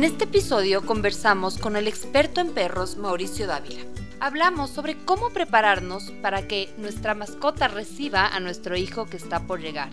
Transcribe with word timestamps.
En 0.00 0.04
este 0.04 0.24
episodio 0.24 0.86
conversamos 0.86 1.58
con 1.58 1.76
el 1.76 1.86
experto 1.86 2.40
en 2.40 2.54
perros 2.54 2.96
Mauricio 2.96 3.46
Dávila 3.46 3.82
hablamos 4.20 4.70
sobre 4.70 4.96
cómo 5.04 5.30
prepararnos 5.30 6.12
para 6.22 6.46
que 6.46 6.72
nuestra 6.76 7.14
mascota 7.14 7.68
reciba 7.68 8.26
a 8.26 8.38
nuestro 8.38 8.76
hijo 8.76 9.06
que 9.06 9.16
está 9.16 9.46
por 9.46 9.60
llegar. 9.60 9.88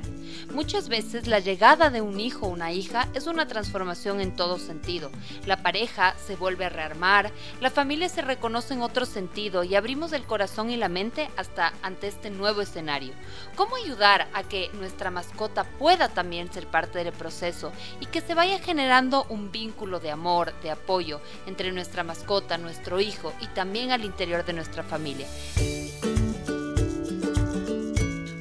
Muchas 0.52 0.90
veces 0.90 1.28
la 1.28 1.39
llegada 1.39 1.89
de 1.89 2.02
un 2.02 2.20
hijo 2.20 2.48
o 2.48 2.50
una 2.50 2.71
hija 2.71 3.07
es 3.14 3.28
una 3.28 3.48
transformación 3.48 4.20
en 4.20 4.36
todo 4.36 4.57
sentido. 4.57 5.11
La 5.46 5.61
pareja 5.61 6.16
se 6.25 6.36
vuelve 6.36 6.66
a 6.66 6.70
rearmar, 6.70 7.32
la 7.61 7.70
familia 7.70 8.10
se 8.10 8.21
reconoce 8.21 8.74
en 8.74 8.82
otro 8.82 9.05
sentido 9.05 9.64
y 9.64 9.75
abrimos 9.75 10.14
el 10.14 10.24
corazón 10.24 10.70
y 10.71 10.78
la 10.78 10.89
mente 10.89 11.29
hasta 11.38 11.74
ante 11.82 12.07
este 12.07 12.29
nuevo 12.29 12.61
escenario. 12.61 13.14
¿Cómo 13.55 13.75
ayudar 13.75 14.28
a 14.34 14.43
que 14.43 14.70
nuestra 14.74 15.11
mascota 15.11 15.64
pueda 15.64 16.10
también 16.10 16.52
ser 16.52 16.68
parte 16.68 17.04
del 17.04 17.14
proceso 17.14 17.71
y 18.00 18.07
que 18.07 18.21
se 18.21 18.34
vaya 18.34 18.59
generando 18.59 19.25
un 19.29 19.51
vínculo 19.51 20.00
de 20.00 20.12
amor, 20.12 20.54
de 20.62 20.71
apoyo 20.71 21.21
entre 21.46 21.71
nuestra 21.71 22.04
mascota, 22.04 22.57
nuestro 22.57 23.00
hijo 23.00 23.32
y 23.42 23.48
también 23.48 23.92
al 23.92 24.07
de 24.18 24.54
nuestra 24.54 24.84
familia. 24.84 25.28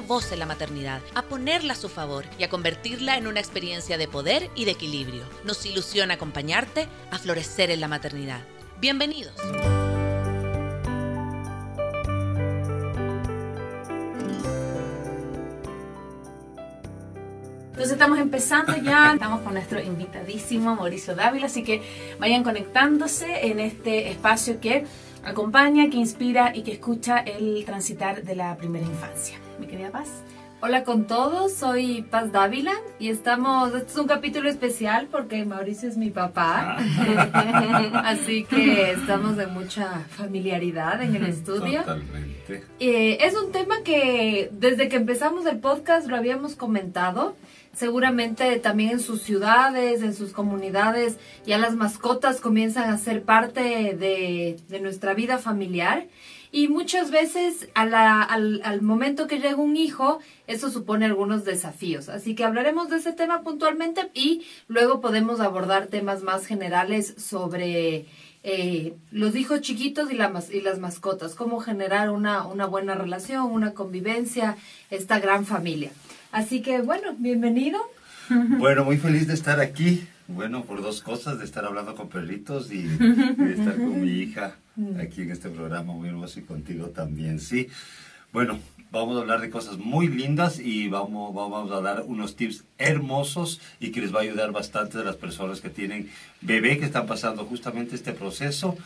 voz 0.00 0.32
en 0.32 0.38
la 0.38 0.46
maternidad, 0.46 1.02
a 1.14 1.22
ponerla 1.22 1.72
a 1.72 1.76
su 1.76 1.88
favor 1.88 2.24
y 2.38 2.44
a 2.44 2.48
convertirla 2.48 3.16
en 3.16 3.26
una 3.26 3.40
experiencia 3.40 3.98
de 3.98 4.08
poder 4.08 4.48
y 4.54 4.64
de 4.64 4.70
equilibrio. 4.70 5.24
Nos 5.44 5.66
ilusiona 5.66 6.14
acompañarte 6.14 6.88
a 7.10 7.18
florecer 7.18 7.70
en 7.70 7.80
la 7.80 7.88
maternidad. 7.88 8.40
Bienvenidos. 8.80 9.34
Entonces 17.70 17.92
estamos 17.92 18.18
empezando 18.20 18.76
ya, 18.76 19.12
estamos 19.14 19.40
con 19.40 19.54
nuestro 19.54 19.80
invitadísimo 19.80 20.76
Mauricio 20.76 21.16
Dávila, 21.16 21.46
así 21.46 21.64
que 21.64 21.82
vayan 22.20 22.44
conectándose 22.44 23.46
en 23.48 23.58
este 23.58 24.10
espacio 24.10 24.60
que 24.60 24.86
acompaña, 25.24 25.88
que 25.90 25.96
inspira 25.96 26.52
y 26.54 26.62
que 26.62 26.72
escucha 26.72 27.18
el 27.18 27.64
transitar 27.64 28.22
de 28.22 28.34
la 28.34 28.56
primera 28.56 28.86
infancia. 28.86 29.38
Mi 29.58 29.66
querida 29.66 29.90
Paz. 29.90 30.22
Hola 30.64 30.84
con 30.84 31.08
todos, 31.08 31.54
soy 31.54 32.02
Paz 32.02 32.30
Dávila 32.30 32.74
y 33.00 33.08
estamos, 33.08 33.74
este 33.74 33.90
es 33.90 33.98
un 33.98 34.06
capítulo 34.06 34.48
especial 34.48 35.08
porque 35.10 35.44
Mauricio 35.44 35.88
es 35.88 35.96
mi 35.96 36.10
papá, 36.10 36.76
ah. 36.78 38.04
así 38.04 38.44
que 38.44 38.92
estamos 38.92 39.36
de 39.36 39.48
mucha 39.48 40.04
familiaridad 40.10 41.02
en 41.02 41.16
el 41.16 41.26
estudio. 41.26 41.80
Totalmente. 41.80 42.62
Eh, 42.78 43.18
es 43.22 43.34
un 43.34 43.50
tema 43.50 43.82
que 43.82 44.50
desde 44.52 44.88
que 44.88 44.94
empezamos 44.94 45.46
el 45.46 45.58
podcast 45.58 46.06
lo 46.06 46.14
habíamos 46.14 46.54
comentado, 46.54 47.34
seguramente 47.74 48.58
también 48.58 48.90
en 48.90 49.00
sus 49.00 49.22
ciudades, 49.22 50.02
en 50.02 50.14
sus 50.14 50.32
comunidades, 50.32 51.16
ya 51.46 51.58
las 51.58 51.74
mascotas 51.74 52.40
comienzan 52.40 52.90
a 52.90 52.98
ser 52.98 53.22
parte 53.22 53.60
de, 53.94 54.80
nuestra 54.80 55.14
vida 55.14 55.38
familiar. 55.38 56.06
Y 56.54 56.68
muchas 56.68 57.10
veces 57.10 57.70
al, 57.74 58.82
momento 58.82 59.26
que 59.26 59.38
llega 59.38 59.56
un 59.56 59.76
hijo, 59.76 60.18
eso 60.46 60.70
supone 60.70 61.06
algunos 61.06 61.46
desafíos. 61.46 62.10
Así 62.10 62.34
que 62.34 62.44
hablaremos 62.44 62.90
de 62.90 62.98
ese 62.98 63.14
tema 63.14 63.42
puntualmente 63.42 64.10
y 64.12 64.44
luego 64.68 65.00
podemos 65.00 65.40
abordar 65.40 65.86
temas 65.86 66.22
más 66.22 66.44
generales 66.44 67.14
sobre 67.16 68.04
eh, 68.44 68.94
los 69.10 69.34
hijos 69.34 69.62
chiquitos 69.62 70.10
y, 70.10 70.16
y 70.16 70.60
las 70.60 70.78
mascotas, 70.78 71.34
cómo 71.34 71.60
generar 71.60 72.10
una, 72.10 72.46
una 72.46 72.66
buena 72.66 72.96
relación, 72.96 73.44
una 73.50 73.72
convivencia, 73.72 74.58
esta 74.90 75.20
gran 75.20 75.46
familia. 75.46 75.90
Así 76.32 76.62
que 76.62 76.80
bueno, 76.80 77.14
bienvenido. 77.18 77.78
Bueno, 78.58 78.84
muy 78.84 78.96
feliz 78.96 79.26
de 79.26 79.34
estar 79.34 79.60
aquí. 79.60 80.06
Bueno, 80.26 80.64
por 80.64 80.80
dos 80.80 81.02
cosas, 81.02 81.38
de 81.38 81.44
estar 81.44 81.66
hablando 81.66 81.94
con 81.94 82.08
perritos 82.08 82.72
y 82.72 82.84
de 82.84 83.52
estar 83.52 83.76
con 83.76 84.00
mi 84.00 84.10
hija 84.10 84.56
aquí 84.98 85.22
en 85.22 85.32
este 85.32 85.50
programa 85.50 85.92
muy 85.92 86.08
hermoso 86.08 86.40
y 86.40 86.44
contigo 86.44 86.86
también, 86.86 87.40
sí. 87.40 87.68
Bueno, 88.32 88.58
vamos 88.90 89.18
a 89.18 89.20
hablar 89.20 89.42
de 89.42 89.50
cosas 89.50 89.76
muy 89.76 90.08
lindas 90.08 90.60
y 90.60 90.88
vamos, 90.88 91.34
vamos 91.34 91.70
a 91.72 91.82
dar 91.82 92.04
unos 92.06 92.36
tips 92.36 92.64
hermosos 92.78 93.60
y 93.80 93.90
que 93.90 94.00
les 94.00 94.14
va 94.14 94.20
a 94.20 94.22
ayudar 94.22 94.52
bastante 94.52 94.98
a 94.98 95.02
las 95.02 95.16
personas 95.16 95.60
que 95.60 95.68
tienen 95.68 96.08
bebé, 96.40 96.78
que 96.78 96.86
están 96.86 97.06
pasando 97.06 97.44
justamente 97.44 97.96
este 97.96 98.12
proceso 98.12 98.78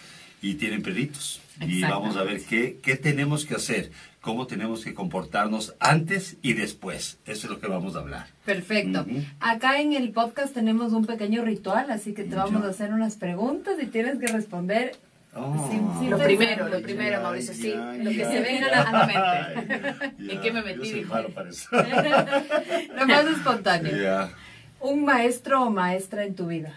y 0.42 0.54
tienen 0.54 0.82
perritos. 0.82 1.40
Y 1.60 1.82
vamos 1.82 2.16
a 2.16 2.24
ver 2.24 2.42
qué, 2.42 2.78
qué 2.82 2.96
tenemos 2.96 3.44
que 3.44 3.54
hacer, 3.54 3.92
cómo 4.26 4.46
tenemos 4.48 4.84
que 4.84 4.92
comportarnos 4.92 5.76
antes 5.78 6.36
y 6.42 6.54
después. 6.54 7.20
Eso 7.26 7.46
es 7.46 7.52
lo 7.52 7.60
que 7.60 7.68
vamos 7.68 7.94
a 7.94 8.00
hablar. 8.00 8.26
Perfecto. 8.44 9.06
Acá 9.38 9.80
en 9.80 9.92
el 9.92 10.10
podcast 10.10 10.52
tenemos 10.52 10.92
un 10.92 11.06
pequeño 11.06 11.44
ritual, 11.44 11.92
así 11.92 12.12
que 12.12 12.24
te 12.24 12.34
vamos 12.34 12.64
a 12.64 12.70
hacer 12.70 12.92
unas 12.92 13.14
preguntas 13.14 13.76
y 13.80 13.86
tienes 13.86 14.18
que 14.18 14.26
responder 14.26 14.96
Oh, 15.38 15.70
lo 16.08 16.18
primero, 16.18 16.66
lo 16.66 16.80
primero, 16.80 17.22
Mauricio, 17.22 17.52
sí. 17.52 17.74
lo 18.02 18.10
que 18.10 18.24
se 18.24 18.40
venga 18.40 18.68
a 18.68 18.90
la 18.90 19.06
mente. 19.06 20.14
¿En 20.32 20.40
qué 20.40 20.50
me 20.50 20.62
metí? 20.62 21.02
lo 21.02 21.28
más 23.06 23.26
espontáneo. 23.26 24.30
¿Un 24.80 25.04
maestro 25.04 25.64
o 25.64 25.70
maestra 25.70 26.24
en 26.24 26.34
tu 26.34 26.46
vida? 26.46 26.72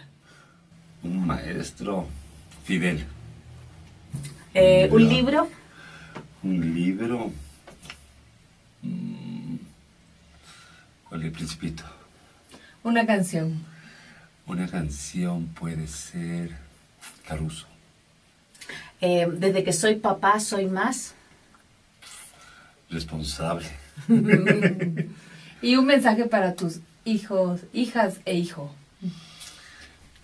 Un 1.02 1.26
maestro. 1.26 2.06
Fidel. 2.64 3.06
Eh, 4.52 4.90
¿Un 4.92 5.08
libro? 5.08 5.48
Un 6.42 6.74
libro. 6.74 7.32
Mm, 8.82 9.56
¿Cuál 11.08 11.20
es 11.20 11.26
el 11.26 11.32
principito? 11.32 11.84
Una 12.82 13.06
canción. 13.06 13.64
Una 14.46 14.66
canción 14.68 15.46
puede 15.48 15.86
ser 15.86 16.56
Caruso. 17.26 17.66
Eh, 19.00 19.28
desde 19.32 19.62
que 19.62 19.72
soy 19.72 19.96
papá, 19.96 20.40
soy 20.40 20.66
más. 20.66 21.14
Responsable. 22.88 23.68
y 25.62 25.76
un 25.76 25.86
mensaje 25.86 26.24
para 26.24 26.54
tus 26.54 26.80
hijos, 27.04 27.60
hijas 27.72 28.16
e 28.24 28.34
hijo. 28.34 28.74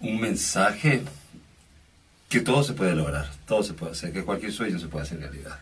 Un 0.00 0.20
mensaje 0.20 1.02
que 2.28 2.40
todo 2.40 2.62
se 2.64 2.72
puede 2.72 2.94
lograr, 2.94 3.30
todo 3.46 3.62
se 3.62 3.72
puede 3.72 3.92
hacer, 3.92 4.12
que 4.12 4.24
cualquier 4.24 4.52
sueño 4.52 4.78
se 4.78 4.88
puede 4.88 5.04
hacer 5.04 5.20
realidad. 5.20 5.58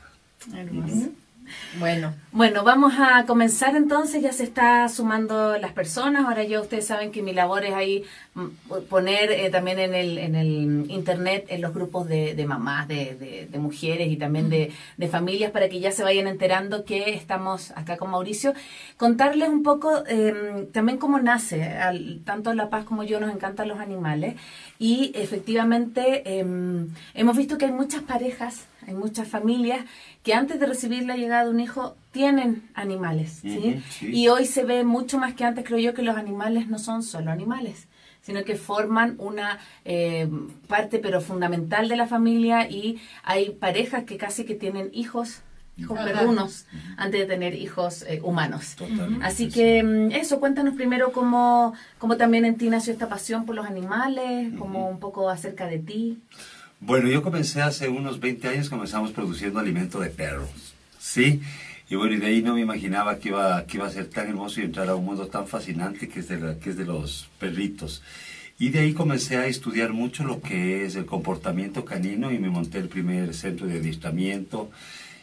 Bueno. 1.78 2.14
Bueno, 2.32 2.64
vamos 2.64 2.94
a 2.98 3.26
comenzar 3.26 3.76
entonces, 3.76 4.22
ya 4.22 4.32
se 4.32 4.44
está 4.44 4.88
sumando 4.88 5.58
las 5.58 5.72
personas, 5.72 6.24
ahora 6.24 6.42
yo 6.44 6.62
ustedes 6.62 6.86
saben 6.86 7.12
que 7.12 7.22
mi 7.22 7.32
labor 7.32 7.64
es 7.64 7.74
ahí 7.74 8.04
mm, 8.34 8.46
poner 8.88 9.30
eh, 9.30 9.50
también 9.50 9.78
en 9.78 9.94
el, 9.94 10.18
en 10.18 10.34
el 10.34 10.90
internet 10.90 11.46
en 11.48 11.60
los 11.60 11.74
grupos 11.74 12.08
de, 12.08 12.34
de 12.34 12.46
mamás, 12.46 12.88
de, 12.88 13.46
de, 13.50 13.58
mujeres 13.58 14.10
y 14.10 14.16
también 14.16 14.50
de, 14.50 14.72
de, 14.96 15.08
familias 15.08 15.52
para 15.52 15.68
que 15.68 15.80
ya 15.80 15.92
se 15.92 16.02
vayan 16.02 16.26
enterando 16.26 16.84
que 16.84 17.14
estamos 17.14 17.72
acá 17.76 17.96
con 17.96 18.10
Mauricio, 18.10 18.54
contarles 18.96 19.48
un 19.48 19.62
poco 19.62 20.04
em, 20.06 20.66
también 20.72 20.98
cómo 20.98 21.20
nace, 21.20 21.62
al, 21.62 22.20
tanto 22.24 22.52
La 22.54 22.68
Paz 22.68 22.84
como 22.84 23.04
yo 23.04 23.20
nos 23.20 23.32
encantan 23.32 23.68
los 23.68 23.80
animales. 23.80 24.34
Y 24.78 25.12
efectivamente 25.14 26.38
em, 26.38 26.88
hemos 27.14 27.36
visto 27.36 27.58
que 27.58 27.66
hay 27.66 27.72
muchas 27.72 28.02
parejas, 28.02 28.64
hay 28.86 28.94
muchas 28.94 29.28
familias 29.28 29.84
que 30.22 30.34
antes 30.34 30.60
de 30.60 30.66
recibir 30.66 31.04
la 31.04 31.16
llegada 31.16 31.44
de 31.44 31.50
un 31.50 31.60
hijo 31.60 31.96
tienen 32.12 32.68
animales, 32.74 33.40
¿sí? 33.42 33.82
Y 34.00 34.28
hoy 34.28 34.46
se 34.46 34.64
ve 34.64 34.84
mucho 34.84 35.18
más 35.18 35.34
que 35.34 35.44
antes, 35.44 35.64
creo 35.64 35.78
yo, 35.78 35.94
que 35.94 36.02
los 36.02 36.16
animales 36.16 36.68
no 36.68 36.78
son 36.78 37.02
solo 37.02 37.30
animales, 37.30 37.88
sino 38.22 38.44
que 38.44 38.56
forman 38.56 39.16
una 39.18 39.58
eh, 39.84 40.28
parte 40.68 40.98
pero 40.98 41.20
fundamental 41.20 41.88
de 41.88 41.96
la 41.96 42.06
familia 42.06 42.68
y 42.68 43.00
hay 43.22 43.50
parejas 43.50 44.04
que 44.04 44.16
casi 44.16 44.44
que 44.44 44.54
tienen 44.54 44.90
hijos 44.92 45.42
hijos 45.76 45.98
perrunos 45.98 46.66
antes 46.96 47.20
de 47.20 47.26
tener 47.26 47.54
hijos 47.54 48.02
eh, 48.02 48.20
humanos. 48.22 48.76
Así 49.22 49.48
que 49.48 49.82
mm, 49.82 50.12
eso, 50.12 50.40
cuéntanos 50.40 50.74
primero 50.74 51.12
cómo, 51.12 51.74
cómo 51.98 52.16
también 52.16 52.44
en 52.44 52.56
ti 52.56 52.68
nació 52.68 52.92
esta 52.92 53.08
pasión 53.08 53.44
por 53.44 53.54
los 53.54 53.66
animales, 53.66 54.52
como 54.58 54.88
un 54.88 55.00
poco 55.00 55.28
acerca 55.28 55.66
de 55.66 55.78
ti. 55.78 56.18
Bueno, 56.80 57.08
yo 57.08 57.22
comencé 57.22 57.62
hace 57.62 57.88
unos 57.88 58.20
20 58.20 58.48
años, 58.48 58.68
comenzamos 58.68 59.12
produciendo 59.12 59.58
alimento 59.58 60.00
de 60.00 60.10
perros, 60.10 60.74
¿sí? 60.98 61.40
Y 61.88 61.96
bueno, 61.96 62.14
y 62.14 62.18
de 62.18 62.26
ahí 62.26 62.42
no 62.42 62.54
me 62.54 62.60
imaginaba 62.60 63.18
que 63.18 63.28
iba, 63.28 63.64
que 63.66 63.76
iba 63.78 63.86
a 63.86 63.90
ser 63.90 64.06
tan 64.06 64.28
hermoso 64.28 64.60
y 64.60 64.64
entrar 64.64 64.88
a 64.88 64.94
un 64.94 65.04
mundo 65.04 65.26
tan 65.28 65.46
fascinante 65.46 66.08
que 66.08 66.20
es 66.20 66.28
de, 66.28 66.40
la, 66.40 66.58
que 66.58 66.70
es 66.70 66.76
de 66.76 66.84
los 66.84 67.28
perritos. 67.38 68.02
Y 68.58 68.70
de 68.70 68.80
ahí 68.80 68.92
comencé 68.92 69.36
a 69.36 69.46
estudiar 69.46 69.92
mucho 69.92 70.24
lo 70.24 70.40
que 70.40 70.84
es 70.84 70.96
el 70.96 71.06
comportamiento 71.06 71.84
canino 71.84 72.30
y 72.32 72.38
me 72.38 72.50
monté 72.50 72.78
el 72.78 72.88
primer 72.88 73.34
centro 73.34 73.66
de 73.66 73.78
adiestramiento. 73.78 74.70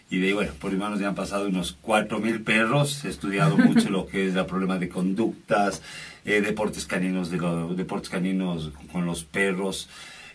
Y 0.10 0.20
de 0.20 0.28
ahí, 0.28 0.34
bueno, 0.34 0.52
por 0.60 0.72
mis 0.72 0.80
manos 0.80 1.00
ya 1.00 1.08
han 1.08 1.16
pasado 1.16 1.48
unos 1.48 1.78
4.000 1.82 2.44
perros. 2.44 3.06
He 3.06 3.10
estudiado 3.10 3.58
mucho 3.58 3.90
lo 3.90 4.08
que 4.08 4.28
es 4.28 4.36
el 4.36 4.46
problema 4.46 4.78
de 4.78 4.90
conductas, 4.90 5.82
eh, 6.26 6.42
deportes 6.42 6.86
caninos, 6.86 7.32
de 7.32 7.38
los, 7.38 7.78
deportes 7.78 8.10
caninos 8.10 8.72
con 8.92 9.06
los 9.06 9.24
perros. 9.24 9.88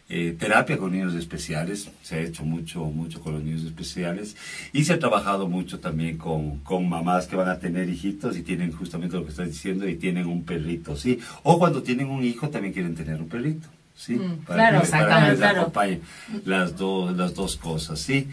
Eh, 0.09 0.37
terapia 0.39 0.79
con 0.79 0.93
niños 0.93 1.15
especiales, 1.15 1.91
se 2.03 2.15
ha 2.15 2.21
hecho 2.21 2.45
mucho, 2.45 2.85
mucho 2.85 3.21
con 3.21 3.33
los 3.35 3.43
niños 3.43 3.65
especiales 3.65 4.37
y 4.73 4.85
se 4.85 4.93
ha 4.93 5.01
trabajado 5.01 5.49
mucho 5.49 5.81
también 5.81 6.17
con, 6.17 6.61
con 6.61 6.89
mamás 6.89 7.27
que 7.27 7.35
van 7.35 7.49
a 7.49 7.59
tener 7.59 7.89
hijitos 7.89 8.37
y 8.37 8.43
tienen 8.43 8.71
justamente 8.71 9.17
lo 9.17 9.25
que 9.25 9.31
estás 9.31 9.49
diciendo 9.49 9.89
y 9.89 9.97
tienen 9.97 10.27
un 10.27 10.45
perrito, 10.45 10.95
¿sí? 10.95 11.19
O 11.43 11.59
cuando 11.59 11.83
tienen 11.83 12.07
un 12.07 12.23
hijo 12.23 12.49
también 12.51 12.73
quieren 12.73 12.95
tener 12.95 13.21
un 13.21 13.29
perrito, 13.29 13.67
¿sí? 13.97 14.15
Mm, 14.15 14.45
claro, 14.45 14.83
que, 14.83 14.89
para 14.91 15.25
que 15.25 15.31
les 15.31 15.39
claro. 15.39 15.61
acompañe 15.63 16.01
las, 16.45 16.77
dos 16.77 17.17
las 17.17 17.35
dos 17.35 17.57
cosas, 17.57 17.99
¿sí? 17.99 18.29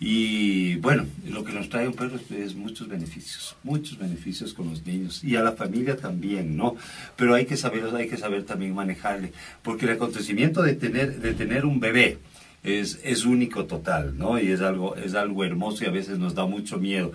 Y 0.00 0.76
bueno, 0.76 1.06
lo 1.28 1.42
que 1.42 1.52
nos 1.52 1.68
trae 1.68 1.88
un 1.88 1.94
perro 1.94 2.20
es, 2.30 2.54
muchos 2.54 2.86
beneficios, 2.86 3.56
muchos 3.64 3.98
beneficios 3.98 4.54
con 4.54 4.70
los 4.70 4.86
niños 4.86 5.24
y 5.24 5.34
a 5.34 5.42
la 5.42 5.52
familia 5.52 5.96
también, 5.96 6.56
¿no? 6.56 6.76
Pero 7.16 7.34
hay 7.34 7.46
que 7.46 7.56
saber, 7.56 7.84
hay 7.94 8.08
que 8.08 8.16
saber 8.16 8.44
también 8.44 8.74
manejarle, 8.74 9.32
porque 9.62 9.86
el 9.86 9.92
acontecimiento 9.92 10.62
de 10.62 10.74
tener, 10.74 11.20
de 11.20 11.34
tener 11.34 11.64
un 11.66 11.80
bebé 11.80 12.18
es, 12.62 13.00
es 13.02 13.24
único 13.24 13.64
total, 13.64 14.16
¿no? 14.16 14.38
Y 14.38 14.52
es 14.52 14.60
algo, 14.60 14.94
es 14.94 15.14
algo 15.14 15.44
hermoso 15.44 15.82
y 15.82 15.88
a 15.88 15.92
veces 15.92 16.18
nos 16.18 16.34
da 16.34 16.46
mucho 16.46 16.78
miedo. 16.78 17.10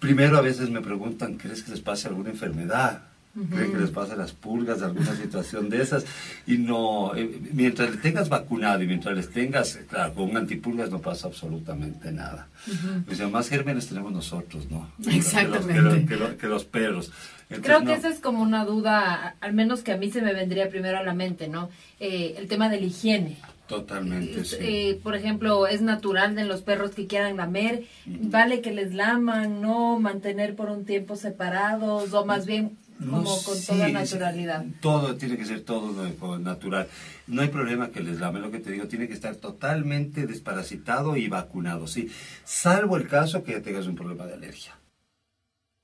Primero 0.00 0.36
a 0.36 0.42
veces 0.42 0.68
me 0.68 0.80
preguntan, 0.80 1.36
¿crees 1.36 1.62
que 1.62 1.70
les 1.70 1.80
pase 1.80 2.08
alguna 2.08 2.30
enfermedad? 2.30 3.02
¿Creen 3.50 3.72
que 3.72 3.78
les 3.78 3.90
pase 3.90 4.16
las 4.16 4.32
pulgas, 4.32 4.80
alguna 4.82 5.14
situación 5.14 5.68
de 5.68 5.82
esas? 5.82 6.06
Y 6.46 6.56
no, 6.58 7.14
eh, 7.14 7.38
mientras 7.52 7.90
le 7.90 7.96
tengas 7.98 8.28
vacunado 8.28 8.82
y 8.82 8.86
mientras 8.86 9.14
les 9.14 9.28
tengas, 9.30 9.78
claro, 9.88 10.14
con 10.14 10.30
un 10.30 10.36
antipulgas 10.38 10.90
no 10.90 11.00
pasa 11.00 11.26
absolutamente 11.28 12.10
nada. 12.12 12.48
O 13.10 13.14
sea, 13.14 13.28
más 13.28 13.48
gérmenes 13.48 13.88
tenemos 13.88 14.12
nosotros, 14.12 14.70
¿no? 14.70 14.88
Exactamente. 15.10 15.74
Que 15.74 15.80
los, 15.82 15.94
que 15.94 16.00
los- 16.00 16.06
que 16.08 16.16
los- 16.16 16.34
que 16.36 16.46
los 16.46 16.64
perros. 16.64 17.12
Entonces, 17.48 17.64
Creo 17.66 17.78
que 17.80 17.84
no. 17.84 17.92
esa 17.94 18.08
es 18.08 18.18
como 18.20 18.42
una 18.42 18.64
duda, 18.64 19.36
al 19.40 19.52
menos 19.52 19.82
que 19.82 19.92
a 19.92 19.96
mí 19.96 20.10
se 20.10 20.20
me 20.22 20.32
vendría 20.32 20.68
primero 20.68 20.98
a 20.98 21.02
la 21.04 21.14
mente, 21.14 21.46
¿no? 21.46 21.68
Eh, 22.00 22.34
el 22.38 22.48
tema 22.48 22.68
de 22.68 22.80
la 22.80 22.86
higiene. 22.86 23.36
Totalmente, 23.68 24.44
sí. 24.44 24.56
Eh, 24.60 25.00
por 25.02 25.14
ejemplo, 25.16 25.66
es 25.66 25.80
natural 25.82 26.34
de 26.36 26.44
los 26.44 26.62
perros 26.62 26.92
que 26.92 27.06
quieran 27.06 27.36
lamer, 27.36 27.84
vale 28.06 28.60
que 28.62 28.72
les 28.72 28.94
laman, 28.94 29.60
no 29.60 29.98
mantener 30.00 30.54
por 30.56 30.70
un 30.70 30.84
tiempo 30.84 31.16
separados 31.16 32.12
o 32.14 32.24
más 32.24 32.46
bien 32.46 32.76
como 32.98 33.22
No, 33.22 33.36
con 33.44 33.56
sí, 33.56 33.66
toda 33.66 33.86
es- 33.88 33.92
naturalidad. 33.94 34.64
Todo 34.80 35.16
tiene 35.16 35.36
que 35.36 35.44
ser 35.44 35.60
todo 35.62 36.38
natural. 36.38 36.88
No 37.26 37.42
hay 37.42 37.48
problema 37.48 37.90
que 37.90 38.00
les 38.00 38.18
lame, 38.20 38.40
lo 38.40 38.50
que 38.50 38.58
te 38.60 38.70
digo, 38.72 38.86
tiene 38.88 39.06
que 39.08 39.14
estar 39.14 39.36
totalmente 39.36 40.26
desparasitado 40.26 41.16
y 41.16 41.28
vacunado, 41.28 41.86
sí. 41.86 42.10
Salvo 42.44 42.96
el 42.96 43.06
caso 43.08 43.42
que 43.44 43.60
tengas 43.60 43.86
un 43.86 43.96
problema 43.96 44.26
de 44.26 44.34
alergia. 44.34 44.72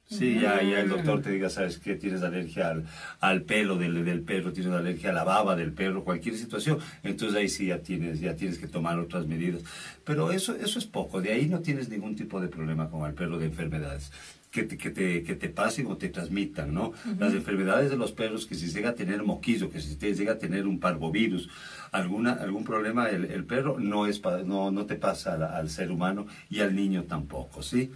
Sí, 0.08 0.34
ya, 0.40 0.62
ya 0.62 0.80
el 0.80 0.90
doctor 0.90 1.22
te 1.22 1.30
diga, 1.30 1.48
sabes 1.48 1.78
que 1.78 1.94
tienes 1.94 2.22
alergia 2.22 2.68
al, 2.68 2.84
al 3.20 3.42
pelo 3.44 3.78
del, 3.78 4.04
del 4.04 4.20
perro, 4.20 4.52
tienes 4.52 4.70
alergia 4.74 5.08
a 5.08 5.12
la 5.14 5.24
baba 5.24 5.56
del 5.56 5.72
perro, 5.72 6.04
cualquier 6.04 6.36
situación, 6.36 6.80
entonces 7.02 7.38
ahí 7.38 7.48
sí 7.48 7.66
ya 7.68 7.78
tienes, 7.78 8.20
ya 8.20 8.36
tienes 8.36 8.58
que 8.58 8.66
tomar 8.68 8.98
otras 8.98 9.26
medidas. 9.26 9.62
Pero 10.04 10.30
eso, 10.30 10.54
eso 10.54 10.78
es 10.78 10.84
poco, 10.84 11.22
de 11.22 11.32
ahí 11.32 11.46
no 11.46 11.60
tienes 11.60 11.88
ningún 11.88 12.14
tipo 12.14 12.42
de 12.42 12.48
problema 12.48 12.90
con 12.90 13.08
el 13.08 13.14
perro 13.14 13.38
de 13.38 13.46
enfermedades. 13.46 14.12
Que 14.52 14.64
te, 14.64 14.76
que, 14.76 14.90
te, 14.90 15.22
que 15.22 15.34
te 15.34 15.48
pasen 15.48 15.86
o 15.86 15.96
te 15.96 16.10
transmitan, 16.10 16.74
¿no? 16.74 16.92
Las 17.18 17.32
enfermedades 17.32 17.90
de 17.90 17.96
los 17.96 18.12
perros, 18.12 18.44
que 18.44 18.54
si 18.54 18.66
llega 18.66 18.90
a 18.90 18.94
tener 18.94 19.22
moquillo, 19.22 19.70
que 19.70 19.80
si 19.80 19.96
te 19.96 20.14
llega 20.14 20.34
a 20.34 20.38
tener 20.38 20.66
un 20.66 20.78
parvovirus, 20.78 21.48
alguna, 21.90 22.34
algún 22.34 22.62
problema, 22.62 23.08
el, 23.08 23.24
el 23.24 23.44
perro 23.46 23.78
no, 23.80 24.06
es 24.06 24.20
no, 24.44 24.70
no 24.70 24.84
te 24.84 24.96
pasa 24.96 25.32
al, 25.32 25.42
al 25.44 25.70
ser 25.70 25.90
humano 25.90 26.26
y 26.50 26.60
al 26.60 26.76
niño 26.76 27.04
tampoco, 27.04 27.62
¿sí? 27.62 27.92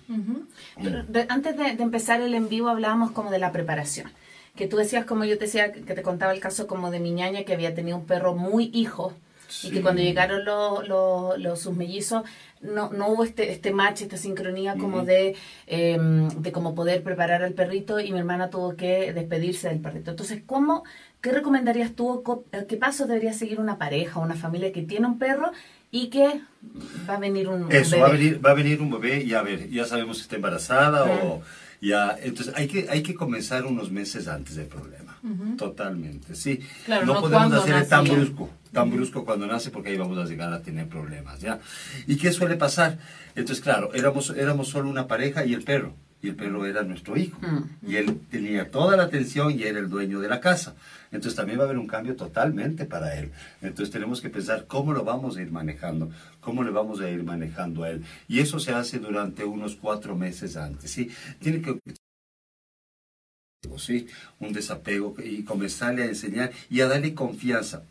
Pero 0.82 1.02
de- 1.04 1.26
antes 1.28 1.58
de, 1.58 1.76
de 1.76 1.82
empezar 1.82 2.22
el 2.22 2.32
en 2.32 2.48
vivo 2.48 2.68
hablábamos 2.70 3.10
como 3.10 3.30
de 3.30 3.38
la 3.38 3.52
preparación. 3.52 4.10
Que 4.54 4.66
tú 4.66 4.78
decías, 4.78 5.04
como 5.04 5.26
yo 5.26 5.36
te 5.36 5.44
decía, 5.44 5.70
que 5.72 5.80
te 5.94 6.00
contaba 6.00 6.32
el 6.32 6.40
caso 6.40 6.66
como 6.66 6.90
de 6.90 7.00
mi 7.00 7.10
ñaña 7.10 7.44
que 7.44 7.52
había 7.52 7.74
tenido 7.74 7.98
un 7.98 8.06
perro 8.06 8.34
muy 8.34 8.70
hijo 8.72 9.12
y 9.62 9.70
que 9.70 9.82
cuando 9.82 10.00
llegaron 10.02 10.44
los, 10.46 10.88
los, 10.88 11.38
los- 11.38 11.60
sus 11.60 11.76
mellizos 11.76 12.22
no, 12.66 12.90
no 12.90 13.08
hubo 13.08 13.24
este, 13.24 13.52
este 13.52 13.72
match, 13.72 14.02
esta 14.02 14.16
sincronía 14.16 14.74
como 14.76 15.02
de, 15.04 15.34
eh, 15.66 15.98
de 16.36 16.52
como 16.52 16.74
poder 16.74 17.02
preparar 17.02 17.42
al 17.42 17.52
perrito 17.54 18.00
y 18.00 18.12
mi 18.12 18.18
hermana 18.18 18.50
tuvo 18.50 18.76
que 18.76 19.12
despedirse 19.12 19.68
del 19.68 19.80
perrito. 19.80 20.10
Entonces, 20.10 20.42
¿cómo, 20.46 20.84
¿qué 21.20 21.32
recomendarías 21.32 21.92
tú? 21.92 22.22
co- 22.22 22.44
¿Qué 22.68 22.76
paso 22.76 23.06
debería 23.06 23.32
seguir 23.32 23.60
una 23.60 23.78
pareja, 23.78 24.20
una 24.20 24.34
familia 24.34 24.72
que 24.72 24.82
tiene 24.82 25.06
un 25.06 25.18
perro 25.18 25.50
y 25.90 26.08
que 26.08 26.40
va 27.08 27.14
a 27.14 27.18
venir 27.20 27.48
un, 27.48 27.64
un 27.64 27.72
Eso, 27.72 27.98
va 27.98 28.06
a, 28.06 28.10
bebé? 28.10 28.18
venir, 28.24 28.44
va 28.46 28.50
a 28.50 28.54
venir 28.54 28.80
un 28.82 28.90
bebé 28.90 29.22
y 29.22 29.34
a 29.34 29.42
ver, 29.42 29.68
ya 29.70 29.84
sabemos 29.84 30.16
si 30.18 30.22
está 30.22 30.36
embarazada 30.36 31.04
o 31.04 31.42
ya, 31.86 32.16
entonces 32.20 32.54
hay 32.56 32.68
que, 32.68 32.86
hay 32.88 33.02
que 33.02 33.14
comenzar 33.14 33.64
unos 33.64 33.90
meses 33.90 34.28
antes 34.28 34.56
del 34.56 34.66
problema, 34.66 35.18
totalmente, 35.56 36.34
sí. 36.34 36.60
Claro, 36.84 37.06
no, 37.06 37.14
no 37.14 37.20
podemos 37.20 37.52
hacer 37.52 37.88
tan 37.88 38.04
brusco, 38.04 38.50
tan 38.72 38.90
brusco 38.90 39.24
cuando 39.24 39.46
nace 39.46 39.70
porque 39.70 39.90
ahí 39.90 39.96
vamos 39.96 40.18
a 40.18 40.24
llegar 40.24 40.52
a 40.52 40.62
tener 40.62 40.88
problemas, 40.88 41.40
¿ya? 41.40 41.60
¿Y 42.06 42.16
qué 42.16 42.32
suele 42.32 42.56
pasar? 42.56 42.98
Entonces, 43.34 43.62
claro, 43.62 43.92
éramos, 43.94 44.30
éramos 44.30 44.68
solo 44.68 44.88
una 44.88 45.06
pareja 45.06 45.44
y 45.44 45.54
el 45.54 45.62
perro. 45.62 45.94
Y 46.26 46.30
el 46.30 46.34
perro 46.34 46.66
era 46.66 46.82
nuestro 46.82 47.16
hijo. 47.16 47.38
Mm. 47.40 47.88
Y 47.88 47.96
él 47.96 48.18
tenía 48.28 48.68
toda 48.68 48.96
la 48.96 49.04
atención 49.04 49.52
y 49.52 49.62
era 49.62 49.78
el 49.78 49.88
dueño 49.88 50.18
de 50.18 50.28
la 50.28 50.40
casa. 50.40 50.74
Entonces 51.12 51.36
también 51.36 51.60
va 51.60 51.62
a 51.62 51.66
haber 51.66 51.78
un 51.78 51.86
cambio 51.86 52.16
totalmente 52.16 52.84
para 52.84 53.16
él. 53.16 53.30
Entonces 53.62 53.92
tenemos 53.92 54.20
que 54.20 54.28
pensar 54.28 54.66
cómo 54.66 54.92
lo 54.92 55.04
vamos 55.04 55.36
a 55.36 55.42
ir 55.42 55.52
manejando, 55.52 56.10
cómo 56.40 56.64
le 56.64 56.72
vamos 56.72 57.00
a 57.00 57.08
ir 57.08 57.22
manejando 57.22 57.84
a 57.84 57.90
él. 57.90 58.04
Y 58.26 58.40
eso 58.40 58.58
se 58.58 58.72
hace 58.72 58.98
durante 58.98 59.44
unos 59.44 59.76
cuatro 59.76 60.16
meses 60.16 60.56
antes. 60.56 60.90
¿sí? 60.90 61.10
Tiene 61.38 61.62
que 61.62 61.78
¿sí? 63.78 64.08
un 64.40 64.52
desapego 64.52 65.14
y 65.24 65.44
comenzarle 65.44 66.02
a 66.02 66.06
enseñar 66.06 66.50
y 66.68 66.80
a 66.80 66.88
darle 66.88 67.14
confianza. 67.14 67.84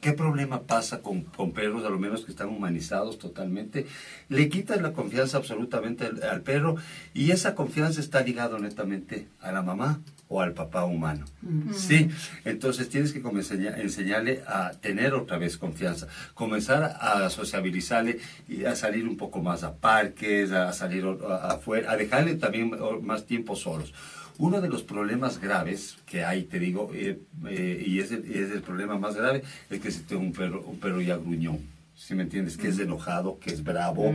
¿Qué 0.00 0.12
problema 0.12 0.62
pasa 0.62 1.02
con, 1.02 1.22
con 1.22 1.52
perros, 1.52 1.84
a 1.84 1.90
lo 1.90 1.98
menos 1.98 2.24
que 2.24 2.30
están 2.30 2.48
humanizados 2.48 3.18
totalmente? 3.18 3.86
Le 4.28 4.48
quitas 4.48 4.80
la 4.80 4.92
confianza 4.92 5.38
absolutamente 5.38 6.06
al, 6.06 6.22
al 6.22 6.42
perro 6.42 6.76
y 7.14 7.30
esa 7.30 7.54
confianza 7.54 8.00
está 8.00 8.20
ligada 8.20 8.58
netamente 8.58 9.28
a 9.40 9.52
la 9.52 9.62
mamá 9.62 10.00
o 10.28 10.42
al 10.42 10.52
papá 10.52 10.84
humano. 10.84 11.24
Sí, 11.72 12.08
entonces 12.44 12.88
tienes 12.88 13.12
que 13.12 13.22
comenzar 13.22 13.58
enseñarle 13.58 14.42
a 14.46 14.72
tener 14.72 15.14
otra 15.14 15.38
vez 15.38 15.56
confianza, 15.56 16.06
comenzar 16.34 16.98
a 17.00 17.28
sociabilizarle 17.30 18.18
y 18.46 18.64
a 18.66 18.76
salir 18.76 19.08
un 19.08 19.16
poco 19.16 19.40
más 19.42 19.64
a 19.64 19.74
parques, 19.74 20.52
a 20.52 20.72
salir 20.72 21.04
afuera, 21.42 21.92
a 21.92 21.96
dejarle 21.96 22.34
también 22.36 22.70
más 23.02 23.24
tiempo 23.24 23.56
solos. 23.56 23.94
Uno 24.38 24.60
de 24.60 24.68
los 24.68 24.82
problemas 24.82 25.40
graves 25.40 25.98
que 26.06 26.24
hay, 26.24 26.44
te 26.44 26.58
digo, 26.58 26.90
eh, 26.94 27.18
eh, 27.48 27.84
y 27.86 27.98
es 27.98 28.12
el, 28.12 28.24
es 28.30 28.50
el 28.52 28.62
problema 28.62 28.96
más 28.96 29.16
grave, 29.16 29.42
es 29.68 29.80
que 29.80 29.90
si 29.90 30.00
tengo 30.00 30.22
un 30.22 30.32
perro, 30.32 30.62
un 30.62 30.78
perro 30.78 31.00
ya 31.00 31.16
gruñón. 31.16 31.58
¿Sí 31.96 32.14
me 32.14 32.22
entiendes? 32.22 32.56
Que 32.56 32.68
es 32.68 32.78
enojado, 32.78 33.40
que 33.40 33.50
es 33.50 33.64
bravo, 33.64 34.14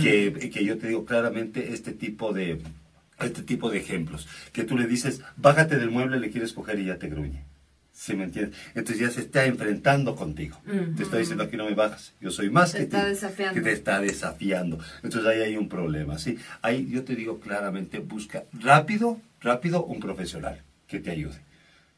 que, 0.00 0.50
que 0.54 0.64
yo 0.64 0.78
te 0.78 0.86
digo 0.86 1.04
claramente 1.04 1.72
este 1.72 1.92
tipo 1.92 2.32
de 2.32 2.60
este 3.18 3.42
tipo 3.42 3.68
de 3.70 3.78
ejemplos. 3.78 4.28
Que 4.52 4.62
tú 4.62 4.78
le 4.78 4.86
dices, 4.86 5.22
bájate 5.36 5.76
del 5.76 5.90
mueble, 5.90 6.20
le 6.20 6.30
quieres 6.30 6.52
coger 6.52 6.78
y 6.78 6.84
ya 6.84 6.98
te 6.98 7.08
gruñe. 7.08 7.44
¿Sí 7.92 8.14
me 8.14 8.24
entiendes? 8.24 8.54
Entonces 8.74 8.98
ya 8.98 9.10
se 9.10 9.22
está 9.22 9.46
enfrentando 9.46 10.14
contigo. 10.14 10.60
Te 10.96 11.02
está 11.02 11.16
diciendo 11.16 11.44
aquí 11.44 11.56
no 11.56 11.64
me 11.64 11.74
bajas. 11.74 12.12
Yo 12.20 12.30
soy 12.30 12.50
más 12.50 12.72
Te 12.72 12.78
que 12.78 12.84
está 12.84 13.06
desafiando. 13.06 13.54
Que 13.54 13.60
te 13.62 13.72
está 13.72 14.00
desafiando. 14.00 14.78
Entonces 15.02 15.26
ahí 15.26 15.40
hay 15.40 15.56
un 15.56 15.70
problema. 15.70 16.18
¿sí? 16.18 16.36
Ahí 16.60 16.88
yo 16.90 17.04
te 17.04 17.16
digo 17.16 17.40
claramente, 17.40 17.98
busca 18.00 18.44
rápido, 18.52 19.18
rápido 19.40 19.84
un 19.84 20.00
profesional 20.00 20.62
que 20.86 21.00
te 21.00 21.10
ayude. 21.10 21.40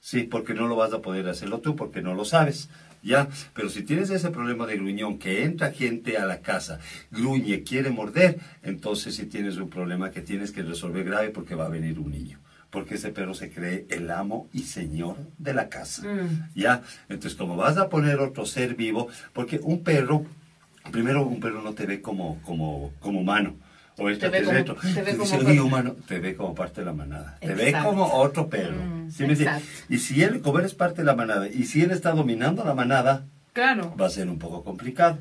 Sí, 0.01 0.23
porque 0.23 0.55
no 0.55 0.69
lo 0.69 0.77
vas 0.77 0.93
a 0.93 1.03
poder 1.03 1.29
hacerlo 1.29 1.59
tú, 1.61 1.77
porque 1.77 2.03
no 2.03 2.15
lo 2.15 2.25
sabes. 2.25 2.69
Ya, 3.03 3.29
pero 3.55 3.69
si 3.69 3.83
tienes 3.83 4.11
ese 4.11 4.31
problema 4.31 4.67
de 4.67 4.77
gruñón, 4.77 5.19
que 5.19 5.45
entra 5.45 5.73
gente 5.73 6.19
a 6.19 6.27
la 6.27 6.41
casa, 6.41 6.81
gruñe, 7.11 7.63
quiere 7.63 7.91
morder, 7.91 8.41
entonces 8.63 9.15
sí 9.15 9.27
tienes 9.27 9.57
un 9.57 9.71
problema 9.71 10.11
que 10.11 10.21
tienes 10.21 10.51
que 10.51 10.63
resolver 10.63 11.05
grave 11.05 11.31
porque 11.31 11.55
va 11.55 11.67
a 11.67 11.71
venir 11.71 11.99
un 11.99 12.11
niño. 12.11 12.39
Porque 12.71 12.97
ese 12.97 13.11
perro 13.11 13.35
se 13.35 13.51
cree 13.51 13.87
el 13.89 14.11
amo 14.11 14.49
y 14.53 14.65
señor 14.65 15.17
de 15.39 15.55
la 15.55 15.69
casa. 15.69 16.03
Ya, 16.55 16.83
entonces 17.09 17.35
como 17.35 17.57
vas 17.57 17.79
a 17.79 17.89
poner 17.89 18.19
otro 18.19 18.45
ser 18.45 18.75
vivo, 18.75 19.09
porque 19.33 19.61
un 19.63 19.83
perro, 19.83 20.27
primero 20.91 21.25
un 21.25 21.41
perro 21.41 21.63
no 21.63 21.73
te 21.73 21.87
ve 21.87 22.03
como, 22.03 22.43
como, 22.43 22.93
como 23.01 23.21
humano. 23.21 23.55
O 24.01 24.07
Te 24.07 24.29
ve 24.29 24.45
como- 24.45 24.57
extraterrestre. 24.59 24.93
te 24.95 25.03
ve 25.03 25.11
como 25.17 25.25
dice, 25.25 25.37
per- 25.39 25.47
"Oye, 25.49 25.61
humano, 25.61 25.97
te 26.07 26.19
ve 26.21 26.35
como 26.37 26.55
parte 26.55 26.81
de 26.81 26.87
la 26.87 26.93
manada. 26.93 27.37
Te 27.41 27.55
ve 27.55 27.73
como 27.83 28.07
otro 28.15 28.49
perro. 28.49 28.77
Mm, 28.83 29.11
¿Sí 29.11 29.25
entiendes? 29.25 29.63
Y 29.89 29.99
si 29.99 30.23
él, 30.23 30.41
como 30.41 30.59
eres 30.61 30.75
parte 30.75 31.03
de 31.03 31.05
la 31.07 31.15
manada, 31.17 31.49
y 31.49 31.65
si 31.65 31.83
él 31.83 31.91
está 31.91 32.13
dominando 32.13 32.65
la 32.65 32.75
manada, 32.75 33.25
Claro. 33.53 33.95
va 34.01 34.07
a 34.07 34.11
ser 34.11 34.29
un 34.29 34.39
poco 34.39 34.63
complicado. 34.63 35.19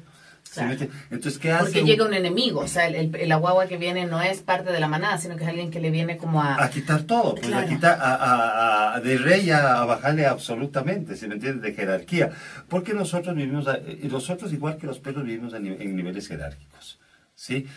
¿sí 0.50 0.62
entiendes? 0.62 0.90
Entonces, 1.12 1.40
¿qué 1.40 1.52
hace? 1.52 1.66
Porque 1.66 1.84
llega 1.84 2.06
un 2.06 2.14
enemigo, 2.14 2.62
o 2.62 2.68
sea, 2.70 2.88
el, 2.88 3.14
el- 3.16 3.28
la 3.30 3.36
guagua 3.36 3.68
que 3.68 3.76
viene 3.78 4.06
no 4.06 4.22
es 4.22 4.40
parte 4.40 4.72
de 4.72 4.80
la 4.80 4.88
manada, 4.88 5.18
sino 5.18 5.36
que 5.36 5.44
es 5.44 5.50
alguien 5.50 5.70
que 5.72 5.82
le 5.82 5.92
viene 5.92 6.16
como 6.18 6.42
a... 6.42 6.64
a 6.64 6.70
quitar 6.70 7.04
todo, 7.04 7.36
pues 7.36 7.48
Claro. 7.48 7.66
a 7.66 7.70
quitar 7.70 8.00
a, 8.00 8.16
a- 8.16 8.96
a- 8.96 9.00
de 9.02 9.18
rey 9.18 9.52
a, 9.52 9.84
bajarle 9.84 10.26
absolutamente, 10.26 11.18
¿se 11.18 11.28
me 11.28 11.34
entiende? 11.36 11.68
De 11.70 11.76
jerarquía. 11.76 12.32
Porque 12.70 12.94
nosotros 12.94 13.36
vivimos, 13.36 13.66
nosotros 14.10 14.54
igual 14.54 14.78
que 14.78 14.88
los 14.88 15.00
perros 15.00 15.26
vivimos 15.26 15.54
en 15.54 15.96
niveles 15.96 16.28
jerárquicos, 16.30 16.98
¿sí? 17.36 17.68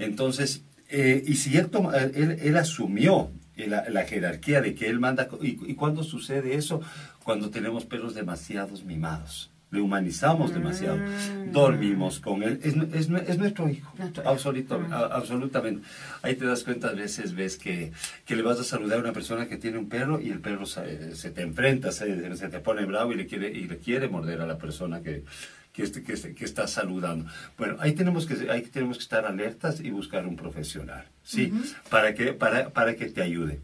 Entonces, 0.00 0.64
eh, 0.88 1.22
y 1.26 1.34
si 1.36 1.56
él, 1.56 1.68
toma- 1.68 1.96
él, 1.96 2.36
él 2.40 2.56
asumió 2.56 3.30
la, 3.56 3.88
la 3.88 4.04
jerarquía 4.04 4.60
de 4.60 4.74
que 4.74 4.88
él 4.88 4.98
manda, 4.98 5.28
y, 5.42 5.58
y 5.70 5.74
cuándo 5.74 6.02
sucede 6.02 6.54
eso? 6.56 6.80
Cuando 7.22 7.50
tenemos 7.50 7.84
perros 7.84 8.14
demasiados 8.14 8.84
mimados. 8.84 9.50
Le 9.72 9.80
humanizamos 9.80 10.52
demasiado. 10.52 10.98
Dormimos 11.52 12.18
con 12.18 12.42
él. 12.42 12.58
Es, 12.64 12.74
es, 12.92 13.08
es 13.28 13.38
nuestro 13.38 13.68
hijo. 13.68 13.92
Nuestro 13.96 14.22
hijo. 14.24 14.32
Absoluto- 14.32 14.80
a- 14.90 15.14
absolutamente. 15.14 15.86
Ahí 16.22 16.34
te 16.34 16.44
das 16.44 16.64
cuenta, 16.64 16.88
a 16.88 16.92
veces 16.92 17.34
ves 17.36 17.56
que, 17.56 17.92
que 18.24 18.34
le 18.34 18.42
vas 18.42 18.58
a 18.58 18.64
saludar 18.64 18.98
a 18.98 19.02
una 19.02 19.12
persona 19.12 19.46
que 19.46 19.58
tiene 19.58 19.78
un 19.78 19.88
perro 19.88 20.20
y 20.20 20.30
el 20.30 20.40
perro 20.40 20.66
se, 20.66 21.14
se 21.14 21.30
te 21.30 21.42
enfrenta, 21.42 21.92
se, 21.92 22.34
se 22.36 22.48
te 22.48 22.58
pone 22.58 22.84
bravo 22.84 23.12
y 23.12 23.16
le 23.16 23.26
quiere, 23.26 23.50
y 23.52 23.68
le 23.68 23.76
quiere 23.78 24.08
morder 24.08 24.40
a 24.40 24.46
la 24.46 24.58
persona 24.58 25.02
que, 25.02 25.22
que, 25.72 25.82
este- 25.82 26.02
que, 26.02 26.12
este- 26.14 26.34
que 26.34 26.44
está 26.44 26.66
saludando. 26.66 27.26
Bueno, 27.58 27.76
ahí 27.80 27.92
tenemos 27.92 28.26
que, 28.26 28.50
ahí 28.50 28.62
tenemos 28.62 28.96
que 28.98 29.02
estar 29.04 29.24
alertas 29.24 29.80
y 29.80 29.90
buscar 29.90 30.26
un 30.26 30.36
profesional, 30.36 31.04
¿sí? 31.22 31.52
para, 31.88 32.14
que, 32.14 32.32
para, 32.32 32.70
para 32.70 32.96
que 32.96 33.06
te 33.06 33.22
ayude 33.22 33.60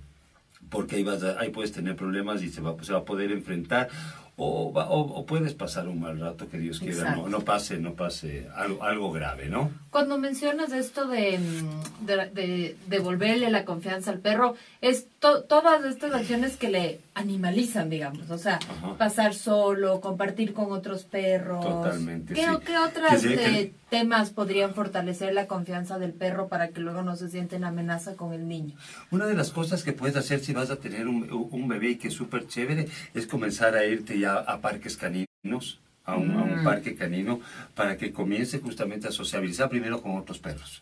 porque 0.71 0.97
ahí, 0.97 1.05
vas 1.05 1.23
a- 1.23 1.39
ahí 1.39 1.51
puedes 1.51 1.71
tener 1.71 1.95
problemas 1.95 2.43
y 2.43 2.49
se 2.51 2.61
va, 2.61 2.75
se 2.83 2.93
va 2.93 2.99
a 3.01 3.05
poder 3.05 3.31
enfrentar 3.31 3.89
o, 4.37 4.73
o, 4.75 5.01
o 5.01 5.25
puedes 5.27 5.55
pasar 5.55 5.87
un 5.89 6.01
mal 6.01 6.19
rato 6.19 6.49
que 6.49 6.59
Dios 6.59 6.81
quiera, 6.81 7.15
no, 7.17 7.29
no 7.29 7.41
pase, 7.45 7.79
no 7.79 7.95
pase 7.95 8.49
algo, 8.55 8.83
algo 8.83 9.13
grave, 9.13 9.49
¿no? 9.49 9.71
Cuando 9.97 10.19
mencionas 10.19 10.73
esto 10.73 11.07
de, 11.07 11.39
mm, 11.39 12.05
de, 12.05 12.17
de 12.35 12.77
devolverle 12.87 13.49
la 13.51 13.65
confianza 13.65 14.11
al 14.11 14.19
perro, 14.19 14.55
es 14.83 15.07
to- 15.21 15.45
todas 15.45 15.83
estas 15.87 16.13
acciones 16.13 16.59
que 16.59 16.69
le 16.69 17.01
animalizan, 17.15 17.89
digamos. 17.89 18.31
O 18.31 18.37
sea, 18.37 18.57
Ajá. 18.57 18.99
pasar 18.99 19.33
solo, 19.33 20.03
compartir 20.03 20.53
con 20.53 20.71
otros 20.71 21.05
perros. 21.05 21.65
Totalmente, 21.65 22.35
¿Qué, 22.35 22.43
sí. 22.43 22.57
qué 22.67 22.77
otros 22.77 23.23
que- 23.23 23.73
temas 23.89 24.29
podrían 24.29 24.75
fortalecer 24.75 25.33
la 25.33 25.47
confianza 25.47 25.99
del 25.99 26.13
perro 26.13 26.49
para 26.49 26.69
que 26.69 26.81
luego 26.81 27.01
no 27.01 27.17
se 27.17 27.31
sienta 27.31 27.57
en 27.57 27.65
amenaza 27.65 28.17
con 28.17 28.35
el 28.35 28.47
niño? 28.47 28.75
Una 29.11 29.25
de 29.25 29.33
las 29.33 29.51
cosas 29.51 29.83
que 29.83 29.95
puedes 29.95 30.17
hacer 30.17 30.41
si 30.41 30.53
vas 30.53 30.69
a 30.71 30.77
tener 30.77 31.09
un, 31.09 31.27
un 31.51 31.69
bebé 31.69 31.93
y 31.93 31.97
que 31.97 32.09
es 32.09 32.15
súper 32.15 32.47
chévere 32.47 32.87
es 33.15 33.27
comenzar 33.27 33.75
a 33.75 33.87
irte 33.87 34.19
ya 34.19 34.35
a 34.35 34.61
parques 34.61 34.99
caninos, 34.99 35.81
a 36.07 36.17
un, 36.17 36.31
a 36.31 36.43
un 36.43 36.65
parque 36.65 36.95
canino, 36.95 37.41
para 37.75 37.97
que 37.97 38.13
comience 38.13 38.61
justamente 38.61 39.09
a 39.09 39.11
sociabilizar 39.11 39.69
primero 39.69 40.01
con 40.01 40.17
otros 40.17 40.39
perros, 40.39 40.81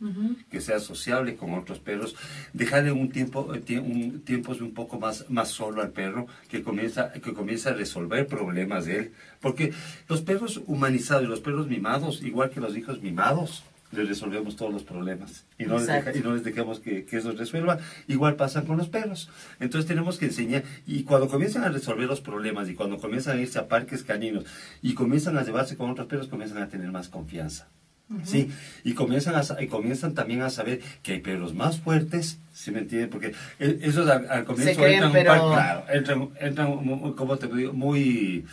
que 0.51 0.61
sea 0.61 0.79
sociable 0.79 1.35
con 1.35 1.55
otros 1.55 1.79
perros, 1.79 2.15
dejarle 2.53 2.93
un 2.93 3.11
tiempo, 3.11 3.55
eh, 3.55 3.79
un, 3.79 4.21
tiempos 4.21 4.61
un 4.61 4.75
poco 4.75 5.01
más, 5.01 5.29
más 5.31 5.49
solo 5.49 5.81
al 5.81 5.91
perro, 5.91 6.27
que 6.49 6.63
comienza, 6.63 7.11
que 7.13 7.33
comienza 7.33 7.71
a 7.71 7.73
resolver 7.73 8.27
problemas 8.27 8.85
de 8.85 8.99
él, 8.99 9.13
porque 9.41 9.73
los 10.09 10.21
perros 10.21 10.61
humanizados 10.67 11.25
y 11.25 11.27
los 11.27 11.41
perros 11.41 11.69
mimados, 11.69 12.23
igual 12.23 12.51
que 12.51 12.61
los 12.61 12.77
hijos 12.77 13.01
mimados, 13.01 13.65
les 13.97 14.09
resolvemos 14.09 14.57
todos 14.57 14.73
los 14.73 14.83
problemas 14.85 15.45
y 15.59 15.65
no, 15.65 15.79
les, 15.79 15.87
deja- 15.87 16.17
y 16.17 16.21
no 16.21 16.35
les 16.35 16.45
dejamos 16.45 16.81
que, 16.81 17.05
que 17.05 17.17
eso 17.19 17.33
resuelva. 17.33 17.79
Igual 18.09 18.37
pasa 18.37 18.63
con 18.65 18.77
los 18.77 18.89
perros. 18.89 19.31
Entonces 19.61 19.87
tenemos 19.89 20.19
que 20.19 20.27
enseñar, 20.27 20.63
y 20.87 21.05
cuando 21.05 21.29
comienzan 21.29 21.65
a 21.65 21.69
resolver 21.69 22.07
los 22.09 22.21
problemas 22.21 22.69
y 22.69 22.75
cuando 22.75 22.99
comienzan 22.99 23.39
a 23.39 23.41
irse 23.41 23.59
a 23.59 23.69
parques 23.69 24.03
caninos 24.05 24.45
y 24.83 24.95
comienzan 24.95 25.37
a 25.39 25.43
llevarse 25.45 25.77
con 25.77 25.91
otros 25.91 26.07
perros, 26.07 26.29
comienzan 26.29 26.59
a 26.63 26.69
tener 26.69 26.91
más 26.93 27.09
confianza. 27.09 27.69
¿Sí? 28.23 28.51
Y 28.85 28.93
comienzan, 28.93 29.35
a, 29.35 29.63
y 29.63 29.67
comienzan 29.67 30.13
también 30.13 30.43
a 30.43 30.51
saber 30.51 30.81
que 31.03 31.13
hay 31.15 31.21
perros 31.21 31.55
más 31.55 31.81
fuertes, 31.81 32.39
¿sí 32.53 32.71
me 32.71 32.81
entienden? 32.81 33.09
Porque 33.09 33.33
e- 33.59 33.79
esos 33.81 34.07
al, 34.11 34.31
al 34.31 34.45
comienzo 34.45 34.79
creen, 34.79 35.03
entran, 35.05 35.09
un 35.09 35.13
pero- 35.15 35.31
par- 35.31 35.41
claro, 35.41 35.85
entran, 35.91 36.29
entran 36.39 37.15
como 37.15 37.39
te 37.39 37.47
digo, 37.49 37.73
muy, 37.73 38.45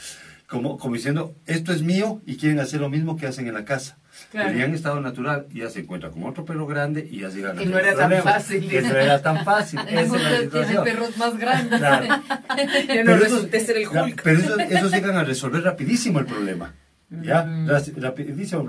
como, 0.48 0.78
como 0.78 0.96
diciendo, 0.96 1.36
esto 1.48 1.74
es 1.74 1.82
mío 1.82 2.22
y 2.26 2.38
quieren 2.38 2.60
hacer 2.62 2.80
lo 2.80 2.90
mismo 2.90 3.18
que 3.18 3.28
hacen 3.28 3.46
en 3.46 3.54
la 3.54 3.66
casa. 3.66 3.98
Claro. 4.32 4.50
En 4.50 4.74
estado 4.74 5.02
natural 5.02 5.48
ya 5.54 5.70
se 5.70 5.80
encuentra 5.82 6.10
con 6.12 6.24
otro 6.24 6.46
perro 6.46 6.68
grande 6.68 7.08
y 7.10 7.20
ya 7.22 7.30
llegan 7.30 7.58
Que 7.58 7.64
a 7.64 7.68
no 7.68 7.80
era 7.80 7.96
tan 7.96 8.24
fácil. 8.24 8.68
Que 8.70 8.82
no 8.82 8.90
era 8.96 9.22
tan 9.22 9.44
fácil. 9.46 9.80
Esa 9.90 10.02
es 10.02 10.10
la 10.10 10.16
Ustedes 10.18 10.30
tienen 10.30 10.42
situación. 10.52 10.84
perros 10.84 11.18
más 11.18 11.38
grandes. 11.38 11.80
Claro. 11.80 12.06
Yo 12.08 13.04
no 13.04 13.12
Pero 13.12 13.16
resulté 13.18 13.58
esos- 13.58 13.68
ser 13.68 13.78
el 13.78 13.84
la- 13.94 14.04
Hulk. 14.04 14.22
Pero 14.24 14.40
esos, 14.40 14.60
esos 14.60 14.92
llegan 14.92 15.18
a 15.18 15.24
resolver 15.24 15.64
rapidísimo 15.64 16.20
el 16.20 16.26
problema. 16.26 16.74
¿Ya? 17.10 17.44
Ras- 17.68 17.92
Rapidísimo. 17.98 18.68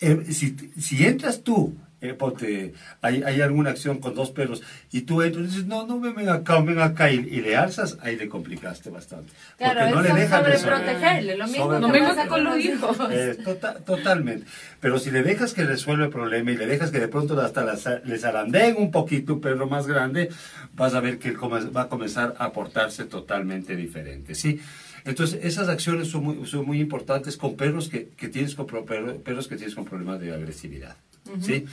Eh, 0.00 0.26
si, 0.32 0.56
si 0.80 1.04
entras 1.06 1.42
tú, 1.42 1.76
eh, 2.02 2.14
ponte, 2.14 2.74
hay, 3.00 3.22
hay 3.22 3.40
alguna 3.40 3.70
acción 3.70 3.98
con 3.98 4.14
dos 4.14 4.30
perros 4.30 4.62
y 4.90 5.02
tú 5.02 5.22
entras 5.22 5.44
y 5.44 5.48
dices, 5.48 5.66
no, 5.66 5.86
no, 5.86 6.00
ven 6.00 6.28
acá, 6.28 6.60
ven 6.60 6.80
acá 6.80 7.10
y, 7.10 7.16
y 7.16 7.40
le 7.40 7.56
alzas, 7.56 7.96
ahí 8.02 8.16
le 8.16 8.28
complicaste 8.28 8.90
bastante. 8.90 9.32
Claro, 9.56 9.80
Porque 9.80 9.94
no 9.94 10.02
le 10.18 10.58
protegerle, 10.58 11.36
lo 11.36 11.46
mismo 11.46 11.72
Lo 11.72 11.88
mismo 11.88 12.14
que 12.14 12.28
con 12.28 12.44
los 12.44 12.58
hijos. 12.58 12.96
Eh, 13.10 13.38
tota- 13.42 13.76
totalmente. 13.84 14.46
Pero 14.80 14.98
si 14.98 15.10
le 15.10 15.22
dejas 15.22 15.54
que 15.54 15.64
resuelva 15.64 16.06
el 16.06 16.10
problema 16.10 16.50
y 16.50 16.56
le 16.56 16.66
dejas 16.66 16.90
que 16.90 16.98
de 17.00 17.08
pronto 17.08 17.40
hasta 17.40 17.64
le 18.04 18.18
zarandeen 18.18 18.76
un 18.76 18.90
poquito 18.90 19.34
un 19.34 19.40
perro 19.40 19.66
más 19.68 19.86
grande, 19.86 20.28
vas 20.74 20.94
a 20.94 21.00
ver 21.00 21.18
que 21.18 21.28
él 21.28 21.36
va 21.40 21.82
a 21.82 21.88
comenzar 21.88 22.34
a 22.38 22.52
portarse 22.52 23.04
totalmente 23.04 23.76
diferente, 23.76 24.34
¿sí? 24.34 24.60
Entonces, 25.04 25.40
esas 25.42 25.68
acciones 25.68 26.08
son 26.08 26.24
muy, 26.24 26.46
son 26.46 26.64
muy 26.64 26.80
importantes 26.80 27.36
con 27.36 27.56
perros 27.56 27.88
que, 27.88 28.08
que 28.16 28.28
tienes 28.28 28.54
con 28.54 28.66
perros 28.66 29.48
que 29.48 29.56
tienes 29.56 29.74
con 29.74 29.84
problemas 29.84 30.20
de 30.20 30.32
agresividad, 30.32 30.96
¿sí? 31.40 31.66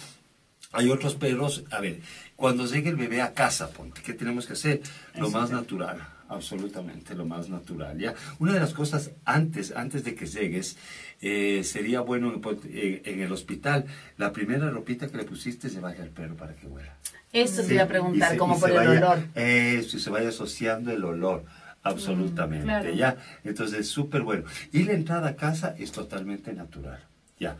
Hay 0.71 0.89
otros 0.91 1.15
perros, 1.15 1.63
a 1.71 1.81
ver, 1.81 1.99
cuando 2.35 2.65
llegue 2.67 2.89
el 2.89 2.95
bebé 2.95 3.21
a 3.21 3.33
casa, 3.33 3.71
ponte, 3.71 4.01
¿qué 4.03 4.13
tenemos 4.13 4.45
que 4.45 4.53
hacer? 4.53 4.81
Lo 5.15 5.31
más 5.31 5.49
natural, 5.49 5.97
absolutamente, 6.27 7.15
lo 7.15 7.25
más 7.25 7.49
natural, 7.49 7.97
¿ya? 7.97 8.13
Una 8.37 8.53
de 8.53 8.59
las 8.59 8.73
cosas 8.75 9.09
antes, 9.25 9.73
antes 9.75 10.03
de 10.03 10.13
que 10.13 10.27
llegues, 10.27 10.77
eh, 11.21 11.63
sería 11.63 12.01
bueno 12.01 12.39
ponte, 12.39 12.67
eh, 12.71 13.01
en 13.05 13.19
el 13.21 13.31
hospital, 13.31 13.85
la 14.17 14.31
primera 14.31 14.69
ropita 14.69 15.07
que 15.07 15.17
le 15.17 15.23
pusiste, 15.23 15.69
llevarle 15.69 16.03
al 16.03 16.09
perro 16.09 16.35
para 16.35 16.53
que 16.55 16.67
huela. 16.67 16.95
Eso 17.33 17.61
te 17.63 17.67
Sí, 17.69 17.73
iba 17.73 17.83
a 17.83 17.87
preguntar, 17.87 18.31
se- 18.31 18.37
como 18.37 18.59
por 18.59 18.69
se 18.69 18.75
el 18.75 18.87
vaya- 18.87 18.99
olor. 19.11 19.19
Eso, 19.33 19.97
y 19.97 19.99
se 19.99 20.09
vaya 20.11 20.29
asociando 20.29 20.91
el 20.91 21.03
olor, 21.03 21.45
absolutamente, 21.81 22.65
claro. 22.65 22.93
¿ya? 22.93 23.17
Entonces, 23.43 23.87
súper 23.87 24.21
bueno. 24.21 24.43
Y 24.71 24.83
la 24.83 24.93
entrada 24.93 25.29
a 25.29 25.35
casa 25.35 25.75
es 25.79 25.91
totalmente 25.91 26.53
natural, 26.53 26.99
¿ya? 27.39 27.55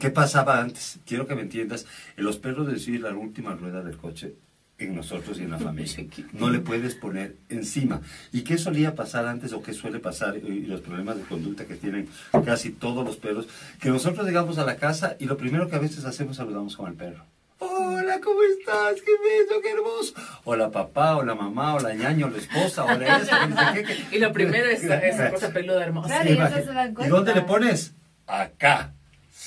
¿Qué 0.00 0.10
pasaba 0.10 0.60
antes? 0.60 0.98
Quiero 1.06 1.26
que 1.26 1.34
me 1.34 1.42
entiendas, 1.42 1.86
en 2.16 2.24
los 2.24 2.36
perros 2.38 2.66
decir 2.66 3.00
la 3.00 3.10
última 3.14 3.54
rueda 3.54 3.82
del 3.82 3.96
coche 3.96 4.34
en 4.78 4.94
nosotros 4.94 5.38
y 5.40 5.42
en 5.42 5.50
la 5.50 5.58
familia. 5.68 6.06
No 6.32 6.50
le 6.50 6.60
puedes 6.60 6.94
poner 6.94 7.36
encima. 7.48 8.00
¿Y 8.32 8.42
qué 8.42 8.58
solía 8.58 8.94
pasar 8.94 9.26
antes 9.26 9.52
o 9.52 9.62
qué 9.62 9.72
suele 9.72 9.98
pasar 9.98 10.36
y 10.36 10.66
los 10.66 10.82
problemas 10.82 11.16
de 11.16 11.22
conducta 11.22 11.64
que 11.66 11.74
tienen 11.74 12.08
casi 12.44 12.70
todos 12.70 13.04
los 13.04 13.16
perros? 13.16 13.48
Que 13.80 13.88
nosotros 13.88 14.26
llegamos 14.26 14.58
a 14.58 14.64
la 14.64 14.76
casa 14.76 15.16
y 15.18 15.24
lo 15.24 15.36
primero 15.36 15.68
que 15.68 15.76
a 15.76 15.80
veces 15.80 16.04
hacemos 16.04 16.36
saludamos 16.36 16.76
con 16.76 16.88
el 16.88 16.94
perro. 16.94 17.24
Hola, 17.60 18.20
¿cómo 18.22 18.38
estás? 18.42 18.94
Qué 19.02 19.10
bello, 19.10 19.60
qué 19.60 19.72
hermoso. 19.72 20.14
Hola 20.44 20.70
papá, 20.70 21.16
hola 21.16 21.34
mamá, 21.34 21.74
hola 21.74 21.92
ñaño, 21.92 22.26
hola 22.26 22.38
esposa, 22.38 22.84
hola 22.84 23.18
eso, 23.18 23.34
Y 24.12 24.18
lo 24.20 24.32
primero 24.32 24.66
es 24.66 24.84
esa, 24.84 25.30
cosa 25.32 25.52
peluda 25.52 25.82
hermosa. 25.82 26.22
Claro, 26.22 26.28
y 26.30 26.32
¿Y 26.34 26.94
cuenta. 26.94 27.08
dónde 27.08 27.34
le 27.34 27.42
pones? 27.42 27.94
Acá. 28.28 28.94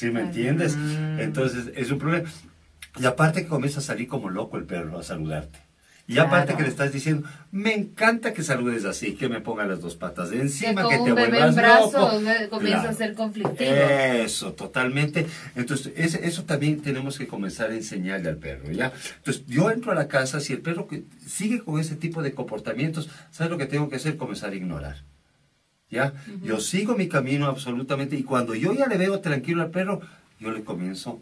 ¿Sí 0.01 0.09
me 0.09 0.21
entiendes? 0.21 0.75
Entonces, 1.19 1.65
es 1.75 1.91
un 1.91 1.99
problema. 1.99 2.27
Y 2.99 3.05
aparte 3.05 3.43
que 3.43 3.47
comienza 3.47 3.81
a 3.81 3.83
salir 3.83 4.07
como 4.07 4.31
loco 4.31 4.57
el 4.57 4.63
perro 4.63 4.97
a 4.97 5.03
saludarte. 5.03 5.59
Y 6.07 6.13
Claro. 6.13 6.29
aparte 6.29 6.55
que 6.55 6.63
le 6.63 6.69
estás 6.69 6.91
diciendo, 6.91 7.29
me 7.51 7.75
encanta 7.75 8.33
que 8.33 8.41
saludes 8.41 8.83
así, 8.85 9.13
que 9.13 9.29
me 9.29 9.41
ponga 9.41 9.63
las 9.67 9.79
dos 9.79 9.95
patas 9.95 10.31
de 10.31 10.37
Que 10.37 10.41
encima, 10.41 10.81
con 10.81 10.89
que 10.91 10.97
te 11.03 11.11
vuelvas 11.11 11.55
brazos 11.55 11.93
loco. 12.23 12.49
comienza 12.49 12.79
Claro. 12.79 12.89
a 12.89 12.93
ser 12.93 13.13
conflictivo. 13.13 13.69
Eso, 13.71 14.53
totalmente. 14.53 15.27
Entonces, 15.55 15.93
eso 15.95 16.45
también 16.45 16.81
tenemos 16.81 17.19
que 17.19 17.27
comenzar 17.27 17.69
a 17.69 17.75
enseñarle 17.75 18.27
al 18.27 18.37
perro, 18.37 18.71
¿ya? 18.71 18.91
Entonces, 19.17 19.45
yo 19.45 19.69
entro 19.69 19.91
a 19.91 19.95
la 19.95 20.07
casa, 20.07 20.39
si 20.39 20.51
el 20.53 20.61
perro 20.61 20.87
que 20.87 21.03
sigue 21.27 21.59
con 21.63 21.79
ese 21.79 21.95
tipo 21.95 22.23
de 22.23 22.33
comportamientos, 22.33 23.07
¿sabes 23.29 23.51
lo 23.51 23.59
que 23.59 23.67
tengo 23.67 23.87
que 23.87 23.97
hacer? 23.97 24.17
Comenzar 24.17 24.51
a 24.51 24.55
ignorar. 24.55 25.03
¿Ya? 25.91 26.13
Yo 26.41 26.59
sigo 26.61 26.95
mi 26.95 27.07
camino 27.09 27.47
absolutamente 27.47 28.15
y 28.15 28.23
cuando 28.23 28.55
yo 28.55 28.73
ya 28.73 28.87
le 28.87 28.97
veo 28.97 29.19
tranquilo 29.19 29.61
al 29.61 29.71
perro, 29.71 29.99
yo 30.39 30.51
le 30.51 30.63
comienzo 30.63 31.21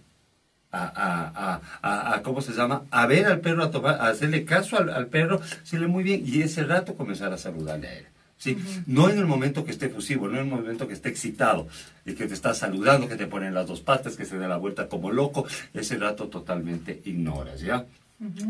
a, 0.71 0.83
a, 0.85 1.61
a, 1.81 2.13
a- 2.13 2.21
¿cómo 2.21 2.41
se 2.41 2.53
llama? 2.53 2.83
A 2.91 3.07
ver 3.07 3.25
al 3.25 3.39
perro, 3.39 3.63
a, 3.63 3.71
tomar, 3.71 3.95
a 3.99 4.09
hacerle 4.09 4.45
caso 4.45 4.77
al, 4.77 4.91
al 4.91 5.07
perro, 5.07 5.39
decirle 5.39 5.87
muy 5.87 6.03
bien 6.03 6.21
y 6.23 6.43
ese 6.43 6.63
rato 6.63 6.93
comenzar 6.95 7.33
a 7.33 7.37
saludarle 7.39 7.87
a 7.87 7.93
él. 7.97 8.05
¿sí? 8.37 8.57
No 8.85 9.09
en 9.09 9.17
el 9.17 9.25
momento 9.25 9.65
que 9.65 9.71
esté 9.71 9.87
efusivo, 9.87 10.27
no 10.27 10.35
en 10.35 10.45
el 10.45 10.51
momento 10.51 10.87
que 10.87 10.93
esté 10.93 11.09
excitado 11.09 11.67
y 12.05 12.13
que 12.13 12.27
te 12.27 12.35
está 12.35 12.53
saludando, 12.53 13.07
que 13.09 13.15
te 13.15 13.25
ponen 13.25 13.55
las 13.55 13.65
dos 13.65 13.81
patas, 13.81 14.15
que 14.15 14.25
se 14.25 14.37
da 14.37 14.47
la 14.47 14.57
vuelta 14.57 14.87
como 14.87 15.11
loco, 15.11 15.47
ese 15.73 15.97
rato 15.97 16.27
totalmente 16.27 17.01
ignoras, 17.05 17.59
¿ya? 17.61 17.85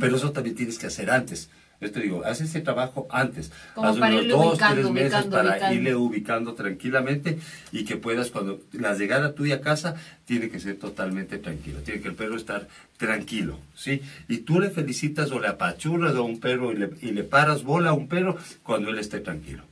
Pero 0.01 0.17
eso 0.17 0.31
también 0.33 0.55
tienes 0.57 0.77
que 0.79 0.87
hacer 0.87 1.09
antes. 1.09 1.49
Esto 1.81 1.99
digo, 2.01 2.23
haz 2.25 2.41
ese 2.41 2.59
trabajo 2.61 3.07
antes. 3.09 3.51
Como 3.73 3.87
haz 3.87 3.95
unos 3.97 4.27
dos, 4.27 4.53
ubicando, 4.53 4.81
tres 4.81 4.91
meses 4.91 5.13
ubicando, 5.13 5.35
para 5.37 5.49
ubicando. 5.51 5.75
irle 5.75 5.95
ubicando 5.95 6.53
tranquilamente 6.53 7.39
y 7.71 7.85
que 7.85 7.95
puedas, 7.95 8.31
cuando 8.31 8.59
la 8.73 8.93
llegada 8.95 9.33
tuya 9.33 9.55
a 9.55 9.61
casa, 9.61 9.95
tiene 10.25 10.49
que 10.49 10.59
ser 10.59 10.75
totalmente 10.77 11.37
tranquilo. 11.37 11.79
Tiene 11.79 12.01
que 12.01 12.09
el 12.09 12.15
perro 12.15 12.35
estar 12.35 12.67
tranquilo, 12.97 13.59
¿sí? 13.75 14.01
Y 14.27 14.39
tú 14.39 14.59
le 14.59 14.69
felicitas 14.71 15.31
o 15.31 15.39
le 15.39 15.47
apachurras 15.47 16.15
a 16.15 16.21
un 16.21 16.39
perro 16.41 16.73
y 16.73 16.77
le, 16.77 16.89
y 17.01 17.11
le 17.11 17.23
paras 17.23 17.63
bola 17.63 17.91
a 17.91 17.93
un 17.93 18.07
perro 18.09 18.37
cuando 18.63 18.89
él 18.89 18.99
esté 18.99 19.21
tranquilo, 19.21 19.63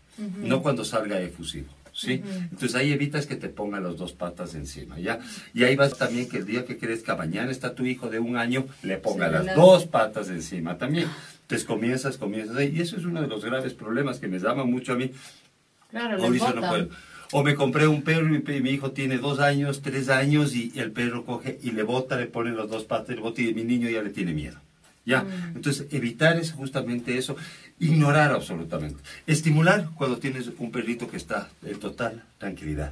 no 0.41 0.61
cuando 0.61 0.85
salga 0.85 1.19
efusivo. 1.19 1.67
¿Sí? 1.93 2.21
Entonces 2.51 2.75
ahí 2.75 2.91
evitas 2.93 3.25
que 3.25 3.35
te 3.35 3.49
ponga 3.49 3.79
las 3.79 3.97
dos 3.97 4.13
patas 4.13 4.53
encima, 4.53 4.99
¿ya? 4.99 5.17
Y 5.55 5.63
ahí 5.63 5.75
vas 5.75 5.97
también 5.97 6.29
que 6.29 6.37
el 6.37 6.45
día 6.45 6.63
que 6.63 6.77
crezca, 6.77 7.15
mañana 7.15 7.49
está 7.49 7.73
tu 7.73 7.87
hijo 7.87 8.07
de 8.07 8.19
un 8.19 8.37
año, 8.37 8.67
le 8.83 8.97
ponga 8.97 9.25
Sí, 9.29 9.33
las 9.33 9.45
la- 9.47 9.55
dos 9.55 9.87
patas 9.87 10.29
encima 10.29 10.77
también. 10.77 11.07
Entonces 11.47 11.65
comienzas, 11.65 12.17
comienzas 12.17 12.57
ahí. 12.57 12.73
Y 12.75 12.81
eso 12.81 12.97
es 12.97 13.05
uno 13.05 13.21
de 13.21 13.27
los 13.27 13.45
graves 13.45 13.73
problemas 13.73 14.19
que 14.19 14.27
me 14.27 14.37
llama 14.37 14.65
mucho 14.65 14.91
a 14.91 14.95
mí. 14.97 15.11
Claro, 15.89 16.21
Ahorita 16.21 16.51
no 16.51 16.67
puedo. 16.67 16.89
O 17.31 17.41
me 17.41 17.55
compré 17.55 17.87
un 17.87 18.01
perro 18.01 18.35
y 18.35 18.61
mi, 18.61 18.69
hijo 18.69 18.91
tiene 18.91 19.17
dos 19.17 19.39
años, 19.39 19.81
tres 19.81 20.09
años 20.09 20.53
y 20.53 20.73
el 20.75 20.91
perro 20.91 21.23
coge 21.23 21.57
y 21.63 21.71
le 21.71 21.83
bota, 21.83 22.17
le 22.17 22.25
pone 22.25 22.51
las 22.51 22.69
dos 22.69 22.83
patas, 22.83 23.15
le 23.15 23.21
bota 23.21 23.41
y 23.41 23.53
mi 23.53 23.63
niño 23.63 23.89
ya 23.89 24.01
le 24.01 24.09
tiene 24.09 24.33
miedo. 24.33 24.57
¿Ya? 25.05 25.23
Mm. 25.23 25.55
Entonces, 25.55 25.87
evitar 25.91 26.35
es 26.35 26.51
justamente 26.51 27.17
eso, 27.17 27.37
ignorar 27.79 28.33
absolutamente. 28.33 29.01
Estimular 29.25 29.89
cuando 29.95 30.17
tienes 30.17 30.51
un 30.57 30.69
perrito 30.69 31.09
que 31.09 31.15
está 31.15 31.47
en 31.63 31.79
total 31.79 32.25
tranquilidad. 32.39 32.91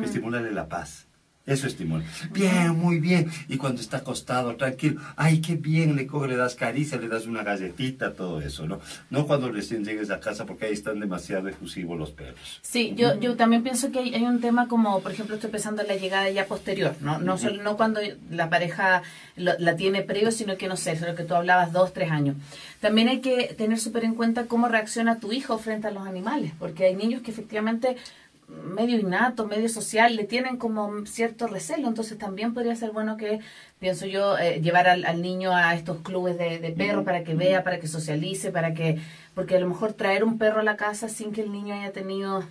Estimularle 0.00 0.52
la 0.52 0.68
paz. 0.68 1.06
Eso 1.46 1.68
estimula. 1.68 2.04
Bien, 2.32 2.70
muy 2.76 2.98
bien. 2.98 3.30
Y 3.48 3.56
cuando 3.56 3.80
está 3.80 3.98
acostado, 3.98 4.56
tranquilo. 4.56 5.00
Ay, 5.14 5.40
qué 5.40 5.54
bien, 5.54 5.94
le 5.94 6.06
coge, 6.08 6.26
le 6.26 6.36
das 6.36 6.56
caricia, 6.56 6.98
le 6.98 7.06
das 7.06 7.26
una 7.26 7.44
galletita, 7.44 8.14
todo 8.14 8.40
eso, 8.40 8.66
¿no? 8.66 8.80
No 9.10 9.28
cuando 9.28 9.52
recién 9.52 9.84
llegues 9.84 10.10
a 10.10 10.18
casa 10.18 10.44
porque 10.44 10.66
ahí 10.66 10.72
están 10.72 10.98
demasiado 10.98 11.46
efusivos 11.48 11.96
los 11.96 12.10
perros. 12.10 12.58
Sí, 12.62 12.94
yo, 12.96 13.18
yo 13.20 13.36
también 13.36 13.62
pienso 13.62 13.92
que 13.92 14.00
hay, 14.00 14.14
hay 14.14 14.24
un 14.24 14.40
tema 14.40 14.66
como, 14.66 15.00
por 15.00 15.12
ejemplo, 15.12 15.36
estoy 15.36 15.50
pensando 15.50 15.82
en 15.82 15.88
la 15.88 15.94
llegada 15.96 16.28
ya 16.30 16.46
posterior, 16.46 16.96
¿no? 17.00 17.18
No, 17.20 17.38
solo, 17.38 17.62
no 17.62 17.76
cuando 17.76 18.00
la 18.28 18.50
pareja 18.50 19.02
lo- 19.36 19.56
la 19.60 19.76
tiene 19.76 20.02
previo, 20.02 20.32
sino 20.32 20.56
que, 20.56 20.66
no 20.66 20.76
sé, 20.76 20.92
eso 20.92 21.04
es 21.04 21.10
lo 21.12 21.16
que 21.16 21.22
tú 21.24 21.34
hablabas, 21.36 21.72
dos, 21.72 21.92
tres 21.92 22.10
años. 22.10 22.34
También 22.80 23.08
hay 23.08 23.20
que 23.20 23.54
tener 23.56 23.78
súper 23.78 24.02
en 24.04 24.14
cuenta 24.16 24.46
cómo 24.46 24.66
reacciona 24.68 25.20
tu 25.20 25.32
hijo 25.32 25.58
frente 25.58 25.86
a 25.86 25.90
los 25.92 26.06
animales, 26.08 26.52
porque 26.58 26.86
hay 26.86 26.96
niños 26.96 27.22
que 27.22 27.30
efectivamente 27.30 27.96
medio 28.48 28.98
innato, 28.98 29.46
medio 29.46 29.68
social, 29.68 30.14
le 30.14 30.24
tienen 30.24 30.56
como 30.56 31.04
cierto 31.06 31.46
recelo, 31.46 31.88
entonces 31.88 32.16
también 32.18 32.54
podría 32.54 32.76
ser 32.76 32.92
bueno 32.92 33.16
que, 33.16 33.40
pienso 33.80 34.06
yo, 34.06 34.38
eh, 34.38 34.60
llevar 34.60 34.88
al, 34.88 35.04
al 35.04 35.20
niño 35.20 35.54
a 35.54 35.74
estos 35.74 35.98
clubes 35.98 36.38
de, 36.38 36.58
de 36.58 36.70
perros 36.70 37.04
para 37.04 37.24
que 37.24 37.34
vea, 37.34 37.64
para 37.64 37.80
que 37.80 37.88
socialice, 37.88 38.52
para 38.52 38.74
que, 38.74 38.98
porque 39.34 39.56
a 39.56 39.60
lo 39.60 39.68
mejor 39.68 39.94
traer 39.94 40.24
un 40.24 40.38
perro 40.38 40.60
a 40.60 40.64
la 40.64 40.76
casa 40.76 41.08
sin 41.08 41.32
que 41.32 41.42
el 41.42 41.52
niño 41.52 41.74
haya 41.74 41.92
tenido 41.92 42.44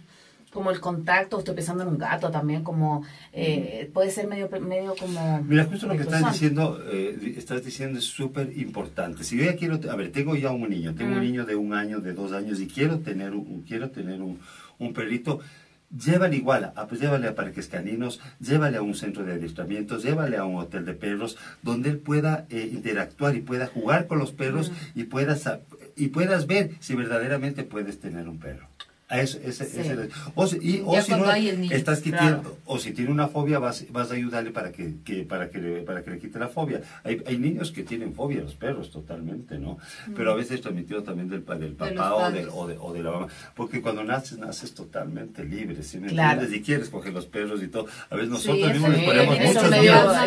como 0.56 0.72
el 0.72 0.80
contacto, 0.80 1.38
estoy 1.38 1.54
pensando 1.54 1.84
en 1.84 1.90
un 1.90 1.98
gato 1.98 2.32
también, 2.32 2.64
como 2.64 3.06
eh, 3.34 3.92
puede 3.94 4.10
ser 4.10 4.26
medio, 4.26 4.50
medio 4.62 4.96
como... 4.98 5.44
Mira, 5.44 5.66
justo 5.66 5.86
lo 5.86 5.98
que 5.98 6.04
estás 6.04 6.32
diciendo, 6.32 6.82
eh, 6.92 7.36
estás 7.38 7.64
diciendo 7.64 8.00
es 8.00 8.06
súper 8.06 8.58
importante. 8.58 9.26
Si 9.26 9.38
yo 9.38 9.44
ya 9.44 9.58
quiero, 9.58 9.78
a 9.92 9.96
ver, 9.98 10.14
tengo 10.14 10.34
ya 10.38 10.52
un 10.52 10.70
niño, 10.70 10.96
tengo 10.96 11.16
un 11.16 11.22
niño 11.22 11.46
de 11.46 11.58
un 11.58 11.74
año, 11.74 12.00
de 12.00 12.14
dos 12.14 12.32
años 12.32 12.62
y 12.62 12.68
quiero 12.68 13.00
tener 13.00 13.34
un, 13.34 13.64
quiero 13.68 13.90
tener 13.92 14.22
un, 14.22 14.40
un 14.80 14.94
perrito, 14.94 15.42
llévale 15.90 16.36
igual, 16.38 16.72
a, 16.76 16.88
pues 16.88 17.02
llévale 17.02 17.28
a 17.28 17.36
parques 17.36 17.68
caninos, 17.68 18.20
llévale 18.40 18.78
a 18.78 18.82
un 18.82 18.96
centro 18.96 19.24
de 19.24 19.34
adiestramientos, 19.34 20.04
llévale 20.04 20.38
a 20.38 20.46
un 20.46 20.56
hotel 20.58 20.86
de 20.86 20.94
perros, 20.94 21.38
donde 21.64 21.90
él 21.90 21.98
pueda 22.00 22.46
eh, 22.50 22.70
interactuar 22.74 23.36
y 23.36 23.42
pueda 23.42 23.68
jugar 23.68 24.08
con 24.08 24.20
los 24.20 24.32
perros 24.32 24.72
y 24.96 25.04
puedas 25.06 25.48
a- 25.48 25.60
y 25.96 26.08
puedas 26.10 26.46
ver 26.48 26.72
si 26.80 26.96
verdaderamente 26.96 27.64
puedes 27.64 28.00
tener 28.00 28.28
un 28.28 28.40
perro. 28.40 28.68
A 29.08 29.22
eso, 29.22 29.38
ese, 29.46 29.66
Sí. 29.66 29.82
ese- 29.82 30.10
o 30.34 30.48
si, 30.48 30.58
y- 30.64 30.82
o 30.84 31.00
si 31.00 31.12
no, 31.12 31.32
estás 31.32 32.00
claro. 32.02 32.02
quitando, 32.02 32.58
o 32.66 32.80
si 32.80 32.92
tiene 32.92 33.12
una 33.12 33.28
fobia, 33.28 33.60
vas, 33.60 33.86
vas 33.92 34.10
a 34.10 34.16
ayudarle 34.16 34.50
para 34.50 34.72
que, 34.72 34.96
que- 35.06 35.22
para, 35.24 35.52
que 35.52 35.60
le, 35.60 35.82
para 35.84 36.02
que 36.04 36.10
le 36.10 36.18
quite 36.18 36.40
la 36.40 36.48
fobia. 36.48 36.82
Hay, 37.04 37.22
hay 37.28 37.38
niños 37.38 37.72
que 37.72 37.84
tienen 37.84 38.16
fobia 38.16 38.40
a 38.40 38.44
los 38.44 38.56
perros, 38.56 38.90
totalmente, 38.90 39.60
¿no? 39.60 39.78
Pero 40.16 40.32
a 40.32 40.36
veces 40.36 40.60
transmitido 40.62 41.04
también 41.04 41.30
del, 41.30 41.44
pa- 41.44 41.54
del 41.56 41.74
Mm. 41.74 41.78
De 41.84 41.92
papá 41.92 42.16
o, 42.16 42.32
del, 42.32 42.50
o, 42.52 42.66
de, 42.68 42.78
o 42.80 42.94
de 42.94 43.04
la 43.04 43.12
mamá. 43.12 43.28
Porque 43.56 43.80
cuando 43.82 44.04
naces, 44.04 44.40
naces 44.40 44.74
totalmente 44.74 45.44
libre, 45.46 45.84
¿sí 45.84 46.00
me 46.00 46.08
Claro. 46.08 46.42
entiendes? 46.42 46.60
Y 46.60 46.64
quieres 46.64 46.90
coger 46.90 47.14
los 47.14 47.28
perros 47.28 47.62
y 47.62 47.68
todo. 47.68 47.86
A 48.10 48.16
veces 48.16 48.32
nosotros 48.32 48.58
eso 48.58 48.70
mismos 48.72 48.90
les 48.90 49.00
sí, 49.02 49.06
ponemos 49.06 49.40
muchos 49.40 49.70
miedos. 49.70 50.18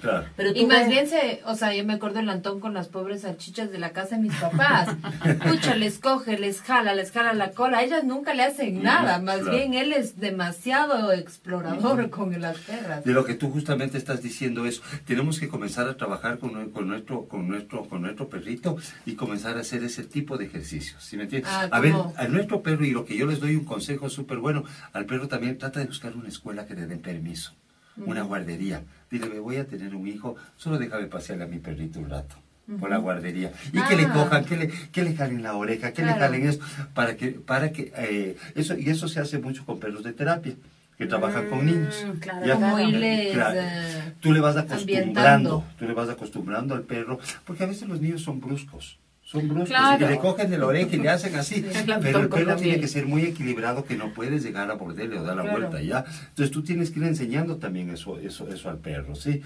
Claro. 0.00 0.24
Pero 0.36 0.50
Y 0.54 0.66
más 0.66 0.80
ves- 0.80 0.88
bien 0.88 1.06
se, 1.08 1.40
o 1.46 1.54
sea, 1.54 1.74
yo 1.74 1.84
me 1.84 1.94
acuerdo 1.94 2.20
el 2.20 2.28
Antón 2.28 2.60
con 2.60 2.74
las 2.74 2.88
pobres 2.88 3.22
salchichas 3.22 3.70
de 3.72 3.78
la 3.78 3.92
casa 3.92 4.16
de 4.16 4.22
mis 4.22 4.34
papás. 4.34 4.88
Pucha, 5.48 5.74
les 5.76 5.98
coge, 5.98 6.38
les 6.38 6.60
jala, 6.60 6.94
les 6.94 7.10
jala 7.10 7.32
la 7.32 7.50
cola. 7.52 7.69
Ellas 7.78 8.04
nunca 8.04 8.34
le 8.34 8.42
hacen 8.42 8.82
nada. 8.82 9.18
Más 9.20 9.40
claro. 9.40 9.56
bien 9.56 9.74
él 9.74 9.92
es 9.92 10.18
demasiado 10.18 11.12
explorador 11.12 12.10
con 12.10 12.38
las 12.40 12.58
perras. 12.58 13.04
De 13.04 13.12
lo 13.12 13.24
que 13.24 13.34
tú 13.34 13.50
justamente 13.50 13.98
estás 13.98 14.22
diciendo 14.22 14.66
eso, 14.66 14.82
tenemos 15.06 15.38
que 15.38 15.48
comenzar 15.48 15.88
a 15.88 15.96
trabajar 15.96 16.38
con, 16.38 16.52
nue- 16.52 16.72
con 16.72 16.88
nuestro 16.88 17.26
con 17.28 17.46
nuestro 17.48 17.84
con 17.88 18.02
nuestro 18.02 18.28
perrito 18.28 18.76
y 19.06 19.14
comenzar 19.14 19.56
a 19.56 19.60
hacer 19.60 19.84
ese 19.84 20.04
tipo 20.04 20.36
de 20.38 20.46
ejercicios, 20.46 21.02
¿sí 21.04 21.16
me 21.16 21.24
entiendes? 21.24 21.50
Ah, 21.52 21.68
a 21.70 21.80
ver, 21.80 21.94
a 22.16 22.28
nuestro 22.28 22.62
perro 22.62 22.84
y 22.84 22.90
lo 22.90 23.04
que 23.04 23.16
yo 23.16 23.26
les 23.26 23.40
doy 23.40 23.56
un 23.56 23.64
consejo 23.64 24.08
súper 24.10 24.38
bueno, 24.38 24.64
al 24.92 25.06
perro 25.06 25.28
también 25.28 25.58
trata 25.58 25.80
de 25.80 25.86
buscar 25.86 26.16
una 26.16 26.28
escuela 26.28 26.66
que 26.66 26.74
le 26.74 26.86
den 26.86 27.00
permiso, 27.00 27.54
una 27.96 28.22
guardería. 28.22 28.82
Dile, 29.10 29.28
"Ve, 29.28 29.40
voy 29.40 29.56
a 29.56 29.66
tener 29.66 29.94
un 29.94 30.06
hijo, 30.08 30.36
solo 30.56 30.78
déjame 30.78 31.06
pasearle 31.06 31.44
a 31.44 31.46
mi 31.48 31.58
perrito 31.58 31.98
un 32.00 32.08
rato. 32.10 32.36
Por 32.78 32.90
la 32.90 32.98
guardería. 32.98 33.52
Y 33.72 33.82
que 33.82 33.96
le 33.96 34.04
Ah. 34.04 34.12
cojan, 34.12 34.44
que 34.44 34.56
le, 34.56 34.68
que 34.68 35.02
le 35.02 35.14
jalen 35.16 35.42
la 35.42 35.54
oreja, 35.56 35.92
que 35.92 36.02
le 36.04 36.12
jalen 36.12 36.46
eso, 36.48 36.60
para 36.94 37.16
que, 37.16 37.28
para 37.30 37.72
que, 37.72 37.92
eh, 37.96 38.36
eso, 38.54 38.76
y 38.78 38.88
eso 38.90 39.08
se 39.08 39.18
hace 39.20 39.38
mucho 39.38 39.64
con 39.64 39.80
perros 39.80 40.04
de 40.04 40.12
terapia, 40.12 40.54
que 40.96 41.06
trabajan 41.06 41.48
con 41.48 41.64
niños. 41.66 42.04
Mm, 42.06 42.18
claro, 42.18 42.46
¿ya? 42.46 42.54
Como 42.54 42.76
Claro. 42.76 43.60
eh, 43.60 44.14
Tú 44.20 44.32
le 44.32 44.40
vas 44.40 44.56
acostumbrando, 44.56 45.64
tú 45.78 45.86
le 45.86 45.94
vas 45.94 46.08
acostumbrando 46.08 46.74
al 46.74 46.82
perro, 46.82 47.18
porque 47.44 47.64
a 47.64 47.66
veces 47.66 47.88
los 47.88 48.00
niños 48.00 48.22
son 48.22 48.40
bruscos. 48.40 48.98
Son 49.24 49.46
bruscos 49.48 49.68
Claro. 49.68 50.06
y 50.06 50.08
le 50.08 50.18
cogen 50.18 50.50
de 50.50 50.58
la 50.58 50.66
oreja 50.66 50.96
y 50.96 50.98
le 50.98 51.08
hacen 51.08 51.34
así. 51.36 51.64
Pero 52.02 52.18
el 52.20 52.28
perro 52.28 52.56
tiene 52.56 52.80
que 52.80 52.88
ser 52.88 53.06
muy 53.06 53.22
equilibrado, 53.22 53.84
que 53.84 53.96
no 53.96 54.12
puedes 54.12 54.42
llegar 54.42 54.68
a 54.70 54.74
morderle 54.74 55.18
o 55.18 55.22
dar 55.22 55.36
la 55.36 55.42
vuelta 55.42 55.80
ya. 55.80 56.04
Entonces 56.30 56.50
tú 56.50 56.62
tienes 56.64 56.90
que 56.90 56.98
ir 56.98 57.06
enseñando 57.06 57.56
también 57.56 57.90
eso, 57.90 58.18
eso, 58.18 58.48
eso 58.48 58.68
al 58.70 58.78
perro, 58.78 59.14
¿sí? 59.14 59.40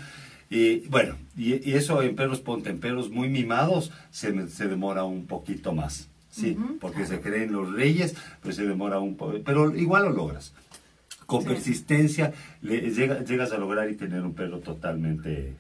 Y 0.51 0.81
bueno, 0.89 1.17
y, 1.37 1.69
y 1.69 1.75
eso 1.75 2.03
en 2.03 2.15
perros 2.17 2.41
ponte, 2.41 2.71
en 2.71 2.79
perros 2.79 3.11
muy 3.11 3.29
mimados 3.29 3.91
se, 4.11 4.49
se 4.49 4.69
demora 4.69 5.05
un 5.05 5.27
poquito 5.27 5.73
más, 5.73 6.09
¿sí? 6.31 6.57
Porque 6.81 7.07
se 7.07 7.21
creen 7.21 7.53
los 7.53 7.73
reyes, 7.73 8.15
pero 8.43 8.55
se 8.55 8.65
demora 8.67 8.99
un 8.99 9.17
poco, 9.17 9.39
pero 9.45 9.75
igual 9.77 10.05
lo 10.05 10.11
logras. 10.11 10.53
Con 11.27 11.43
persistencia 11.45 12.33
le- 12.61 12.91
llega- 12.91 13.25
llegas 13.25 13.53
a 13.53 13.59
lograr 13.59 13.91
y 13.91 13.95
tener 13.95 14.23
un 14.23 14.35
perro 14.35 14.59
totalmente, 14.59 15.55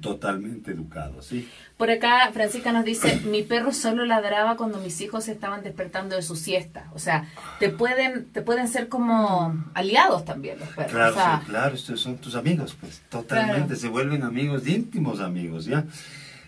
totalmente 0.00 0.70
educado, 0.72 1.22
¿sí? 1.22 1.48
Por 1.76 1.90
acá, 1.90 2.30
Francisca 2.32 2.72
nos 2.72 2.84
dice, 2.84 3.20
mi 3.26 3.42
perro 3.42 3.72
solo 3.72 4.04
ladraba 4.04 4.56
cuando 4.56 4.78
mis 4.80 5.00
hijos 5.00 5.28
estaban 5.28 5.62
despertando 5.62 6.16
de 6.16 6.22
su 6.22 6.36
siesta. 6.36 6.90
O 6.94 6.98
sea, 6.98 7.28
te 7.58 7.68
pueden, 7.70 8.26
te 8.26 8.42
pueden 8.42 8.68
ser 8.68 8.88
como 8.88 9.64
aliados 9.74 10.24
también 10.24 10.58
los 10.58 10.68
perros. 10.70 10.92
Claro, 10.92 11.12
o 11.12 11.14
sea, 11.14 11.40
sí, 11.40 11.46
claro, 11.50 11.74
estos 11.74 12.00
son 12.00 12.16
tus 12.18 12.34
amigos, 12.34 12.76
pues, 12.80 13.02
totalmente, 13.08 13.66
Claro. 13.68 13.80
se 13.80 13.88
vuelven 13.88 14.22
amigos, 14.22 14.66
íntimos 14.66 15.20
amigos, 15.20 15.64
¿ya? 15.66 15.84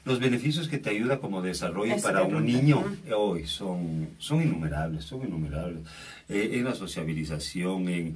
Los 0.09 0.19
beneficios 0.21 0.69
que 0.69 0.79
te 0.79 0.91
ayuda 0.91 1.19
como 1.19 1.43
desarrollo 1.43 1.95
Eso 1.95 2.07
para 2.09 2.23
un 2.23 2.45
niño 2.45 2.83
eh, 3.07 3.13
hoy 3.13 3.47
son, 3.47 4.09
son 4.19 4.43
innumerables, 4.43 5.05
son 5.05 5.23
innumerables. 5.27 5.83
Eh, 6.31 6.51
en 6.59 6.65
la 6.65 6.75
sociabilización, 6.75 7.89
en, 7.89 8.15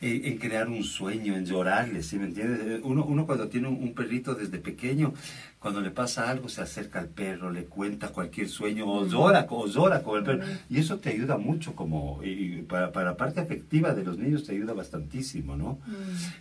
en, 0.00 0.24
en 0.24 0.38
crear 0.38 0.68
un 0.68 0.82
sueño, 0.82 1.36
en 1.36 1.44
llorarles, 1.46 2.06
¿sí 2.06 2.18
me 2.18 2.26
entiendes? 2.26 2.60
Eh, 2.66 2.80
Uno, 2.82 3.04
uno 3.04 3.26
cuando 3.26 3.48
tiene 3.48 3.68
un, 3.68 3.74
un 3.82 3.92
perrito 3.94 4.34
desde 4.34 4.58
pequeño, 4.58 5.14
cuando 5.60 5.80
le 5.80 5.90
pasa 5.90 6.28
algo, 6.28 6.48
se 6.48 6.60
acerca 6.60 6.98
al 6.98 7.08
perro, 7.08 7.50
le 7.50 7.64
cuenta 7.66 8.08
cualquier 8.08 8.48
sueño, 8.48 8.86
o 8.86 9.06
llora, 9.06 9.46
o 9.50 9.66
llora 9.68 10.02
con 10.02 10.18
el 10.18 10.24
perro. 10.24 10.44
Y 10.68 10.78
eso 10.78 10.98
te 10.98 11.10
ayuda 11.10 11.36
mucho 11.38 11.74
como, 11.76 12.20
y 12.24 12.62
para, 12.62 12.90
para 12.90 13.10
la 13.10 13.16
parte 13.16 13.40
afectiva 13.40 13.94
de 13.94 14.02
los 14.04 14.18
niños 14.18 14.44
te 14.44 14.52
ayuda 14.52 14.72
bastantísimo, 14.72 15.56
¿no? 15.56 15.78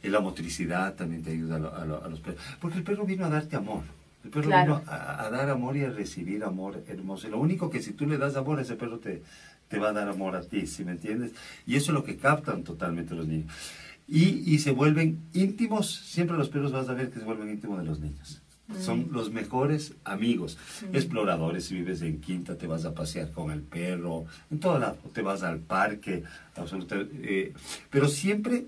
Y 0.04 0.08
la 0.10 0.22
motricidad 0.22 0.96
también 0.96 1.22
te 1.22 1.32
ayuda 1.32 1.58
a, 1.58 1.82
a 1.82 2.06
a 2.06 2.10
los 2.10 2.20
perros. 2.20 2.42
Porque 2.60 2.80
el 2.80 2.84
perro 2.84 3.06
vino 3.06 3.26
a 3.26 3.30
darte 3.30 3.56
amor. 3.56 3.84
El 4.24 4.30
perro 4.30 4.48
Claro. 4.48 4.76
vino 4.80 4.92
a, 4.92 5.26
a 5.26 5.30
dar 5.30 5.50
amor 5.50 5.76
y 5.78 5.84
a 5.84 5.90
recibir 5.90 6.44
amor 6.44 6.84
hermoso. 6.88 7.28
Y 7.28 7.32
lo 7.32 7.40
único 7.40 7.70
que 7.70 7.82
si 7.82 7.92
tú 7.94 8.06
le 8.08 8.18
das 8.18 8.36
amor, 8.36 8.60
ese 8.60 8.76
perro 8.76 9.00
te, 9.00 9.24
te 9.68 9.80
va 9.80 9.90
a 9.90 9.94
dar 9.94 10.08
amor 10.10 10.36
a 10.36 10.42
ti, 10.42 10.68
¿sí 10.68 10.84
me 10.86 10.92
entiendes? 10.92 11.32
Y 11.66 11.76
eso 11.76 11.92
es 11.92 11.96
lo 11.96 12.04
que 12.04 12.18
captan 12.18 12.64
totalmente 12.64 13.16
los 13.16 13.28
niños. 13.28 13.52
Y, 14.08 14.44
y 14.54 14.60
se 14.60 14.72
vuelven 14.72 15.20
íntimos, 15.34 15.90
siempre 15.90 16.38
los 16.38 16.50
perros 16.50 16.72
vas 16.72 16.90
a 16.90 16.94
ver 16.94 17.10
que 17.12 17.20
se 17.20 17.26
vuelven 17.26 17.50
íntimos 17.50 17.80
de 17.80 17.86
los 17.86 18.00
niños. 18.00 18.42
Son 18.80 19.10
los 19.12 19.32
mejores 19.34 19.96
amigos, 20.06 20.58
exploradores. 20.94 21.66
Si 21.66 21.76
vives 21.76 22.02
en 22.04 22.22
Quinta, 22.22 22.58
te 22.58 22.68
vas 22.68 22.86
a 22.86 22.94
pasear 22.94 23.30
con 23.32 23.52
el 23.52 23.62
perro, 23.64 24.26
en 24.50 24.60
todo 24.62 24.80
lado, 24.80 24.98
te 25.14 25.22
vas 25.22 25.44
al 25.44 25.60
parque, 25.60 26.24
absolutamente. 26.56 27.16
eh, 27.24 27.54
pero 27.90 28.08
siempre 28.08 28.68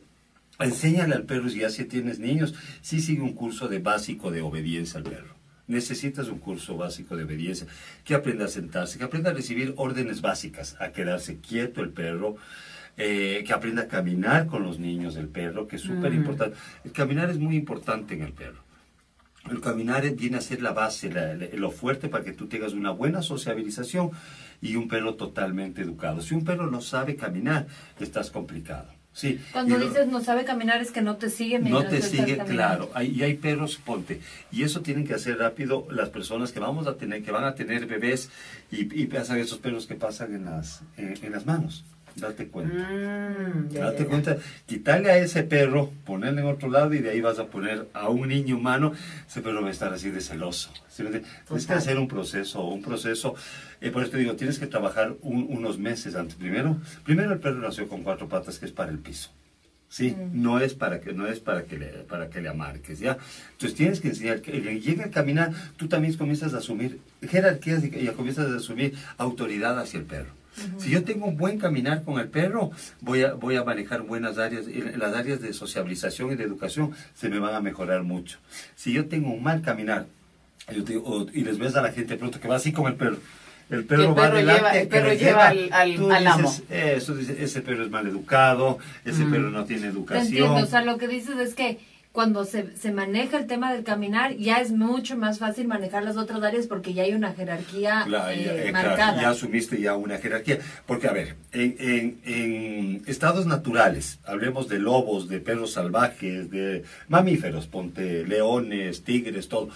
enséñale 0.60 1.16
al 1.16 1.24
perro, 1.24 1.48
si 1.50 1.60
ya 1.60 1.70
si 1.70 1.86
tienes 1.86 2.20
niños, 2.20 2.54
sí 2.82 3.00
sigue 3.00 3.22
un 3.22 3.32
curso 3.34 3.70
de 3.70 3.80
básico 3.80 4.30
de 4.30 4.42
obediencia 4.42 4.98
al 4.98 5.04
perro. 5.06 5.33
Necesitas 5.68 6.28
un 6.28 6.40
curso 6.40 6.76
básico 6.76 7.16
de 7.16 7.24
obediencia, 7.24 7.68
que 8.04 8.16
aprenda 8.16 8.46
a 8.46 8.50
sentarse, 8.50 8.98
que 8.98 9.04
aprenda 9.06 9.30
a 9.30 9.34
recibir 9.34 9.74
órdenes 9.78 10.22
básicas, 10.22 10.76
a 10.80 10.92
quedarse 10.92 11.38
quieto 11.38 11.82
el 11.82 11.90
perro, 11.90 12.36
eh, 12.98 13.44
que 13.48 13.54
aprenda 13.54 13.84
a 13.84 13.88
caminar 13.88 14.46
con 14.48 14.64
los 14.64 14.78
niños 14.78 15.16
el 15.16 15.28
perro, 15.30 15.68
que 15.68 15.78
es 15.78 15.82
súper 15.82 16.12
importante. 16.18 16.58
El 16.84 16.92
caminar 16.92 17.30
es 17.30 17.40
muy 17.40 17.56
importante 17.56 18.14
en 18.14 18.22
el 18.24 18.34
perro. 18.34 18.62
El 19.50 19.60
caminar 19.62 20.10
viene 20.16 20.38
a 20.38 20.42
ser 20.42 20.62
la 20.62 20.72
base, 20.74 21.12
la- 21.12 21.34
la- 21.34 21.48
lo 21.54 21.72
fuerte 21.72 22.08
para 22.08 22.24
que 22.24 22.32
tú 22.34 22.48
tengas 22.48 22.74
una 22.74 22.92
buena 22.92 23.22
sociabilización 23.22 24.12
y 24.62 24.76
un 24.78 24.88
perro 24.88 25.16
totalmente 25.16 25.82
educado. 25.82 26.22
Si 26.22 26.34
un 26.34 26.46
perro 26.46 26.70
no 26.70 26.80
sabe 26.82 27.16
caminar, 27.16 27.68
estás 28.00 28.32
complicado. 28.32 28.88
Sí. 29.14 29.40
Cuando 29.52 29.76
Y 29.76 29.80
lo- 29.80 29.86
dices 29.88 30.08
no 30.08 30.22
sabe 30.22 30.44
caminar 30.44 30.82
es 30.82 30.92
que 30.92 31.02
no 31.02 31.18
te 31.18 31.30
sigue 31.30 31.60
no 31.60 31.86
te 31.86 32.02
sigue, 32.02 32.38
claro. 32.40 32.90
Hay, 32.96 33.12
y 33.12 33.22
hay 33.24 33.36
perros, 33.36 33.78
ponte. 33.78 34.20
Y 34.52 34.64
eso 34.64 34.82
tienen 34.82 35.06
que 35.06 35.14
hacer 35.14 35.38
rápido 35.38 35.86
las 35.92 36.10
personas 36.10 36.52
que 36.52 36.60
vamos 36.60 36.88
a 36.88 36.96
tener, 36.98 37.24
que 37.24 37.32
van 37.32 37.44
a 37.44 37.54
tener 37.54 37.86
bebés 37.86 38.30
y, 38.72 39.02
y 39.02 39.06
pasan 39.06 39.38
esos 39.38 39.60
perros 39.60 39.86
que 39.86 39.96
pasan 39.96 40.34
en 40.34 40.46
las, 40.46 40.82
en, 40.98 41.14
en 41.22 41.32
las 41.32 41.46
manos. 41.46 41.84
Date 42.16 42.48
cuenta. 42.48 42.74
Mm, 42.90 43.70
ya, 43.70 43.82
Date 43.86 43.98
ya, 43.98 44.04
ya. 44.04 44.10
cuenta, 44.10 44.38
quitarle 44.66 45.12
a 45.12 45.18
ese 45.18 45.44
perro, 45.44 45.92
ponerle 46.06 46.42
en 46.42 46.48
otro 46.48 46.70
lado 46.70 46.94
y 46.94 47.00
de 47.00 47.10
ahí 47.10 47.22
vas 47.22 47.40
a 47.40 47.48
poner 47.48 47.88
a 47.94 48.10
un 48.10 48.28
niño 48.28 48.58
humano, 48.58 48.94
ese 49.28 49.42
perro 49.42 49.62
va 49.62 49.70
a 49.70 49.72
estar 49.72 49.92
así 49.94 50.10
de 50.12 50.22
celoso. 50.22 50.72
Tienes 50.96 51.66
que 51.66 51.74
hacer 51.74 51.98
un 51.98 52.08
proceso, 52.08 52.64
un 52.68 52.82
proceso, 52.84 53.36
eh, 53.82 53.90
por 53.90 54.04
eso 54.04 54.12
te 54.12 54.18
digo, 54.20 54.36
tienes 54.36 54.60
que 54.60 54.68
trabajar 54.68 55.16
un- 55.22 55.48
unos 55.50 55.78
meses 55.80 56.16
antes. 56.16 56.36
Primero, 56.36 56.78
primero 57.04 57.34
el 57.34 57.40
perro 57.40 57.60
nació 57.60 57.88
con 57.88 58.04
cuatro 58.04 58.30
patas, 58.30 58.60
que 58.60 58.66
es 58.68 58.72
para 58.72 58.92
el 58.92 59.00
piso. 59.00 59.32
Sí, 59.90 60.16
no 60.32 60.60
es 60.60 60.74
para 60.74 61.02
que 61.02 61.14
no 61.14 61.28
es 61.28 61.40
para 61.40 61.66
que 61.66 61.78
le 61.78 61.86
para 61.88 62.28
que 62.32 62.42
le 62.42 62.50
amarques, 62.50 62.98
¿ya? 63.00 63.20
Entonces 63.52 63.78
tienes 63.78 64.02
que 64.02 64.08
enseñar 64.08 64.42
que 64.42 64.52
llegue 64.60 65.04
a 65.04 65.12
caminar, 65.12 65.52
tú 65.78 65.88
también 65.88 66.16
comienzas 66.18 66.56
a 66.56 66.58
asumir 66.58 67.00
jerarquías 67.22 67.84
y 67.84 67.88
y 67.96 68.08
comienzas 68.08 68.52
a 68.52 68.56
asumir 68.58 68.96
autoridad 69.20 69.78
hacia 69.80 70.00
el 70.00 70.06
perro. 70.06 70.32
Si 70.78 70.90
yo 70.92 71.04
tengo 71.04 71.26
un 71.26 71.38
buen 71.38 71.58
caminar 71.60 72.04
con 72.04 72.20
el 72.20 72.28
perro, 72.30 72.72
voy 73.02 73.24
a, 73.24 73.34
voy 73.34 73.56
a 73.56 73.64
manejar 73.64 74.02
buenas 74.04 74.38
áreas, 74.38 74.66
las 74.98 75.14
áreas 75.16 75.42
de 75.42 75.54
sociabilización 75.54 76.32
y 76.32 76.36
de 76.36 76.44
educación 76.44 76.92
se 77.16 77.30
me 77.30 77.40
van 77.40 77.56
a 77.56 77.60
mejorar 77.62 78.04
mucho. 78.04 78.38
Si 78.76 78.94
yo 78.94 79.06
tengo 79.08 79.32
un 79.32 79.42
mal 79.44 79.62
caminar, 79.62 80.06
yo 80.74 80.84
te 80.84 80.98
o- 80.98 81.28
y 81.34 81.42
les 81.44 81.58
ves 81.58 81.76
a 81.76 81.82
la 81.82 81.92
gente 81.92 82.16
pronto 82.18 82.40
que 82.40 82.48
va 82.48 82.56
así 82.58 82.72
con 82.72 82.88
el 82.88 82.96
perro, 82.96 83.18
el 83.70 83.86
perro, 83.86 84.04
el 84.04 84.10
va 84.12 84.16
perro 84.16 84.34
adelante, 84.38 84.62
lleva- 84.62 84.78
el 84.80 84.88
perro 84.88 85.08
le 85.10 85.18
lleva 85.18 85.48
al- 85.48 85.70
al- 85.74 85.96
tú 85.96 86.12
al 86.12 86.28
amo. 86.28 86.50
dices, 86.52 86.64
eso, 86.70 87.16
dice, 87.16 87.44
ese 87.44 87.62
perro 87.62 87.84
es 87.84 87.90
mal 87.90 88.06
educado, 88.08 88.78
ese 89.04 89.26
perro 89.26 89.50
no 89.50 89.66
tiene 89.66 89.84
Te 89.84 89.88
educación. 89.90 90.28
entiendo, 90.28 90.56
o 90.56 90.66
sea, 90.66 90.84
lo 90.84 90.98
que 90.98 91.08
dices 91.08 91.38
es 91.40 91.56
que 91.56 91.80
cuando 92.14 92.46
se, 92.46 92.78
se 92.78 92.92
maneja 92.92 93.38
el 93.40 93.48
tema 93.48 93.74
del 93.74 93.84
caminar, 93.84 94.38
ya 94.38 94.62
es 94.62 94.72
mucho 94.72 95.18
más 95.18 95.40
fácil 95.40 95.68
manejar 95.68 96.04
las 96.04 96.16
otras 96.16 96.44
áreas 96.44 96.68
porque 96.68 96.94
ya 96.94 97.04
hay 97.04 97.14
una 97.16 97.34
jerarquía 97.34 98.04
Claro, 98.06 98.30
eh, 98.32 98.44
ya, 98.46 98.54
eh, 98.56 98.70
claro, 98.70 98.90
marcada. 98.90 99.22
ya 99.22 99.30
asumiste 99.32 99.82
ya 99.82 99.96
una 99.96 100.20
jerarquía. 100.20 100.60
Porque, 100.86 101.08
a 101.08 101.12
ver, 101.12 101.36
en, 101.54 101.76
en- 101.80 102.20
en 102.24 103.02
estados 103.08 103.48
naturales, 103.48 104.20
hablemos 104.26 104.70
de 104.70 104.78
lobos, 104.78 105.28
de 105.28 105.40
perros 105.40 105.74
salvajes, 105.74 106.52
de 106.52 106.84
mamíferos, 107.08 107.66
ponte 107.66 108.24
leones, 108.28 109.04
tigres, 109.04 109.50
todo. 109.50 109.70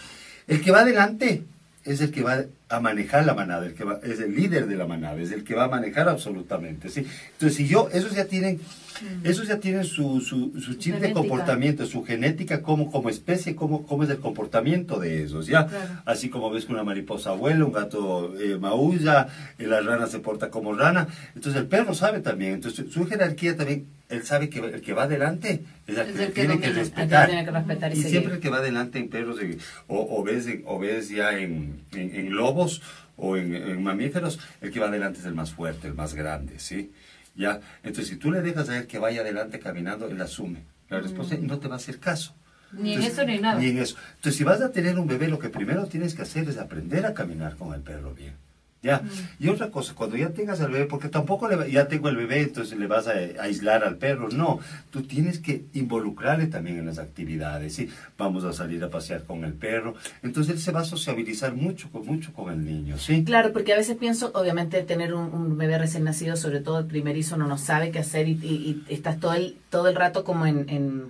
El 0.48 0.62
que 0.62 0.70
va 0.72 0.82
adelante 0.82 1.42
es 1.86 2.02
el 2.02 2.12
que 2.12 2.22
va 2.22 2.44
a 2.70 2.80
manejar 2.80 3.26
la 3.26 3.34
manada, 3.34 3.66
el 3.66 3.74
que 3.74 3.84
va, 3.84 4.00
es 4.04 4.20
el 4.20 4.36
líder 4.36 4.68
de 4.68 4.76
la 4.76 4.86
manada, 4.86 5.20
es 5.20 5.32
el 5.32 5.44
que 5.44 5.56
va 5.56 5.64
a 5.64 5.70
manejar 5.70 6.08
absolutamente, 6.08 6.90
¿sí? 6.90 7.04
Entonces, 7.32 7.56
si 7.56 7.68
yo, 7.68 7.90
esos 7.94 8.14
ya 8.14 8.26
tienen, 8.26 8.60
esos 9.24 9.48
ya 9.48 9.60
tienen 9.60 9.84
su, 9.84 10.22
su, 10.22 10.60
su 10.60 10.74
chip 10.76 10.96
de 10.96 11.12
comportamiento, 11.14 11.86
su 11.86 12.04
genética 12.04 12.62
como, 12.62 12.92
como 12.92 13.10
especie, 13.10 13.56
cómo, 13.56 13.86
cómo 13.86 14.04
es 14.04 14.10
el 14.10 14.18
comportamiento 14.20 15.00
de 15.00 15.24
esos, 15.24 15.48
¿ya? 15.48 15.68
Claro. 15.68 16.02
Así 16.06 16.30
como 16.30 16.50
ves 16.50 16.66
que 16.66 16.74
una 16.74 16.84
mariposa 16.84 17.32
vuela, 17.32 17.66
un 17.66 17.72
gato 17.72 18.34
eh, 18.40 18.58
maulla, 18.58 19.28
eh, 19.58 19.68
la 19.68 19.82
rana 19.82 20.08
se 20.08 20.20
porta 20.20 20.50
como 20.50 20.74
rana. 20.74 21.08
Entonces 21.36 21.62
el 21.62 21.68
perro 21.68 21.94
sabe 21.94 22.20
también. 22.20 22.54
Entonces 22.54 22.92
su 22.92 23.06
jerarquía 23.06 23.56
también, 23.56 23.88
él 24.10 24.24
sabe 24.24 24.50
que 24.50 24.60
el 24.60 24.82
que 24.82 24.94
va 24.94 25.04
adelante 25.04 25.64
es 25.86 25.98
el 25.98 26.06
que, 26.14 26.24
el 26.24 26.28
que 26.34 26.34
tiene 26.34 26.34
que 26.34 26.44
domina, 26.44 26.54
el 26.56 26.60
que 26.62 26.80
respetar. 26.80 27.30
que 27.46 27.52
respetar 27.52 27.92
y 27.96 28.00
y 28.00 28.04
siempre 28.04 28.34
el 28.36 28.40
que 28.40 28.50
va 28.50 28.58
adelante 28.58 29.00
en 29.00 29.10
perros, 29.10 29.40
en- 29.42 29.58
o, 29.88 30.08
o 30.20 30.24
ves, 30.24 30.48
en- 30.48 30.64
o 30.66 30.80
ves 30.80 31.10
ya 31.10 31.38
en, 31.38 31.82
en- 31.94 32.34
lobos 32.34 32.82
o 33.18 33.36
en, 33.36 33.54
en 33.56 33.82
mamíferos, 33.84 34.40
el 34.62 34.72
que 34.72 34.80
va 34.80 34.88
adelante 34.88 35.20
es 35.20 35.26
el 35.26 35.34
más 35.34 35.52
fuerte, 35.52 35.88
el 35.88 35.94
más 35.96 36.14
grande, 36.14 36.60
¿sí? 36.60 36.92
Ya, 37.38 37.62
entonces 37.84 38.08
si 38.08 38.16
tú 38.16 38.32
le 38.32 38.42
dejas 38.42 38.68
a 38.70 38.78
él 38.80 38.88
que 38.88 38.98
vaya 38.98 39.22
adelante 39.22 39.60
caminando, 39.60 40.08
él 40.08 40.20
asume 40.20 40.64
la 40.90 41.00
respuesta 41.00 41.36
y 41.36 41.40
no 41.40 41.60
te 41.60 41.68
va 41.68 41.76
a 41.76 41.78
hacer 41.78 42.00
caso. 42.00 42.34
Ni 42.72 42.96
en 42.96 43.04
eso 43.04 43.24
ni 43.24 43.36
en 43.36 43.42
nada. 43.42 43.60
Ni 43.60 43.68
en 43.68 43.78
eso. 43.78 43.96
Entonces, 44.16 44.36
si 44.36 44.44
vas 44.44 44.62
a 44.62 44.72
tener 44.72 45.00
un 45.00 45.08
bebé, 45.08 45.28
lo 45.28 45.40
que 45.40 45.50
primero 45.50 45.86
tienes 45.86 46.16
que 46.16 46.24
hacer 46.24 46.50
es 46.50 46.58
aprender 46.58 47.06
a 47.06 47.14
caminar 47.14 47.56
con 47.56 47.74
el 47.74 47.82
perro 47.82 48.14
bien. 48.14 48.34
¿Ya? 48.88 49.02
Y 49.40 49.50
otra 49.50 49.70
cosa, 49.70 49.94
cuando 49.96 50.16
ya 50.18 50.30
tengas 50.30 50.62
al 50.62 50.72
bebé, 50.72 50.86
porque 50.86 51.10
tampoco 51.10 51.48
le 51.50 51.56
va- 51.58 51.68
ya 51.68 51.88
tengo 51.88 52.08
el 52.10 52.16
bebé, 52.16 52.42
entonces 52.42 52.78
le 52.80 52.88
vas 52.88 53.08
a, 53.08 53.12
a 53.12 53.44
aislar 53.44 53.84
al 53.84 53.98
perro. 53.98 54.30
No, 54.30 54.60
tú 54.92 55.04
tienes 55.04 55.40
que 55.40 55.66
involucrarle 55.74 56.48
también 56.48 56.78
en 56.80 56.86
las 56.86 56.98
actividades. 56.98 57.76
¿sí? 57.76 57.90
Vamos 58.18 58.44
a 58.46 58.54
salir 58.54 58.84
a 58.84 58.90
pasear 58.90 59.24
con 59.26 59.44
el 59.44 59.54
perro. 59.54 59.96
Entonces 60.24 60.54
él 60.54 60.60
se 60.62 60.72
va 60.72 60.80
a 60.82 60.86
sociabilizar 60.86 61.54
mucho, 61.54 61.90
con, 61.92 62.06
mucho 62.06 62.32
con 62.34 62.52
el 62.54 62.64
niño. 62.64 62.98
¿sí? 62.98 63.24
Claro, 63.26 63.52
porque 63.54 63.74
a 63.74 63.78
veces 63.78 63.98
pienso, 63.98 64.32
obviamente, 64.34 64.82
tener 64.84 65.14
un, 65.14 65.34
un 65.34 65.58
bebé 65.58 65.78
recién 65.78 66.06
nacido, 66.06 66.36
sobre 66.38 66.62
todo 66.62 66.80
el 66.80 66.86
primerizo, 66.86 67.36
no 67.38 67.46
no 67.48 67.58
sabe 67.58 67.92
qué 67.92 68.00
hacer 68.00 68.28
y, 68.28 68.32
y- 68.42 68.84
y 68.90 68.94
estás 68.94 69.20
todo 69.20 69.34
el, 69.34 69.58
todo 69.70 69.88
el 69.90 69.96
rato 69.96 70.24
como 70.24 70.46
en, 70.46 70.70
en- 70.70 71.04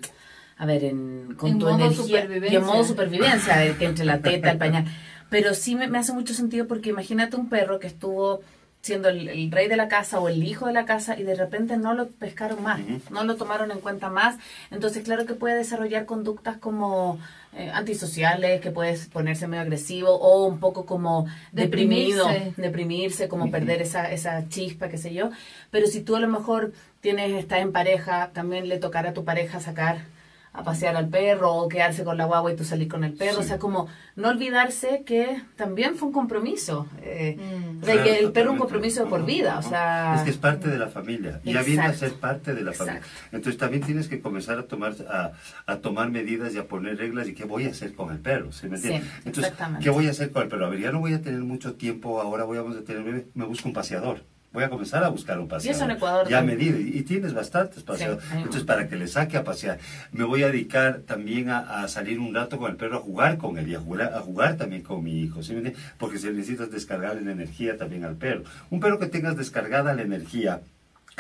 a 0.60 0.66
ver, 0.66 0.84
en, 0.86 1.36
con 1.38 1.52
En 1.52 1.60
tu 1.60 1.66
modo 1.68 1.76
energía. 1.78 2.04
supervivencia. 2.04 2.52
Y 2.52 2.56
en 2.56 2.66
modo 2.66 2.84
supervivencia, 2.84 3.78
que 3.78 3.86
entre 3.86 4.06
la 4.06 4.20
teta, 4.22 4.50
el 4.52 4.58
pañal. 4.58 4.86
Pero 5.30 5.54
sí 5.54 5.76
me, 5.76 5.88
me 5.88 5.98
hace 6.00 6.14
mucho 6.14 6.34
sentido 6.34 6.68
porque 6.68 6.90
imagínate 6.90 7.36
un 7.36 7.50
perro 7.50 7.80
que 7.80 7.88
estuvo 7.88 8.42
siendo 8.82 9.10
el, 9.10 9.28
el 9.28 9.52
rey 9.52 9.68
de 9.68 9.76
la 9.76 9.90
casa 9.90 10.20
o 10.20 10.30
el 10.30 10.42
hijo 10.44 10.68
de 10.68 10.72
la 10.74 10.86
casa 10.86 11.20
y 11.20 11.24
de 11.24 11.36
repente 11.36 11.76
no 11.76 11.94
lo 11.94 12.08
pescaron 12.08 12.64
más, 12.64 12.80
no 13.12 13.24
lo 13.26 13.36
tomaron 13.36 13.72
en 13.72 13.80
cuenta 13.82 14.10
más. 14.10 14.38
Entonces, 14.72 15.04
claro 15.04 15.26
que 15.26 15.34
puede 15.34 15.56
desarrollar 15.58 16.06
conductas 16.06 16.56
como 16.58 17.20
eh, 17.58 17.70
antisociales, 17.74 18.62
que 18.62 18.72
puede 18.72 18.98
ponerse 19.12 19.48
medio 19.48 19.64
agresivo 19.64 20.12
o 20.12 20.46
un 20.46 20.60
poco 20.62 20.86
como 20.86 21.28
deprimido, 21.52 22.28
Deprimirse. 22.28 22.62
deprimirse, 22.62 23.28
como 23.28 23.52
perder 23.52 23.82
esa, 23.82 24.10
esa 24.12 24.48
chispa, 24.48 24.88
qué 24.88 24.98
sé 24.98 25.14
yo. 25.14 25.32
Pero 25.70 25.88
si 25.88 26.02
tú 26.02 26.16
a 26.16 26.22
lo 26.22 26.30
mejor 26.30 26.72
tienes, 27.02 27.34
estás 27.34 27.60
en 27.60 27.74
pareja, 27.74 28.30
también 28.32 28.70
le 28.70 28.78
tocará 28.78 29.10
a 29.10 29.14
tu 29.14 29.26
pareja 29.26 29.60
sacar 29.60 29.98
a 30.58 30.64
pasear 30.64 30.96
al 30.96 31.08
perro 31.08 31.54
o 31.54 31.68
quedarse 31.70 32.04
con 32.04 32.18
la 32.18 32.26
guagua 32.26 32.52
y 32.52 32.56
tú 32.56 32.64
salir 32.64 32.88
con 32.88 33.04
el 33.04 33.14
perro. 33.14 33.40
O 33.40 33.42
Sí. 33.44 33.50
sea, 33.50 33.60
como 33.60 33.88
no 34.16 34.30
olvidarse 34.30 35.04
que 35.06 35.40
también 35.56 35.96
fue 35.96 36.08
un 36.08 36.14
compromiso. 36.14 36.88
Eh, 37.04 37.38
Mm. 37.38 37.84
o 37.84 37.86
sea, 37.86 37.94
Claro, 37.94 38.04
que 38.10 38.20
el 38.20 38.32
perro 38.32 38.48
es 38.48 38.54
un 38.54 38.58
compromiso 38.60 39.04
de 39.04 39.10
por 39.10 39.24
vida. 39.26 39.60
O 39.60 39.62
sea, 39.62 40.16
Es 40.16 40.22
que 40.24 40.32
es 40.32 40.38
parte 40.38 40.68
de 40.70 40.80
la 40.80 40.88
familia. 40.88 41.40
Y 41.44 41.54
ya 41.54 41.62
viene 41.62 41.84
a 41.86 41.94
ser 41.94 42.14
parte 42.14 42.56
de 42.56 42.62
la 42.64 42.74
familia. 42.74 43.02
Exacto. 43.02 43.36
Entonces 43.36 43.60
también 43.60 43.84
tienes 43.84 44.08
que 44.08 44.20
comenzar 44.20 44.58
a 44.58 44.64
tomar, 44.64 44.94
a, 45.10 45.32
a 45.68 45.76
tomar 45.78 46.10
medidas 46.10 46.54
y 46.56 46.58
a 46.58 46.68
poner 46.68 46.98
reglas 46.98 47.28
y 47.28 47.34
qué 47.36 47.46
voy 47.46 47.66
a 47.66 47.70
hacer 47.70 47.94
con 47.94 48.12
el 48.12 48.18
perro. 48.20 48.52
¿sí 48.52 48.68
me 48.68 48.78
entiendes? 48.78 49.04
Sí, 49.04 49.10
Entonces, 49.26 49.44
exactamente. 49.52 49.84
¿qué 49.84 49.90
voy 49.92 50.08
a 50.08 50.10
hacer 50.10 50.32
con 50.32 50.42
el 50.42 50.50
perro? 50.50 50.66
A 50.66 50.70
ver, 50.70 50.80
ya 50.80 50.92
no 50.92 51.00
voy 51.00 51.14
a 51.14 51.22
tener 51.22 51.42
mucho 51.42 51.76
tiempo, 51.76 52.20
ahora 52.20 52.46
voy 52.46 52.58
a 52.58 52.84
tener 52.84 53.04
bebé, 53.04 53.28
me 53.36 53.46
busco 53.46 53.68
un 53.68 53.74
paseador. 53.76 54.24
Voy 54.58 54.64
a 54.64 54.70
comenzar 54.72 55.04
a 55.04 55.10
buscar 55.10 55.40
un 55.40 55.48
paseador. 55.48 55.76
eso 55.76 55.86
en 55.86 55.92
Ecuador 55.92 56.28
Ya 56.28 56.38
también. 56.40 56.58
medir, 56.58 56.96
y 56.96 57.04
tienes 57.04 57.32
bastantes 57.36 57.84
un 57.88 58.18
Entonces, 58.38 58.64
para 58.64 58.88
que 58.88 58.96
le 58.96 59.08
saque 59.08 59.38
a 59.38 59.44
pasear, 59.44 59.78
me 60.12 60.24
voy 60.24 60.42
a 60.42 60.48
dedicar 60.48 61.02
también 61.06 61.52
a, 61.52 61.84
a 61.84 61.88
salir 61.88 62.20
un 62.20 62.34
rato 62.34 62.58
con 62.58 62.72
el 62.72 62.76
perro 62.76 62.98
a 62.98 63.02
jugar 63.02 63.38
con 63.38 63.60
él 63.60 63.70
y 63.70 63.76
a 63.76 63.80
jugar, 63.80 64.16
a 64.16 64.20
jugar 64.22 64.58
también 64.58 64.82
con 64.82 65.04
mi 65.04 65.20
hijo, 65.22 65.44
¿sí 65.44 65.54
me? 65.54 65.76
Porque 66.00 66.18
se 66.18 66.32
necesitas 66.32 66.72
descargarle 66.72 67.22
la 67.22 67.34
energía 67.34 67.78
también 67.78 68.04
al 68.04 68.16
perro. 68.16 68.46
Un 68.72 68.80
perro 68.80 68.98
que 68.98 69.06
tengas 69.06 69.38
descargada 69.38 69.94
la 69.94 70.02
energía 70.02 70.62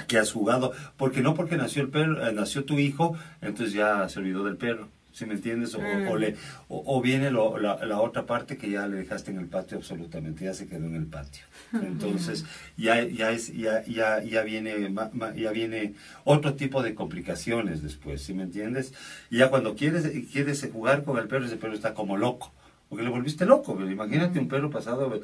que 0.08 0.18
has 0.18 0.32
jugado, 0.32 0.72
porque 0.98 1.22
no 1.22 1.36
porque 1.36 1.58
nació 1.58 1.84
el 1.84 1.90
perro, 1.90 2.28
eh, 2.28 2.34
nació 2.34 2.66
tu 2.66 2.80
hijo, 2.80 3.16
entonces 3.44 3.72
ya 3.76 4.10
se 4.10 4.18
olvidó 4.18 4.46
del 4.46 4.58
perro. 4.58 4.88
¿Sí 5.18 5.26
me 5.26 5.34
entiendes? 5.34 5.74
O, 5.74 5.80
Mm. 5.82 6.08
o 6.10 6.16
le, 6.16 6.36
o, 6.68 6.84
o 6.86 7.02
viene 7.02 7.32
lo- 7.32 7.58
la, 7.58 7.84
la 7.88 8.00
otra 8.02 8.28
parte 8.28 8.56
que 8.56 8.70
ya 8.70 8.86
le 8.88 8.98
dejaste 8.98 9.32
en 9.32 9.38
el 9.40 9.48
patio 9.48 9.78
absolutamente, 9.80 10.46
ya 10.46 10.54
se 10.54 10.68
quedó 10.68 10.86
en 10.86 10.94
el 10.94 11.08
patio. 11.08 11.42
Entonces, 11.74 12.46
ya, 12.78 13.04
ya, 13.04 13.32
es, 13.32 13.52
ya, 13.52 13.84
ya, 13.86 14.22
ya, 14.22 14.44
viene, 14.44 14.94
ya 15.36 15.52
viene 15.52 15.96
otro 16.24 16.54
tipo 16.54 16.84
de 16.84 16.94
complicaciones 16.94 17.82
después, 17.82 18.22
¿sí 18.22 18.36
me 18.36 18.44
entiendes? 18.44 18.94
Y 19.32 19.38
ya 19.40 19.50
cuando 19.50 19.74
quieres, 19.76 20.08
quieres 20.32 20.70
jugar 20.72 21.04
con 21.04 21.18
el 21.18 21.28
perro, 21.28 21.46
ese 21.46 21.58
perro 21.58 21.74
está 21.74 21.96
como 21.96 22.16
loco, 22.16 22.54
porque 22.88 23.04
le 23.04 23.10
volviste 23.10 23.48
loco. 23.48 23.76
pero 23.76 23.90
Imagínate 23.90 24.38
un 24.38 24.48
perro 24.48 24.70
pasado 24.70 25.20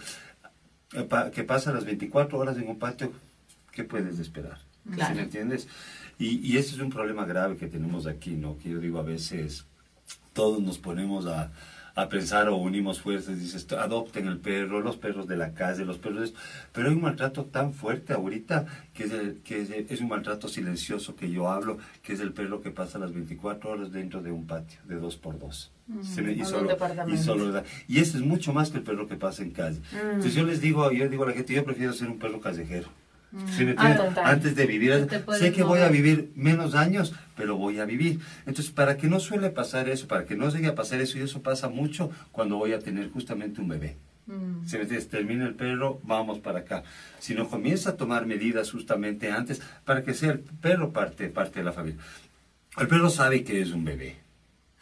eh, 0.94 1.08
que 1.32 1.44
pasa 1.44 1.72
las 1.72 1.86
24 1.86 2.40
horas 2.40 2.58
en 2.58 2.68
un 2.68 2.80
patio, 2.80 3.12
¿qué 3.72 3.84
puedes 3.84 4.18
esperar? 4.18 4.58
Claro. 4.92 5.12
¿Sí 5.14 5.16
me 5.18 5.24
entiendes? 5.24 5.68
Y, 6.18 6.40
y 6.40 6.58
ese 6.58 6.74
es 6.76 6.80
un 6.82 6.90
problema 6.90 7.26
grave 7.26 7.58
que 7.58 7.68
tenemos 7.68 8.08
aquí, 8.08 8.32
¿no? 8.32 8.58
Que 8.58 8.70
yo 8.72 8.80
digo 8.80 8.98
a 9.00 9.04
veces, 9.04 9.66
todos 10.34 10.62
nos 10.62 10.78
ponemos 10.80 11.26
a, 11.28 11.52
a 11.96 12.10
pensar 12.10 12.50
o 12.50 12.56
unimos 12.56 13.00
fuerzas, 13.02 13.40
dices, 13.40 13.72
adopten 13.74 14.28
el 14.28 14.40
perro, 14.40 14.82
los 14.82 14.98
perros 14.98 15.28
de 15.28 15.38
la 15.38 15.54
calle, 15.54 15.86
los 15.86 16.00
perros 16.00 16.20
de 16.22 16.26
esto. 16.26 16.40
Pero 16.72 16.90
hay 16.90 16.96
un 16.96 17.02
maltrato 17.04 17.46
tan 17.46 17.72
fuerte 17.74 18.14
ahorita 18.14 18.66
que, 18.96 19.04
es, 19.04 19.12
el- 19.12 19.42
que 19.44 19.62
es, 19.62 19.70
es 19.70 20.02
un 20.02 20.08
maltrato 20.08 20.48
silencioso 20.48 21.16
que 21.16 21.30
yo 21.30 21.50
hablo, 21.50 21.78
que 22.02 22.14
es 22.14 22.20
el 22.20 22.34
perro 22.34 22.62
que 22.62 22.72
pasa 22.72 22.98
las 22.98 23.14
24 23.14 23.70
horas 23.70 23.92
dentro 23.92 24.22
de 24.24 24.32
un 24.32 24.48
patio 24.48 24.80
de 24.86 24.96
dos 24.96 25.18
por 25.18 25.38
dos. 25.38 25.72
Se 26.02 26.22
me- 26.24 26.32
o 26.32 26.34
y, 26.34 26.38
solo, 26.46 26.68
y, 27.14 27.18
solo 27.18 27.64
y 27.88 28.00
ese 28.00 28.18
es 28.18 28.24
mucho 28.24 28.54
más 28.54 28.72
que 28.72 28.78
el 28.78 28.84
perro 28.84 29.08
que 29.08 29.16
pasa 29.18 29.44
en 29.44 29.52
calle. 29.52 29.80
Entonces 30.14 30.34
yo 30.34 30.46
les 30.46 30.62
digo, 30.62 30.92
yo 30.92 31.08
digo 31.10 31.26
a 31.26 31.28
la 31.28 31.34
gente, 31.34 31.54
yo 31.54 31.64
prefiero 31.64 31.94
ser 31.94 32.10
un 32.10 32.18
perro 32.18 32.40
callejero. 32.42 32.88
¿Sí 33.56 33.66
me? 33.66 33.74
Ah. 33.78 34.12
Antes 34.26 34.56
de 34.56 34.66
vivir, 34.68 35.08
sé 35.40 35.52
que 35.52 35.64
voy 35.64 35.80
a 35.80 35.88
mover. 35.88 35.92
vivir 35.92 36.32
menos 36.36 36.76
años, 36.76 37.14
pero 37.36 37.58
voy 37.58 37.80
a 37.80 37.86
vivir. 37.86 38.20
Entonces, 38.46 38.72
para 38.72 38.96
que 38.98 39.08
no 39.08 39.20
suele 39.20 39.50
pasar 39.50 39.90
eso, 39.90 40.08
para 40.08 40.26
que 40.26 40.36
no 40.36 40.50
llegue 40.50 40.68
a 40.68 40.76
pasar 40.76 41.02
eso, 41.02 41.18
y 41.18 41.22
eso 41.22 41.42
pasa 41.42 41.68
mucho 41.68 42.12
cuando 42.32 42.58
voy 42.58 42.74
a 42.74 42.80
tener 42.80 43.10
justamente 43.10 43.60
un 43.60 43.70
bebé. 43.70 43.98
Mm. 44.28 44.66
Si 44.66 44.78
me 44.78 44.86
termina 44.86 45.46
el 45.46 45.56
perro, 45.56 46.00
vamos 46.04 46.40
para 46.40 46.60
acá. 46.60 46.84
Si 47.20 47.34
no 47.34 47.50
comienza 47.50 47.92
a 47.92 47.98
tomar 47.98 48.26
medidas 48.26 48.72
justamente 48.72 49.32
antes, 49.32 49.62
para 49.84 50.04
que 50.04 50.14
sea 50.14 50.32
el 50.32 50.40
perro 50.40 50.94
parte, 50.94 51.28
parte 51.30 51.60
de 51.60 51.66
la 51.66 51.74
familia. 51.74 52.00
El 52.78 52.88
perro 52.88 53.10
sabe 53.10 53.44
que 53.44 53.62
es 53.62 53.72
un 53.72 53.84
bebé. 53.84 54.18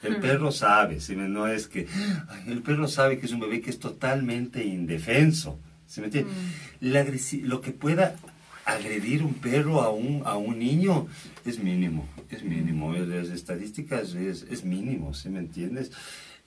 El 0.04 0.18
perro 0.18 0.52
sabe, 0.52 0.98
no 1.16 1.48
es 1.48 1.68
que... 1.68 1.88
el 2.48 2.62
perro 2.64 2.88
sabe 2.88 3.20
que 3.20 3.28
es 3.28 3.32
un 3.32 3.40
bebé 3.40 3.62
que 3.62 3.70
es 3.70 3.80
totalmente 3.80 4.66
indefenso. 4.66 5.60
¿Se 5.86 6.02
me 6.02 6.08
entiende? 6.08 6.32
La 6.80 7.06
agresi- 7.06 7.44
lo 7.44 7.62
que 7.62 7.72
pueda 7.72 8.16
agredir 8.74 9.24
un 9.24 9.34
perro 9.36 9.82
a 9.82 9.90
un, 9.92 10.22
a 10.26 10.36
un 10.38 10.60
niño 10.60 11.08
es 11.46 11.60
mínimo, 11.60 12.08
es 12.30 12.44
mínimo. 12.44 12.96
En 12.96 13.10
Las 13.10 13.30
estadísticas 13.30 14.14
es, 14.16 14.44
es 14.50 14.64
mínimo, 14.64 15.14
¿sí 15.14 15.30
me 15.30 15.40
entiendes? 15.40 15.92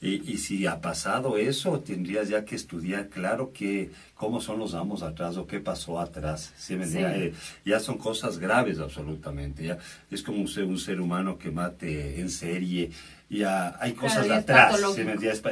Y, 0.01 0.31
y 0.31 0.37
si 0.39 0.67
ha 0.67 0.81
pasado 0.83 1.39
eso, 1.39 1.81
tendrías 1.81 2.29
ya 2.29 2.45
que 2.45 2.57
estudiar, 2.57 3.09
claro, 3.09 3.53
que 3.55 3.91
cómo 4.15 4.41
son 4.43 4.59
los 4.59 4.75
amos 4.75 5.03
atrás 5.03 5.37
o 5.39 5.47
qué 5.47 5.61
pasó 5.61 5.99
atrás. 5.99 6.53
¿sí 6.59 6.77
me 6.77 6.87
Sí. 6.87 6.99
Eh, 7.01 7.33
ya 7.65 7.81
son 7.81 7.97
cosas 7.97 8.39
graves 8.39 8.81
absolutamente. 8.81 9.65
Ya 9.65 9.79
es 10.11 10.23
como 10.23 10.39
un 10.41 10.49
ser, 10.49 10.65
un 10.65 10.79
ser 10.79 11.01
humano 11.01 11.39
que 11.39 11.51
mate 11.51 12.21
en 12.21 12.29
serie. 12.29 12.91
Ya 13.31 13.77
hay 13.81 13.93
cosas 13.93 14.27
ya 14.27 14.35
es 14.39 14.43
atrás. 14.43 14.77
¿sí? 14.95 15.01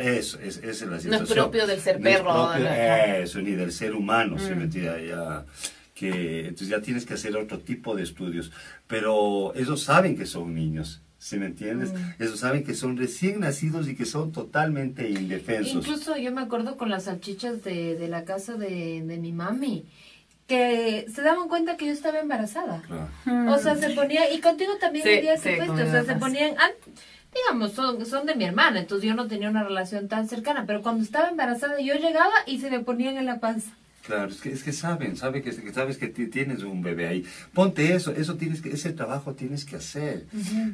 Eso, 0.00 0.38
es, 0.40 0.58
esa 0.58 0.68
es 0.68 0.82
la 0.82 0.88
No 0.88 0.96
es 0.96 1.02
situación. 1.02 1.26
propio 1.34 1.66
del 1.66 1.80
ser 1.80 1.98
No 2.00 2.08
es 2.08 2.16
perro, 2.16 2.30
propio- 2.34 2.58
¿no? 2.64 2.70
Mm. 2.70 3.22
Eso, 3.22 3.40
ni 3.40 3.52
del 3.52 3.72
ser 3.72 3.94
humano. 3.94 4.38
¿sí 4.38 4.54
me 4.54 4.64
entiendes? 4.64 5.08
Ya, 5.08 5.44
que, 5.94 6.40
entonces 6.40 6.68
ya 6.68 6.80
tienes 6.80 7.06
que 7.06 7.14
hacer 7.14 7.36
otro 7.36 7.58
tipo 7.58 7.94
de 7.94 8.02
estudios. 8.02 8.52
Pero 8.86 9.54
ellos 9.54 9.82
saben 9.82 10.16
que 10.16 10.26
son 10.26 10.54
niños. 10.54 11.02
¿Sí 11.18 11.38
me 11.38 11.46
entiendes? 11.46 11.92
Mm. 11.92 12.22
Ellos 12.22 12.40
saben 12.40 12.64
que 12.64 12.74
son 12.74 12.96
recién 12.96 13.38
nacidos 13.38 13.86
y 13.86 13.94
que 13.94 14.06
son 14.06 14.32
totalmente 14.32 15.08
indefensos. 15.08 15.86
Incluso 15.86 16.16
yo 16.16 16.32
me 16.32 16.40
acuerdo 16.40 16.76
con 16.76 16.90
las 16.90 17.04
salchichas 17.04 17.62
de, 17.62 17.94
de 17.94 18.08
la 18.08 18.24
casa 18.24 18.54
de, 18.54 19.02
de 19.06 19.18
mi 19.18 19.30
mami, 19.30 19.84
que 20.48 21.06
se 21.14 21.22
daban 21.22 21.48
cuenta 21.48 21.76
que 21.76 21.86
yo 21.86 21.92
estaba 21.92 22.18
embarazada. 22.18 22.82
Claro. 22.82 23.52
O 23.52 23.58
sea, 23.58 23.76
se 23.76 23.90
ponía, 23.90 24.32
y 24.34 24.40
contigo 24.40 24.72
también 24.80 25.04
Sí, 25.04 25.10
el 25.10 25.20
día 25.22 25.36
sí, 25.36 25.44
que 25.44 25.56
fuiste, 25.58 25.66
conmigo 25.68 25.88
o 25.88 25.92
sea, 25.92 26.02
me 26.02 26.08
se 26.08 26.14
ponían, 26.16 26.54
ah, 26.58 26.70
digamos, 27.32 27.72
son, 27.72 28.04
son 28.04 28.26
de 28.26 28.34
mi 28.34 28.44
hermana, 28.44 28.80
entonces 28.80 29.08
yo 29.08 29.14
no 29.14 29.28
tenía 29.28 29.48
una 29.48 29.62
relación 29.62 30.08
tan 30.08 30.28
cercana, 30.28 30.64
pero 30.66 30.82
cuando 30.82 31.04
estaba 31.04 31.28
embarazada 31.28 31.80
yo 31.80 31.94
llegaba 31.94 32.34
y 32.46 32.58
se 32.58 32.68
me 32.68 32.80
ponían 32.80 33.16
en 33.16 33.26
la 33.26 33.38
panza. 33.38 33.70
Claro, 34.04 34.30
es 34.32 34.40
que, 34.40 34.50
es 34.50 34.64
que 34.64 34.72
saben, 34.72 35.16
saben 35.16 35.42
que, 35.44 35.50
que 35.54 35.72
sabes 35.72 35.96
que 35.96 36.08
ti- 36.08 36.26
tienes 36.26 36.64
un 36.64 36.82
bebé 36.82 37.06
ahí. 37.06 37.24
Ponte 37.54 37.94
eso, 37.94 38.10
eso 38.10 38.34
tienes 38.36 38.60
que, 38.60 38.70
ese 38.70 38.92
trabajo 38.92 39.34
tienes 39.34 39.64
que 39.64 39.76
hacer. 39.76 40.26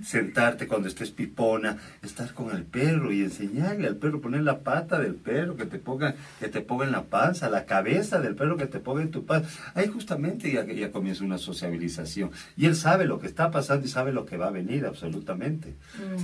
Sentarte 0.03 0.67
cuando 0.67 0.89
estés 0.89 1.11
pipona, 1.11 1.77
estar 2.03 2.33
con 2.33 2.57
el 2.57 2.63
perro 2.65 3.13
y 3.13 3.23
enseñarle 3.23 3.87
al 3.87 3.97
perro, 3.97 4.21
poner 4.23 4.43
la 4.43 4.61
pata 4.61 4.99
del 4.99 5.15
perro, 5.15 5.57
que 5.57 5.67
te 5.67 5.79
ponga, 5.79 6.15
que 6.41 6.49
te 6.49 6.63
ponga 6.63 6.87
en 6.87 6.93
la 6.93 7.05
panza, 7.05 7.51
la 7.51 7.67
cabeza 7.67 8.19
del 8.21 8.35
perro 8.35 8.57
que 8.57 8.67
te 8.67 8.81
ponga 8.81 9.03
en 9.03 9.11
tu 9.11 9.27
panza. 9.27 9.51
Ahí 9.75 9.89
justamente 9.89 10.51
ya, 10.51 10.65
ya 10.65 10.91
comienza 10.91 11.23
una 11.23 11.37
sociabilización. 11.39 12.31
Y 12.57 12.65
él 12.65 12.77
sabe 12.77 13.05
lo 13.05 13.19
que 13.19 13.27
está 13.27 13.51
pasando 13.51 13.85
y 13.87 13.91
sabe 13.91 14.13
lo 14.13 14.25
que 14.25 14.37
va 14.39 14.47
a 14.49 14.51
venir, 14.53 14.87
absolutamente. 14.87 15.75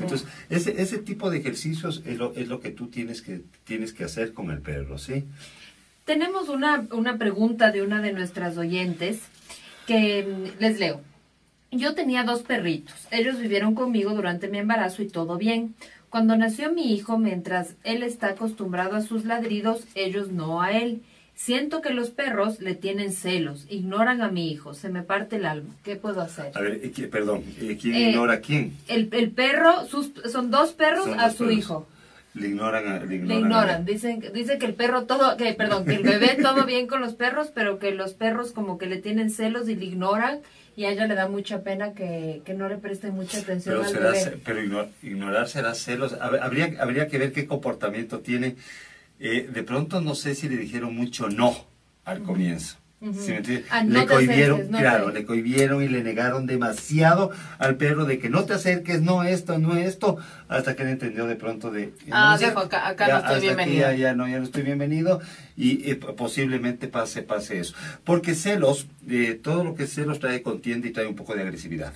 Entonces, 0.00 0.26
ese, 0.48 0.80
ese 0.80 0.98
tipo 0.98 1.30
de 1.30 1.38
ejercicios 1.38 2.02
es 2.06 2.16
lo, 2.16 2.32
es 2.34 2.48
lo 2.48 2.60
que 2.60 2.70
tú 2.70 2.86
tienes 2.88 3.20
que, 3.20 3.42
tienes 3.64 3.92
que 3.92 4.04
hacer 4.04 4.32
con 4.32 4.50
el 4.50 4.60
perro, 4.60 4.96
¿sí? 4.98 5.24
Tenemos 6.04 6.48
una, 6.48 6.86
una 6.92 7.16
pregunta 7.16 7.70
de 7.70 7.82
una 7.82 8.02
de 8.02 8.12
nuestras 8.12 8.56
oyentes 8.58 9.20
que 9.86 10.22
mm, 10.24 10.60
les 10.62 10.78
leo. 10.78 11.00
Yo 11.70 11.94
tenía 11.94 12.24
dos 12.24 12.42
perritos. 12.42 12.94
Ellos 13.10 13.38
vivieron 13.38 13.74
conmigo 13.74 14.10
durante 14.12 14.48
mi 14.48 14.58
embarazo 14.58 15.02
y 15.02 15.08
todo 15.08 15.38
bien. 15.38 15.74
Cuando 16.10 16.36
nació 16.36 16.72
mi 16.72 16.92
hijo, 16.94 17.18
mientras 17.18 17.74
él 17.82 18.02
está 18.02 18.28
acostumbrado 18.28 18.96
a 18.96 19.00
sus 19.02 19.24
ladridos, 19.24 19.84
ellos 19.94 20.30
no 20.30 20.62
a 20.62 20.72
él. 20.72 21.02
Siento 21.34 21.80
que 21.80 21.90
los 21.92 22.10
perros 22.10 22.60
le 22.60 22.76
tienen 22.76 23.10
celos, 23.12 23.66
ignoran 23.68 24.22
a 24.22 24.30
mi 24.30 24.52
hijo, 24.52 24.72
se 24.74 24.88
me 24.88 25.02
parte 25.02 25.34
el 25.36 25.46
alma. 25.46 25.74
¿Qué 25.82 25.96
puedo 25.96 26.20
hacer? 26.20 26.52
A 26.54 26.60
ver, 26.60 26.74
eh, 26.84 26.92
¿qui- 26.94 27.10
perdón, 27.10 27.42
eh, 27.60 27.76
¿quién 27.80 27.94
Eh, 27.96 28.10
ignora 28.10 28.34
a 28.34 28.40
quién? 28.40 28.76
El, 28.86 29.08
el 29.10 29.32
perro, 29.32 29.84
sus, 29.86 30.12
son 30.30 30.52
dos 30.52 30.72
perros 30.74 31.06
Son 31.06 31.18
a 31.18 31.30
su 31.30 31.38
perros. 31.38 31.52
hijo. 31.58 31.88
Le 32.34 32.48
ignoran 32.48 32.88
a, 32.88 32.98
le 32.98 33.06
Le 33.06 33.14
ignoran. 33.16 33.36
a- 33.36 33.38
ignoran, 33.46 33.84
dicen, 33.84 34.22
dice 34.34 34.58
que 34.58 34.66
el 34.66 34.74
perro 34.74 35.04
todo, 35.06 35.36
que 35.36 35.54
perdón, 35.54 35.84
que 35.84 35.94
el 35.94 36.02
bebé 36.02 36.36
todo 36.42 36.64
bien 36.66 36.86
con 36.88 37.00
los 37.00 37.14
perros, 37.14 37.52
pero 37.54 37.78
que 37.78 37.92
los 37.92 38.12
perros 38.14 38.50
como 38.52 38.76
que 38.76 38.86
le 38.86 38.96
tienen 38.98 39.30
celos 39.30 39.68
y 39.68 39.76
le 39.76 39.84
ignoran 39.84 40.40
y 40.76 40.86
a 40.86 40.90
ella 40.90 41.06
le 41.06 41.14
da 41.14 41.28
mucha 41.28 41.62
pena 41.62 41.92
que, 41.92 42.42
que 42.44 42.54
no 42.54 42.68
le 42.68 42.76
presten 42.76 43.14
mucha 43.14 43.38
atención 43.38 43.76
Pero, 43.76 43.86
al 43.86 43.92
será, 43.92 44.10
bebé. 44.10 44.40
pero 44.44 44.60
igno- 44.60 44.88
ignorar 45.04 45.48
será 45.48 45.74
celos. 45.74 46.18
Hab- 46.18 46.40
Habría, 46.42 46.74
habría 46.80 47.06
que 47.06 47.18
ver 47.18 47.32
qué 47.32 47.46
comportamiento 47.46 48.18
tiene. 48.18 48.56
Eh, 49.20 49.48
de 49.52 49.62
pronto 49.62 50.00
no 50.00 50.16
sé 50.16 50.34
si 50.34 50.48
le 50.48 50.56
dijeron 50.56 50.94
mucho 50.96 51.28
no 51.28 51.54
al 52.04 52.22
comienzo. 52.24 52.78
¿Sí 53.12 53.30
me 53.32 53.36
entiendes? 53.38 53.66
Ah, 53.70 53.82
no 53.84 54.00
le 54.00 54.06
cohibieron, 54.06 54.54
acerques, 54.56 54.70
no 54.70 54.78
claro, 54.78 55.06
te- 55.06 55.12
le 55.20 55.24
cohibieron 55.26 55.82
y 55.82 55.88
le 55.88 56.02
negaron 56.02 56.46
demasiado 56.46 57.30
al 57.58 57.76
perro 57.76 58.04
de 58.06 58.18
que 58.18 58.30
no 58.30 58.44
te 58.44 58.54
acerques, 58.54 59.02
no 59.02 59.22
esto, 59.24 59.58
no 59.58 59.76
esto, 59.76 60.16
hasta 60.48 60.74
que 60.74 60.82
él 60.84 60.88
entendió 60.90 61.26
de 61.26 61.36
pronto 61.36 61.70
de... 61.70 61.92
Ah, 62.10 62.36
no 62.40 62.46
dijo, 62.48 62.60
acá- 62.60 62.88
acá 62.88 63.06
no 63.06 63.12
ya, 63.12 63.18
estoy 63.18 63.34
hasta 63.36 63.36
aquí 63.36 63.46
bienvenido. 63.46 63.90
Ya, 63.90 63.94
ya 63.96 64.14
no, 64.14 64.28
ya 64.28 64.38
no 64.38 64.44
estoy 64.44 64.62
bienvenido 64.62 65.20
y 65.56 65.90
eh, 65.90 65.96
posiblemente 65.96 66.88
pase, 66.88 67.22
pase 67.22 67.58
eso. 67.60 67.74
Porque 68.04 68.34
celos, 68.34 68.86
eh, 69.08 69.38
todo 69.42 69.64
lo 69.64 69.74
que 69.74 69.86
celos 69.86 70.18
trae 70.20 70.42
contienda 70.42 70.88
y 70.88 70.90
trae 70.92 71.06
un 71.06 71.14
poco 71.16 71.34
de 71.34 71.42
agresividad. 71.42 71.92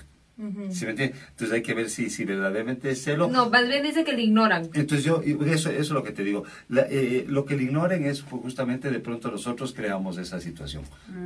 ¿Sí 0.71 0.85
me 0.85 0.91
entiendes? 0.91 1.19
Entonces 1.31 1.51
hay 1.53 1.61
que 1.61 1.73
ver 1.73 1.89
si, 1.89 2.09
si 2.09 2.23
verdaderamente 2.23 2.89
es 2.91 3.03
celo. 3.03 3.27
No, 3.27 3.49
más 3.49 3.67
bien 3.67 3.83
dice 3.83 4.05
que 4.05 4.13
le 4.13 4.21
ignoran. 4.23 4.69
Entonces 4.73 5.03
yo, 5.03 5.21
eso, 5.21 5.69
eso 5.69 5.69
es 5.79 5.89
lo 5.91 6.01
que 6.03 6.11
te 6.11 6.23
digo. 6.23 6.43
La- 6.69 6.87
eh, 6.89 7.25
lo 7.27 7.43
que 7.45 7.57
le 7.57 7.63
ignoren 7.63 8.05
es 8.05 8.21
justamente 8.21 8.89
de 8.89 8.99
pronto 8.99 9.29
nosotros 9.29 9.73
creamos 9.73 10.17
esa 10.17 10.39
situación. 10.39 10.83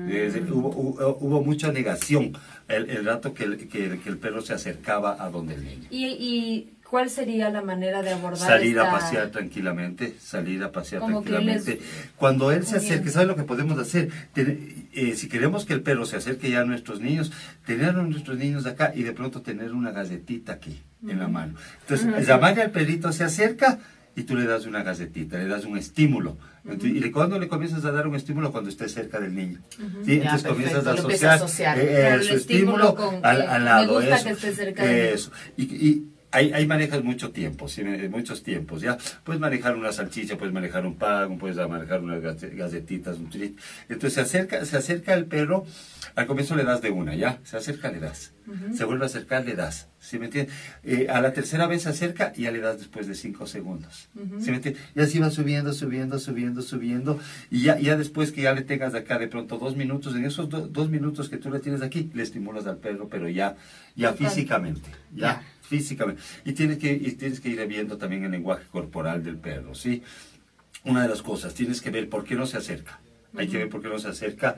Desde- 0.08 0.42
hubo, 0.52 0.70
hubo, 0.70 1.18
hubo 1.20 1.44
mucha 1.44 1.72
negación 1.72 2.34
el, 2.68 2.90
el 2.90 3.06
rato 3.06 3.34
que 3.36 3.44
el, 3.44 3.68
que, 3.68 3.86
el- 3.86 4.00
que 4.00 4.10
el 4.10 4.18
perro 4.18 4.42
se 4.42 4.54
acercaba 4.54 5.24
a 5.24 5.30
donde 5.30 5.54
el 5.56 5.64
niño. 5.64 5.88
¿Y, 5.92 6.06
y 6.08 6.70
cuál 6.94 7.10
sería 7.10 7.50
la 7.50 7.64
manera 7.64 8.04
de 8.04 8.12
abordar 8.12 8.48
Salir 8.48 8.78
a 8.80 8.84
esta- 8.84 9.00
pasear 9.00 9.30
tranquilamente, 9.32 10.14
salir 10.22 10.62
a 10.64 10.72
pasear 10.72 11.02
Como 11.02 11.24
tranquilamente. 11.24 11.74
es- 11.74 11.80
Cuando 12.18 12.52
él 12.52 12.68
se 12.68 12.78
acerque, 12.78 13.10
¿sabes 13.10 13.28
lo 13.28 13.36
que 13.36 13.42
podemos 13.42 13.80
hacer? 13.80 14.10
Ten- 14.32 14.88
eh, 14.94 15.16
si 15.16 15.28
queremos 15.28 15.66
que 15.66 15.74
el 15.74 15.82
perro 15.82 16.06
se 16.06 16.18
acerque 16.18 16.52
ya 16.52 16.60
a 16.62 16.66
nuestros 16.66 17.02
niños, 17.02 17.32
tener 17.66 17.90
a 17.90 17.94
nuestros 18.04 18.38
niños 18.38 18.68
acá 18.68 18.92
y 18.94 19.02
de 19.02 19.12
pronto 19.12 19.42
tener 19.42 19.72
una 19.74 19.90
galletita 19.90 20.54
aquí 20.54 20.80
en 21.08 21.18
la 21.18 21.28
mano. 21.28 21.56
Entonces, 21.82 22.28
llamarle 22.28 22.62
al 22.62 22.70
perrito 22.70 23.12
se 23.12 23.24
acerca 23.24 23.80
y 24.16 24.22
tú 24.26 24.36
le 24.36 24.46
das 24.46 24.68
una 24.68 24.84
galletita, 24.84 25.40
le 25.40 25.48
das 25.48 25.66
un 25.66 25.80
estímulo. 25.80 26.38
Entonces, 26.64 26.92
¿Y 27.04 27.10
cuándo 27.10 27.40
le 27.40 27.48
comienzas 27.48 27.84
a 27.86 27.92
dar 27.92 28.08
un 28.08 28.14
estímulo? 28.14 28.52
Cuando 28.52 28.70
estés 28.70 28.94
cerca 28.94 29.20
del 29.20 29.34
niño. 29.34 29.58
¿Sí? 30.06 30.18
Ya, 30.20 30.26
Entonces 30.26 30.48
comienzas 30.48 30.86
a 30.86 30.92
empiezas 30.96 31.24
a 31.24 31.34
asociar, 31.34 31.76
asociar. 31.76 31.80
eh, 31.80 32.18
eh, 32.20 32.24
su 32.24 32.30
el 32.34 32.38
estímulo 32.38 32.90
estímulo 32.90 32.96
con 32.96 33.26
al, 33.26 33.42
al 33.42 33.60
me 33.62 33.66
lado. 33.66 33.94
gusta 33.96 34.16
eso, 34.16 34.24
que 34.26 34.30
esté 34.34 34.54
cerca 34.54 34.86
de 34.86 35.14
eso. 35.16 35.32
Y, 35.58 35.64
y 35.64 36.13
ahí, 36.34 36.52
ahí 36.54 36.66
manejas 36.68 37.04
mucho 37.04 37.32
tiempo, 37.32 37.68
¿sí? 37.70 37.84
Muchos 38.10 38.44
tiempos, 38.44 38.82
¿ya? 38.82 38.98
Puedes 39.24 39.40
manejar 39.40 39.76
una 39.78 39.92
salchicha, 39.94 40.38
puedes 40.38 40.54
manejar 40.54 40.86
un 40.86 40.96
pan, 40.96 41.38
puedes 41.38 41.56
manejar 41.70 42.02
unas 42.02 42.22
galletitas, 42.22 43.18
un 43.18 43.30
trit. 43.30 43.58
Entonces 43.90 44.14
se 44.14 44.22
acerca, 44.22 44.66
se 44.66 44.76
acerca 44.78 45.14
el 45.14 45.26
perro, 45.26 45.66
al 46.16 46.26
comienzo 46.28 46.56
le 46.56 46.64
das 46.64 46.82
de 46.82 46.90
una, 46.92 47.16
¿ya? 47.16 47.40
Se 47.44 47.56
acerca, 47.58 47.92
le 47.92 48.00
das. 48.00 48.34
Se 48.76 48.84
vuelve 48.84 49.04
a 49.04 49.08
acercar, 49.08 49.46
le 49.46 49.56
das. 49.56 49.88
¿Sí 50.00 50.20
me 50.20 50.26
entiendes? 50.26 50.54
Eh, 50.84 51.08
a 51.10 51.22
la 51.22 51.32
tercera 51.32 51.66
vez 51.66 51.84
se 51.84 51.90
acerca 51.90 52.34
y 52.36 52.42
ya 52.42 52.52
le 52.52 52.60
das 52.60 52.78
después 52.78 53.08
de 53.08 53.16
cinco 53.16 53.48
segundos. 53.48 54.10
¿Sí 54.40 54.50
me 54.52 54.58
entiendes? 54.58 54.84
Y 54.96 55.00
así 55.00 55.20
va 55.20 55.30
subiendo, 55.32 55.72
subiendo, 55.72 56.20
subiendo, 56.20 56.62
subiendo. 56.62 57.20
Y 57.50 57.62
ya, 57.62 57.80
ya 57.80 57.96
después 57.96 58.34
que 58.34 58.42
ya 58.42 58.54
le 58.54 58.64
tengas 58.64 58.92
de 58.92 59.00
acá 59.00 59.18
de 59.18 59.30
pronto 59.30 59.58
dos 59.58 59.78
minutos, 59.78 60.14
en 60.16 60.26
esos 60.26 60.50
do- 60.50 60.68
dos 60.68 60.90
minutos 60.90 61.30
que 61.30 61.38
tú 61.38 61.50
le 61.52 61.60
tienes 61.62 61.82
aquí, 61.82 62.12
le 62.14 62.22
estimulas 62.22 62.68
al 62.68 62.78
perro, 62.80 63.08
pero 63.08 63.30
ya, 63.30 63.56
ya 63.96 64.12
Total. 64.12 64.28
físicamente. 64.28 64.90
Ya, 65.16 65.22
Ya. 65.22 65.44
Físicamente. 65.64 66.22
Y 66.46 66.54
tienes, 66.54 66.78
que, 66.78 66.92
y 66.92 67.12
tienes 67.14 67.40
que 67.40 67.50
ir 67.50 67.66
viendo 67.68 67.98
también 67.98 68.24
el 68.24 68.32
lenguaje 68.32 68.66
corporal 68.72 69.24
del 69.24 69.38
perro, 69.38 69.74
¿sí? 69.74 70.04
Una 70.84 71.04
de 71.04 71.10
las 71.10 71.22
cosas, 71.22 71.54
tienes 71.54 71.82
que 71.82 71.90
ver 71.90 72.10
por 72.10 72.24
qué 72.24 72.36
no 72.36 72.46
se 72.46 72.58
acerca. 72.58 73.00
Hay 73.36 73.48
que 73.48 73.58
ver 73.58 73.70
por 73.70 73.82
qué 73.82 73.88
no 73.88 74.00
se 74.00 74.10
acerca. 74.10 74.58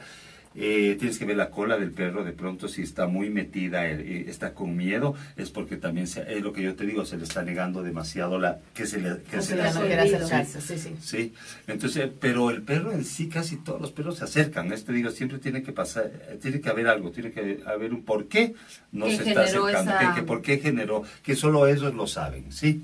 Eh, 0.57 0.95
tienes 0.97 1.19
que 1.19 1.25
ver 1.25 1.35
la 1.35 1.49
cola 1.49 1.77
del 1.77 1.91
perro, 1.91 2.23
de 2.23 2.31
pronto 2.31 2.69
si 2.69 2.81
está 2.81 3.07
muy 3.07 3.29
metida, 3.29 3.89
eh, 3.89 4.25
está 4.29 4.53
con 4.53 4.75
miedo, 4.77 5.13
es 5.35 5.49
porque 5.49 5.75
también 5.75 6.07
se, 6.07 6.21
es 6.33 6.41
lo 6.41 6.53
que 6.53 6.61
yo 6.61 6.75
te 6.75 6.85
digo, 6.85 7.03
se 7.05 7.17
le 7.17 7.25
está 7.25 7.43
negando 7.43 7.83
demasiado 7.83 8.39
la 8.39 8.59
que 8.73 8.85
se 8.85 8.99
le 9.01 9.17
que 9.29 9.41
se 9.41 9.57
le 9.57 9.63
no 9.73 9.81
quiere 9.81 10.01
hacer 10.01 10.23
sí, 10.23 10.29
caso, 10.29 10.61
sí, 10.61 10.77
sí. 10.77 10.95
sí. 11.01 11.33
Entonces, 11.67 12.09
pero 12.21 12.51
el 12.51 12.61
perro 12.61 12.93
en 12.93 13.03
sí 13.03 13.27
casi 13.27 13.57
todos 13.57 13.81
los 13.81 13.91
perros 13.91 14.17
se 14.19 14.23
acercan, 14.23 14.71
este 14.71 14.93
digo, 14.93 15.11
siempre 15.11 15.39
tiene 15.39 15.61
que 15.61 15.73
pasar, 15.73 16.05
eh, 16.29 16.39
tiene 16.41 16.61
que 16.61 16.69
haber 16.69 16.87
algo, 16.87 17.11
tiene 17.11 17.31
que 17.31 17.59
haber 17.65 17.93
un 17.93 18.03
por 18.03 18.27
qué 18.27 18.53
no 18.93 19.09
se 19.09 19.27
está 19.27 19.41
acercando, 19.43 19.91
esa- 19.91 19.99
que, 20.13 20.21
que 20.21 20.25
por 20.25 20.41
qué 20.41 20.59
generó, 20.59 21.03
que 21.21 21.35
solo 21.35 21.67
ellos 21.67 21.93
lo 21.93 22.07
saben, 22.07 22.51
¿sí? 22.53 22.81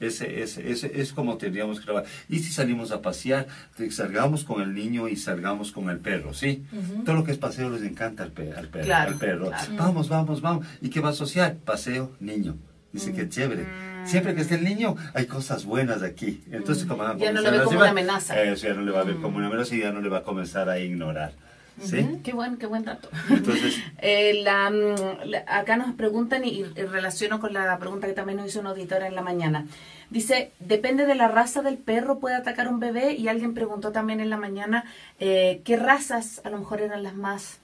Ese, 0.00 0.42
ese, 0.42 0.70
ese 0.70 1.00
es 1.00 1.12
como 1.12 1.36
tendríamos 1.36 1.78
que 1.78 1.84
grabar. 1.84 2.04
Y 2.28 2.38
si 2.40 2.52
salimos 2.52 2.90
a 2.90 3.02
pasear, 3.02 3.46
salgamos 3.90 4.44
con 4.44 4.62
el 4.62 4.74
niño 4.74 5.08
y 5.08 5.16
salgamos 5.16 5.72
con 5.72 5.90
el 5.90 5.98
perro, 5.98 6.32
¿sí? 6.34 6.64
Todo 7.04 7.16
lo 7.16 7.24
que 7.24 7.32
es 7.32 7.38
paseo 7.38 7.68
les 7.70 7.82
encanta 7.82 8.22
al, 8.22 8.32
pe- 8.32 8.52
al 8.54 8.68
perro. 8.68 8.84
Claro, 8.86 9.12
al 9.12 9.18
perro. 9.18 9.46
claro. 9.48 9.72
Vamos, 9.76 10.08
vamos, 10.08 10.40
vamos. 10.40 10.66
¿Y 10.80 10.88
qué 10.88 11.00
va 11.00 11.08
a 11.08 11.12
asociar? 11.12 11.56
Paseo, 11.58 12.12
niño. 12.18 12.56
Dice 12.92 13.12
que 13.12 13.28
chévere. 13.28 13.66
Siempre 14.04 14.34
que 14.34 14.40
esté 14.40 14.56
el 14.56 14.64
niño, 14.64 14.96
hay 15.14 15.26
cosas 15.26 15.64
buenas 15.64 16.02
aquí. 16.02 16.42
Entonces, 16.50 16.86
como 16.86 17.02
van 17.04 17.16
a 17.16 17.18
Ya 17.18 17.30
no 17.30 17.36
comenzar 17.42 17.52
ve 17.58 17.64
como 17.64 17.78
una 17.78 17.90
amenaza. 17.90 18.42
Eso 18.42 18.66
ya 18.66 18.74
no 18.74 18.80
le 18.82 18.90
va 18.90 19.00
a 19.00 19.04
ver 19.04 19.16
como 19.16 19.36
una 19.36 19.46
amenaza 19.46 19.76
y 19.76 19.80
ya 19.80 19.92
no 19.92 20.00
le 20.00 20.08
va 20.08 20.18
a 20.18 20.22
comenzar 20.22 20.68
a 20.68 20.78
ignorar. 20.80 21.34
¿Sí? 21.80 22.20
Qué 22.22 22.32
buen, 22.32 22.56
qué 22.56 22.66
buen 22.66 22.84
dato. 22.84 23.08
Entonces, 23.30 23.76
Eh, 23.98 24.40
la, 24.42 24.70
mm, 24.70 25.28
la- 25.28 25.44
acá 25.46 25.76
nos 25.76 25.94
preguntan 25.94 26.44
y, 26.44 26.60
y 26.60 26.64
relaciono 26.64 27.40
con 27.40 27.52
la 27.52 27.78
pregunta 27.78 28.06
que 28.06 28.12
también 28.12 28.38
nos 28.38 28.48
hizo 28.48 28.60
una 28.60 28.70
auditora 28.70 29.06
en 29.06 29.14
la 29.14 29.22
mañana. 29.22 29.66
Dice, 30.10 30.50
depende 30.58 31.06
de 31.06 31.14
la 31.14 31.28
raza 31.28 31.62
del 31.62 31.76
perro 31.78 32.18
puede 32.18 32.34
atacar 32.34 32.68
un 32.68 32.80
bebé 32.80 33.12
y 33.14 33.28
alguien 33.28 33.54
preguntó 33.54 33.92
también 33.92 34.20
en 34.20 34.28
la 34.30 34.36
mañana 34.36 34.84
eh, 35.20 35.60
qué 35.64 35.76
razas 35.76 36.40
a 36.44 36.50
lo 36.50 36.58
mejor 36.58 36.80
eran 36.82 37.02
las 37.02 37.14
más 37.14 37.58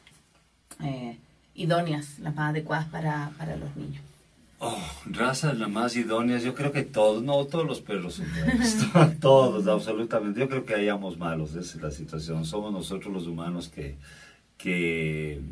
eh, 0.82 1.18
idóneas, 1.54 2.18
las 2.20 2.34
más 2.34 2.50
adecuadas 2.50 2.86
para, 2.86 3.30
para 3.38 3.56
los 3.56 3.74
niños. 3.76 4.02
Oh, 4.58 4.82
razas 5.04 5.58
las 5.58 5.68
más 5.68 5.96
idóneas, 5.96 6.42
yo 6.42 6.54
creo 6.54 6.72
que 6.72 6.82
todos, 6.82 7.22
no, 7.22 7.44
todos 7.44 7.66
los 7.66 7.82
perros 7.82 8.22
son 8.90 9.18
todos, 9.20 9.66
absolutamente. 9.66 10.40
Yo 10.40 10.48
creo 10.48 10.64
que 10.64 10.74
hayamos 10.74 11.18
malos, 11.18 11.50
esa 11.50 11.76
es 11.76 11.82
la 11.82 11.90
situación. 11.90 12.44
Somos 12.46 12.72
nosotros 12.72 13.12
los 13.12 13.26
humanos 13.26 13.68
que, 13.68 13.96
que, 14.56 15.42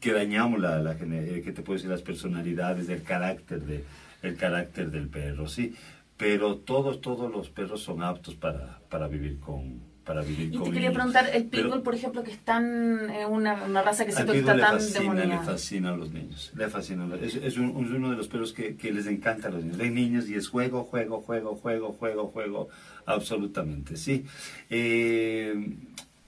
que 0.00 0.12
dañamos 0.12 0.60
la, 0.60 0.92
eh, 0.92 1.42
¿qué 1.44 1.52
te 1.52 1.62
puedo 1.62 1.76
decir? 1.76 1.90
las 1.90 2.02
personalidades, 2.02 2.88
el 2.88 3.02
carácter, 3.02 3.62
de, 3.62 3.84
el 4.22 4.36
carácter 4.36 4.92
del 4.92 5.08
perro, 5.08 5.48
sí. 5.48 5.74
Pero 6.16 6.56
todos, 6.56 7.00
todos 7.00 7.32
los 7.32 7.50
perros 7.50 7.82
son 7.82 8.02
aptos 8.02 8.36
para, 8.36 8.78
para 8.88 9.08
vivir 9.08 9.40
con, 9.40 9.80
para 10.04 10.22
vivir 10.22 10.48
Y 10.52 10.56
con 10.56 10.64
te 10.64 10.72
quería 10.72 10.92
preguntar, 10.92 11.30
el 11.32 11.44
pitbull, 11.46 11.82
por 11.82 11.94
ejemplo, 11.94 12.22
que 12.22 12.32
es 12.32 12.38
tan, 12.38 13.10
eh, 13.10 13.24
una, 13.26 13.64
una 13.64 13.82
raza 13.82 14.04
que 14.04 14.12
siento 14.12 14.32
que 14.32 14.40
está 14.40 14.54
le 14.54 14.62
tan 14.62 14.72
fascina, 14.80 14.98
le 15.00 15.08
demoniada. 15.20 15.44
fascina 15.44 15.88
a 15.92 15.96
los 15.96 16.10
niños. 16.12 16.50
Le 16.56 16.68
fascina. 16.68 17.08
Es, 17.20 17.34
es, 17.36 17.56
un- 17.58 17.84
es 17.84 17.90
uno 17.92 18.10
de 18.10 18.16
los 18.16 18.28
perros 18.28 18.52
que, 18.52 18.76
que 18.76 18.92
les 18.92 19.06
encanta 19.06 19.48
a 19.48 19.50
los 19.52 19.62
niños. 19.62 19.78
Ven 19.78 19.94
niños 19.94 20.28
y 20.28 20.34
es 20.34 20.48
juego, 20.48 20.84
juego, 20.84 21.20
juego, 21.20 21.54
juego, 21.54 21.92
juego, 21.92 22.26
juego. 22.28 22.68
Absolutamente, 23.06 23.96
sí. 23.96 24.24
Eh, 24.70 25.54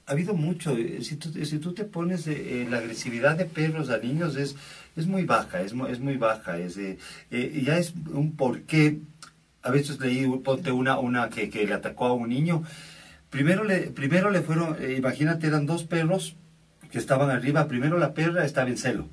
ha 0.07 0.13
habido 0.13 0.35
mucho. 0.35 0.77
eh, 0.77 0.99
Si 1.03 1.17
tú, 1.17 1.31
si 1.45 1.59
tú 1.59 1.73
te 1.73 1.85
pones, 1.85 2.27
eh, 2.27 2.63
eh, 2.63 2.67
la 2.71 2.79
agresividad 2.79 3.37
de 3.37 3.47
perros 3.47 3.91
a 3.91 3.99
niños 3.99 4.37
es, 4.37 4.55
es 4.97 5.07
muy 5.07 5.25
baja, 5.25 5.63
es, 5.63 5.73
es 5.91 6.01
muy 6.01 6.17
baja. 6.17 6.59
Es, 6.59 6.77
eh, 6.77 6.99
ya 7.31 7.79
es 7.79 7.95
un 8.13 8.33
porqué. 8.37 8.99
A 9.63 9.71
veces 9.71 9.99
leí, 9.99 10.27
ponte 10.45 10.71
una, 10.73 10.99
una 10.99 11.31
que, 11.31 11.49
que 11.49 11.67
le 11.67 11.73
atacó 11.73 12.05
a 12.07 12.13
un 12.13 12.29
niño. 12.29 12.63
Primero 13.35 13.65
le, 13.65 13.79
primero 13.91 14.31
le 14.31 14.43
fueron, 14.43 14.77
eh, 14.81 14.95
imagínate, 14.97 15.49
eran 15.49 15.67
dos 15.67 15.83
perros 15.83 16.37
que 16.93 16.99
estaban 16.99 17.31
arriba. 17.31 17.67
Primero 17.67 17.99
la 17.99 18.15
perra 18.15 18.45
estaba 18.45 18.69
en 18.69 18.77
celo, 18.79 19.09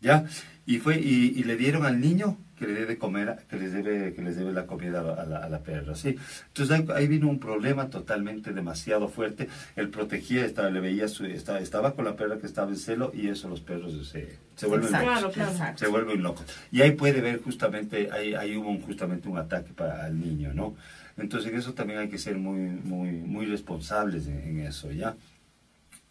¿ya? 0.00 0.24
Y 0.64 0.78
fue 0.78 0.98
y, 0.98 1.34
y 1.36 1.44
le 1.44 1.56
dieron 1.56 1.84
al 1.84 2.00
niño 2.00 2.38
que 2.58 2.66
le 2.66 2.72
debe 2.72 2.96
comer, 2.96 3.36
que 3.50 3.56
les 3.58 3.72
debe, 3.74 4.14
que 4.14 4.22
les 4.22 4.36
debe 4.36 4.52
la 4.52 4.64
comida 4.66 5.00
a 5.00 5.26
la, 5.26 5.38
a 5.38 5.48
la 5.50 5.58
perra, 5.58 5.94
¿sí? 5.96 6.16
Entonces 6.48 6.70
ahí, 6.78 6.86
ahí 6.94 7.06
vino 7.08 7.28
un 7.28 7.40
problema 7.40 7.90
totalmente 7.90 8.54
demasiado 8.54 9.08
fuerte. 9.08 9.48
Él 9.76 9.90
protegía, 9.90 10.46
estaba, 10.46 10.70
le 10.70 10.80
veía, 10.80 11.08
su, 11.08 11.26
estaba, 11.26 11.58
estaba 11.60 11.92
con 11.94 12.06
la 12.06 12.16
perra 12.16 12.38
que 12.38 12.46
estaba 12.46 12.70
en 12.70 12.78
celo 12.78 13.12
y 13.14 13.28
eso 13.28 13.48
los 13.50 13.60
perros 13.60 14.08
se, 14.08 14.38
se 14.56 14.66
vuelven 14.66 14.86
Exacto, 14.86 15.06
locos. 15.08 15.20
Claro, 15.20 15.32
claro. 15.34 15.50
exacto. 15.52 15.78
Se 15.84 15.90
vuelven 15.90 16.22
locos. 16.22 16.46
Y 16.70 16.80
ahí 16.80 16.92
puede 16.92 17.20
ver 17.20 17.42
justamente, 17.42 18.08
ahí, 18.12 18.32
ahí 18.34 18.56
hubo 18.56 18.70
un- 18.70 18.80
justamente 18.80 19.28
un 19.28 19.36
ataque 19.36 19.72
para 19.74 20.06
el 20.06 20.18
niño, 20.18 20.52
¿no? 20.54 20.74
Entonces 21.16 21.52
en 21.52 21.58
eso 21.58 21.74
también 21.74 22.00
hay 22.00 22.08
que 22.08 22.18
ser 22.18 22.36
muy, 22.36 22.58
muy, 22.58 23.10
muy 23.10 23.46
responsables 23.46 24.26
en, 24.26 24.38
en 24.40 24.60
eso, 24.60 24.90
¿ya? 24.92 25.14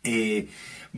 Eh, 0.04 0.48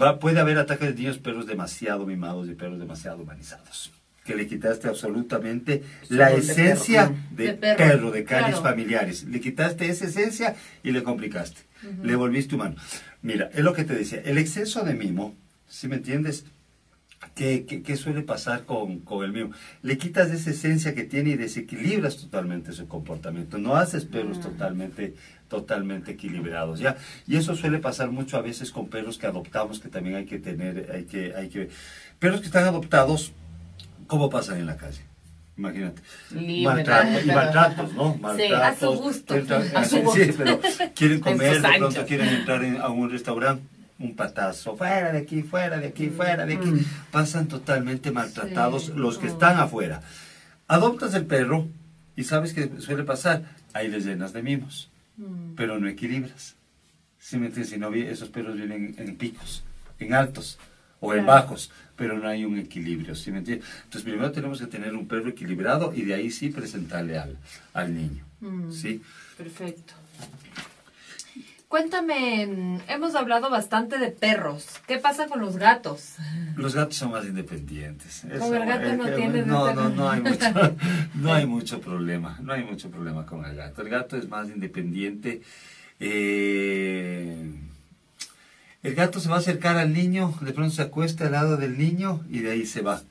va, 0.02 0.20
puede 0.20 0.39
haber 0.39 0.58
ataques 0.58 0.89
de 0.89 0.96
niños, 0.96 1.18
perros 1.18 1.46
demasiado 1.46 2.06
mimados 2.06 2.48
y 2.48 2.56
perros 2.56 2.80
demasiado 2.80 3.22
humanizados. 3.22 3.92
Que 4.24 4.36
le 4.36 4.48
quitaste 4.48 4.88
absolutamente 4.88 5.84
la 6.08 6.30
de 6.30 6.38
esencia 6.38 7.08
perro, 7.10 7.20
de, 7.32 7.46
De 7.46 7.54
perro, 7.56 7.78
perro, 7.78 8.12
de 8.12 8.24
caries 8.24 8.56
claro. 8.56 8.63
familiares. 8.63 9.26
Le 9.26 9.42
quitaste 9.42 9.89
esa 9.89 10.06
esencia 10.06 10.56
y 10.82 10.92
le 10.92 11.04
complicaste. 11.04 11.62
Le 12.02 12.16
volviste 12.16 12.56
humano. 12.56 12.78
Mira, 13.22 13.50
es 13.54 13.60
lo 13.60 13.74
que 13.74 13.84
te 13.84 13.94
decía. 13.94 14.22
El 14.24 14.38
exceso 14.38 14.86
de 14.86 14.94
mimo, 14.94 15.36
si 15.68 15.89
me 15.89 15.98
entiendes? 15.98 16.46
¿Qué, 17.36 17.66
qué- 17.66 17.82
qué 17.82 17.96
suele 17.98 18.22
pasar 18.22 18.66
con, 18.66 19.00
con 19.00 19.24
el 19.26 19.32
mimo? 19.32 19.52
Le 19.82 19.98
quitas 19.98 20.30
esa 20.32 20.50
esencia 20.52 20.94
que 20.94 21.04
tiene 21.04 21.32
y 21.32 21.36
desequilibras 21.36 22.18
totalmente 22.18 22.72
su 22.72 22.88
comportamiento. 22.88 23.58
No 23.58 23.76
haces 23.76 24.06
perros 24.06 24.40
totalmente, 24.42 25.14
totalmente 25.50 26.12
equilibrados, 26.12 26.80
¿ya? 26.80 26.98
Y 27.28 27.38
eso 27.38 27.56
suele 27.56 27.80
pasar 27.80 28.12
mucho 28.12 28.38
a 28.38 28.42
veces 28.42 28.72
con 28.72 28.88
perros 28.90 29.18
que 29.18 29.28
adoptamos, 29.28 29.80
que 29.80 29.90
también 29.90 30.16
hay 30.16 30.26
que 30.26 30.40
tener, 30.40 30.92
hay 30.94 31.04
que, 31.06 31.34
hay 31.36 31.50
que... 31.50 31.70
Perros 32.20 32.40
que 32.42 32.48
están 32.48 32.66
adoptados, 32.66 33.32
¿cómo 34.08 34.30
pasan 34.30 34.60
en 34.60 34.66
la 34.68 34.78
calle? 34.78 35.02
Imagínate. 35.56 36.02
Libre, 36.32 36.64
Maltrato- 36.84 37.24
y 37.24 37.28
¿no? 37.28 37.34
maltratos, 37.36 37.94
¿no? 37.94 38.14
Sí, 38.16 38.20
Maltratos. 38.22 38.62
a 38.62 38.76
su 38.98 39.02
gusto. 39.04 39.36
Entran- 39.36 39.76
A 39.76 39.86
su 39.86 39.96
sí, 39.98 40.02
gusto. 40.02 40.34
pero 40.38 40.60
quieren 40.96 41.18
En 41.18 41.22
comer, 41.24 41.62
de 41.62 41.78
pronto 41.78 42.06
quieren 42.08 42.28
entrar 42.30 42.64
en- 42.64 42.78
a 42.82 42.90
un 42.90 43.12
restaurante, 43.12 43.64
un 44.04 44.16
patazo, 44.16 44.76
fuera 44.76 45.12
de 45.12 45.20
aquí, 45.20 45.42
fuera 45.44 45.78
de 45.80 45.88
aquí, 45.88 46.10
fuera 46.10 46.46
de 46.46 46.56
aquí. 46.56 46.68
Mm. 46.72 46.86
Pasan 47.12 47.48
totalmente 47.48 48.12
maltratados 48.12 48.88
Sí. 48.88 48.94
los 48.96 49.18
que 49.18 49.28
Oh. 49.28 49.32
están 49.34 49.58
afuera. 49.60 50.02
Adoptas 50.68 51.13
el 51.13 51.26
perro 51.26 51.68
y 52.16 52.24
sabes 52.26 52.54
que 52.54 52.70
suele 52.80 53.04
pasar, 53.04 53.44
ahí 53.74 53.88
les 53.88 54.06
llenas 54.06 54.34
de 54.34 54.44
mimos, 54.44 54.89
Mm. 55.18 55.56
pero 55.56 55.80
no 55.80 55.88
equilibras. 55.88 56.56
¿Sí 57.20 57.38
me 57.38 57.48
entiendes? 57.48 57.70
Si 57.72 57.78
no, 57.80 57.94
esos 57.94 58.30
perros 58.30 58.58
vienen 58.58 58.94
en 58.98 59.16
picos, 59.16 59.63
en 60.00 60.13
altos 60.13 60.60
o 61.00 61.13
en 61.13 61.26
bajos, 61.26 61.72
pero 61.96 62.18
no 62.20 62.28
hay 62.28 62.44
un 62.44 62.58
equilibrio, 62.60 63.16
¿sí 63.16 63.32
me 63.32 63.38
entiendes? 63.39 63.68
Entonces 63.86 64.04
primero 64.04 64.32
tenemos 64.32 64.60
que 64.60 64.68
tener 64.68 64.94
un 64.94 65.08
perro 65.08 65.30
equilibrado 65.30 65.94
y 65.96 66.02
de 66.04 66.13
ahí 66.16 66.30
sí 66.32 66.50
presentarle 66.50 67.18
al, 67.18 67.38
al 67.74 67.96
niño, 67.96 68.24
Mm. 68.42 68.72
¿sí? 68.72 69.02
Perfecto. 69.38 69.94
Cuéntame, 71.78 72.80
hemos 72.88 73.16
hablado 73.16 73.50
bastante 73.50 73.98
de 73.98 74.12
perros. 74.12 74.68
¿Qué 74.86 75.00
pasa 75.00 75.26
con 75.26 75.42
los 75.42 75.58
gatos? 75.58 76.18
Los 76.56 76.76
gatos 76.76 76.98
son 76.98 77.10
más 77.10 77.26
independientes. 77.26 78.22
Con 78.38 78.54
el 78.54 78.64
gato 78.68 78.90
eh, 78.90 78.96
no 78.96 79.06
que- 79.06 79.12
tienes 79.14 79.48
no, 79.48 79.74
no, 79.74 79.90
no 79.90 80.08
hay 80.12 80.22
mucho, 80.22 80.46
no 81.16 81.34
hay 81.34 81.48
mucho 81.48 81.82
problema, 81.82 82.38
no 82.44 82.54
hay 82.54 82.64
mucho 82.64 82.92
problema 82.92 83.26
con 83.26 83.44
el 83.44 83.56
gato. 83.56 83.82
El 83.82 83.90
gato 83.90 84.16
es 84.18 84.30
más 84.30 84.50
independiente. 84.50 85.42
eh, 86.00 87.52
el 88.84 88.94
gato 88.94 89.20
se 89.20 89.30
va 89.30 89.38
a 89.38 89.40
acercar 89.40 89.76
al 89.78 89.94
niño, 89.94 90.32
de 90.42 90.54
pronto 90.54 90.76
se 90.76 90.84
acuesta 90.84 91.26
al 91.26 91.32
lado 91.32 91.58
del 91.58 91.80
niño 91.80 92.24
y 92.30 92.42
de 92.42 92.52
ahí 92.52 92.68
se 92.68 92.84
va 92.84 93.02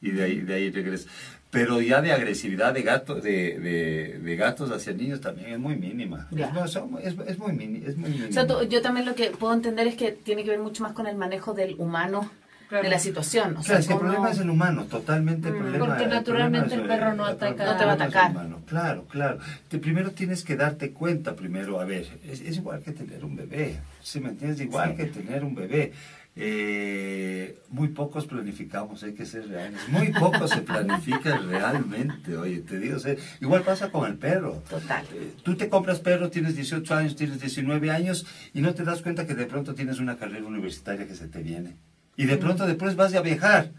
y 0.00 0.12
de 0.12 0.22
ahí, 0.22 0.40
de 0.42 0.54
ahí 0.54 0.70
regresa. 0.70 1.08
Pero 1.52 1.82
ya 1.82 2.00
de 2.00 2.12
agresividad 2.12 2.72
de 2.72 2.80
gato, 2.82 3.16
de, 3.16 3.58
de, 3.60 4.18
de 4.20 4.36
gatos 4.36 4.70
hacia 4.70 4.94
niños 4.94 5.20
también 5.20 5.50
es 5.52 5.58
muy 5.58 5.76
mínima. 5.76 6.26
Ya. 6.30 6.50
Es, 6.64 6.76
es, 7.04 7.14
es 7.28 7.38
muy 7.38 7.52
mini, 7.52 7.82
es 7.86 7.94
muy 7.98 8.08
mínima. 8.08 8.30
O 8.30 8.32
sea, 8.32 8.46
tú- 8.46 8.62
yo 8.70 8.80
también 8.80 9.04
lo 9.04 9.14
que 9.14 9.26
puedo 9.32 9.52
entender 9.52 9.86
es 9.86 9.94
que 9.94 10.12
tiene 10.12 10.44
que 10.44 10.50
ver 10.50 10.60
mucho 10.60 10.82
más 10.82 10.92
con 10.92 11.06
el 11.06 11.14
manejo 11.14 11.52
del 11.52 11.74
humano 11.78 12.30
Claro. 12.70 12.84
de 12.84 12.90
la 12.90 12.98
situación. 12.98 13.54
O 13.58 13.62
sea, 13.62 13.80
que 13.80 13.92
el 13.92 13.98
problema 13.98 14.30
es 14.30 14.38
el 14.38 14.48
humano, 14.48 14.84
totalmente 14.86 15.48
el 15.48 15.54
Mm, 15.56 15.58
problema. 15.58 15.86
porque 15.88 16.04
el 16.04 16.08
naturalmente 16.10 16.74
el 16.74 16.82
perro 16.86 17.12
no 17.12 17.26
ataca- 17.26 17.66
No 17.66 17.76
te 17.76 17.84
va 17.84 17.90
a 17.90 17.94
atacar. 17.96 18.30
humano. 18.30 18.62
Claro, 18.66 19.04
claro. 19.10 19.38
Te- 19.68 19.76
primero 19.78 20.12
tienes 20.12 20.42
que 20.42 20.56
darte 20.56 20.90
cuenta, 20.92 21.36
primero, 21.36 21.78
a 21.82 21.84
ver, 21.84 22.06
es, 22.26 22.40
es 22.40 22.56
igual 22.56 22.80
que 22.82 22.92
tener 22.92 23.26
un 23.26 23.36
bebé, 23.36 23.76
¿sí 24.00 24.20
me 24.20 24.30
entiendes? 24.30 24.58
Igual 24.62 24.96
que 24.96 25.04
tener 25.04 25.44
un 25.44 25.54
bebé. 25.54 25.92
Eh, 26.34 27.58
muy 27.68 27.88
pocos 27.88 28.26
planificamos, 28.26 29.02
hay 29.02 29.12
que 29.12 29.26
ser 29.26 29.48
reales. 29.48 29.80
Muy 29.88 30.12
pocos 30.12 30.50
se 30.50 30.62
planifican 30.62 31.48
realmente, 31.48 32.36
oye, 32.36 32.60
te 32.60 32.78
digo, 32.78 32.96
o 32.96 33.00
sea, 33.00 33.16
igual 33.40 33.62
pasa 33.62 33.90
con 33.90 34.10
el 34.10 34.16
perro. 34.16 34.62
Total. 34.68 35.04
Eh, 35.12 35.32
Tú 35.42 35.56
te 35.56 35.68
compras 35.68 36.00
perro, 36.00 36.30
tienes 36.30 36.56
18 36.56 36.94
años, 36.94 37.16
tienes 37.16 37.40
19 37.40 37.90
años 37.90 38.26
y 38.54 38.62
no 38.62 38.74
te 38.74 38.84
das 38.84 39.02
cuenta 39.02 39.26
que 39.26 39.34
de 39.34 39.46
pronto 39.46 39.74
tienes 39.74 39.98
una 39.98 40.16
carrera 40.16 40.46
universitaria 40.46 41.06
que 41.06 41.14
se 41.14 41.28
te 41.28 41.42
viene. 41.42 41.76
Y 42.16 42.24
de 42.24 42.36
pronto 42.38 42.66
después 42.66 42.96
vas 42.96 43.14
a 43.14 43.20
viajar. 43.20 43.72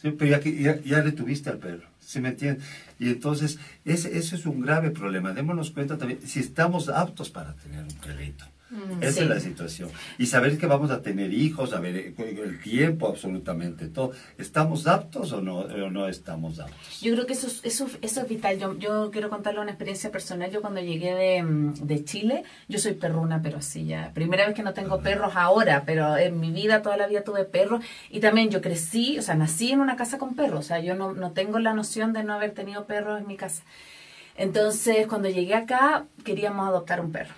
¿sí? 0.00 0.10
Pero 0.10 0.30
ya, 0.30 0.40
ya, 0.40 0.80
ya 0.80 1.02
le 1.02 1.12
tuviste 1.12 1.50
al 1.50 1.58
perro. 1.58 1.86
¿Sí 2.00 2.20
me 2.20 2.30
entiendes? 2.30 2.64
Y 2.98 3.10
entonces, 3.10 3.58
ese, 3.84 4.18
ese 4.18 4.36
es 4.36 4.44
un 4.46 4.60
grave 4.60 4.90
problema. 4.90 5.32
Démonos 5.32 5.70
cuenta 5.70 5.98
también 5.98 6.20
si 6.26 6.40
estamos 6.40 6.88
aptos 6.88 7.30
para 7.30 7.54
tener 7.54 7.82
un 7.82 7.94
perrito. 8.00 8.44
Esa 9.00 9.12
sí. 9.12 9.20
es 9.20 9.28
la 9.28 9.40
situación. 9.40 9.90
Y 10.18 10.26
saber 10.26 10.56
que 10.58 10.66
vamos 10.66 10.90
a 10.90 11.02
tener 11.02 11.32
hijos, 11.34 11.70
saber 11.70 11.96
eh, 11.96 12.14
el 12.18 12.60
tiempo, 12.62 13.08
absolutamente 13.08 13.88
todo. 13.88 14.12
¿Estamos 14.38 14.86
aptos 14.86 15.32
o 15.32 15.40
no, 15.42 15.58
o 15.58 15.90
no 15.90 16.08
estamos 16.08 16.58
aptos? 16.58 17.00
Yo 17.00 17.12
creo 17.12 17.26
que 17.26 17.34
eso, 17.34 17.46
es- 17.48 17.60
eso, 17.64 17.86
eso 18.00 18.20
es 18.22 18.28
vital. 18.28 18.58
Yo, 18.58 18.78
yo 18.78 19.10
quiero 19.10 19.28
contarle 19.28 19.60
una 19.60 19.70
experiencia 19.72 20.10
personal. 20.10 20.50
Yo 20.50 20.60
cuando 20.62 20.80
llegué 20.80 21.14
de, 21.14 21.42
mm, 21.42 21.74
de 21.74 22.04
Chile, 22.04 22.44
yo 22.68 22.78
soy 22.78 22.94
perruna, 22.94 23.40
pero 23.42 23.58
así 23.58 23.84
ya. 23.84 24.10
Primera 24.14 24.46
vez 24.46 24.54
que 24.54 24.62
no 24.62 24.72
tengo 24.72 25.00
perros 25.00 25.32
ahora, 25.36 25.82
pero 25.84 26.16
en 26.16 26.40
mi 26.40 26.50
vida, 26.50 26.80
toda 26.82 26.96
la 26.96 27.06
vida 27.06 27.22
tuve 27.24 27.44
perros. 27.44 27.84
Y 28.10 28.20
también 28.20 28.48
yo 28.50 28.60
crecí, 28.62 29.18
o 29.18 29.22
sea, 29.22 29.34
nací 29.34 29.70
en 29.72 29.80
una 29.80 29.96
casa 29.96 30.16
con 30.18 30.34
perros. 30.34 30.60
O 30.60 30.62
sea, 30.62 30.80
yo 30.80 30.94
no, 30.94 31.12
no 31.12 31.32
tengo 31.32 31.58
la 31.58 31.74
noción 31.74 32.12
de 32.12 32.24
no 32.24 32.32
haber 32.32 32.52
tenido 32.52 32.86
perros 32.86 33.20
en 33.20 33.26
mi 33.26 33.36
casa. 33.36 33.62
Entonces, 34.36 35.06
cuando 35.06 35.28
llegué 35.28 35.54
acá, 35.54 36.06
queríamos 36.24 36.66
adoptar 36.68 37.00
un 37.00 37.12
perro. 37.12 37.34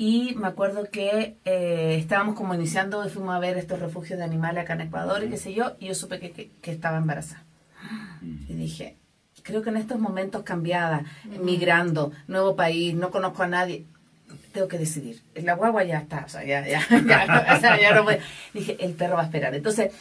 Y 0.00 0.34
me 0.36 0.46
acuerdo 0.46 0.88
que 0.90 1.36
eh, 1.44 1.96
estábamos 1.98 2.34
como 2.34 2.54
iniciando 2.54 3.04
y 3.04 3.10
fuimos 3.10 3.36
a 3.36 3.38
ver 3.38 3.58
estos 3.58 3.80
refugios 3.80 4.18
de 4.18 4.24
animales 4.24 4.64
acá 4.64 4.72
en 4.72 4.80
Ecuador 4.80 5.22
y 5.22 5.28
qué 5.28 5.36
sé 5.36 5.52
yo, 5.52 5.76
y 5.78 5.88
yo 5.88 5.94
supe 5.94 6.18
que, 6.18 6.30
que, 6.30 6.50
que 6.62 6.72
estaba 6.72 6.96
embarazada. 6.96 7.44
Y 8.22 8.54
dije, 8.54 8.96
creo 9.42 9.60
que 9.60 9.68
en 9.68 9.76
estos 9.76 10.00
momentos 10.00 10.42
cambiada, 10.42 11.04
migrando, 11.42 12.12
nuevo 12.28 12.56
país, 12.56 12.94
no 12.94 13.10
conozco 13.10 13.42
a 13.42 13.48
nadie, 13.48 13.84
tengo 14.52 14.68
que 14.68 14.78
decidir. 14.78 15.20
La 15.34 15.52
guagua 15.52 15.84
ya 15.84 15.98
está, 15.98 16.24
o 16.24 16.28
sea, 16.30 16.44
ya, 16.44 16.66
ya, 16.66 16.80
ya, 17.06 17.54
o 17.54 17.60
sea, 17.60 17.78
ya 17.78 17.94
no 17.94 18.04
puede. 18.04 18.20
Dije, 18.54 18.78
el 18.80 18.94
perro 18.94 19.16
va 19.16 19.22
a 19.22 19.26
esperar. 19.26 19.54
Entonces, 19.54 19.92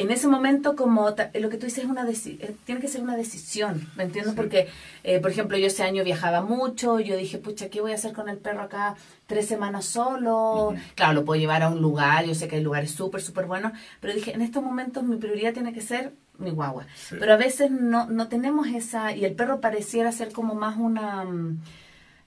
en 0.00 0.10
ese 0.10 0.28
momento, 0.28 0.76
como 0.76 1.12
ta- 1.14 1.30
lo 1.34 1.48
que 1.48 1.56
tú 1.58 1.66
dices 1.66 1.84
es 1.84 1.90
una 1.90 2.08
eh, 2.08 2.54
tiene 2.64 2.80
que 2.80 2.88
ser 2.88 3.02
una 3.02 3.16
decisión, 3.16 3.90
¿me 3.96 4.04
entiendes? 4.04 4.34
Porque, 4.34 4.68
eh, 5.02 5.18
por 5.20 5.30
ejemplo, 5.30 5.58
yo 5.58 5.66
ese 5.66 5.82
año 5.82 6.04
viajaba 6.04 6.40
mucho, 6.40 7.00
yo 7.00 7.16
dije, 7.16 7.38
pucha, 7.38 7.68
¿qué 7.68 7.80
voy 7.80 7.92
a 7.92 7.96
hacer 7.96 8.12
con 8.12 8.28
el 8.28 8.38
perro 8.38 8.62
acá 8.62 8.94
tres 9.26 9.46
semanas 9.46 9.84
solo? 9.86 10.74
Claro, 10.94 11.14
lo 11.14 11.24
puedo 11.24 11.40
llevar 11.40 11.62
a 11.62 11.68
un 11.68 11.82
lugar, 11.82 12.24
yo 12.24 12.34
sé 12.34 12.48
que 12.48 12.56
hay 12.56 12.62
lugares 12.62 12.92
súper, 12.92 13.20
súper 13.20 13.46
buenos, 13.46 13.72
pero 14.00 14.14
dije, 14.14 14.32
en 14.34 14.42
estos 14.42 14.62
momentos 14.62 15.02
mi 15.02 15.16
prioridad 15.16 15.52
tiene 15.52 15.72
que 15.72 15.80
ser 15.82 16.12
mi 16.38 16.50
guagua. 16.50 16.86
Sí. 16.94 17.16
Pero 17.18 17.32
a 17.34 17.36
veces 17.36 17.70
no, 17.70 18.06
no 18.06 18.28
tenemos 18.28 18.68
esa, 18.68 19.14
y 19.16 19.24
el 19.24 19.34
perro 19.34 19.60
pareciera 19.60 20.12
ser 20.12 20.32
como 20.32 20.54
más 20.54 20.76
una... 20.76 21.24
mm, 21.24 21.60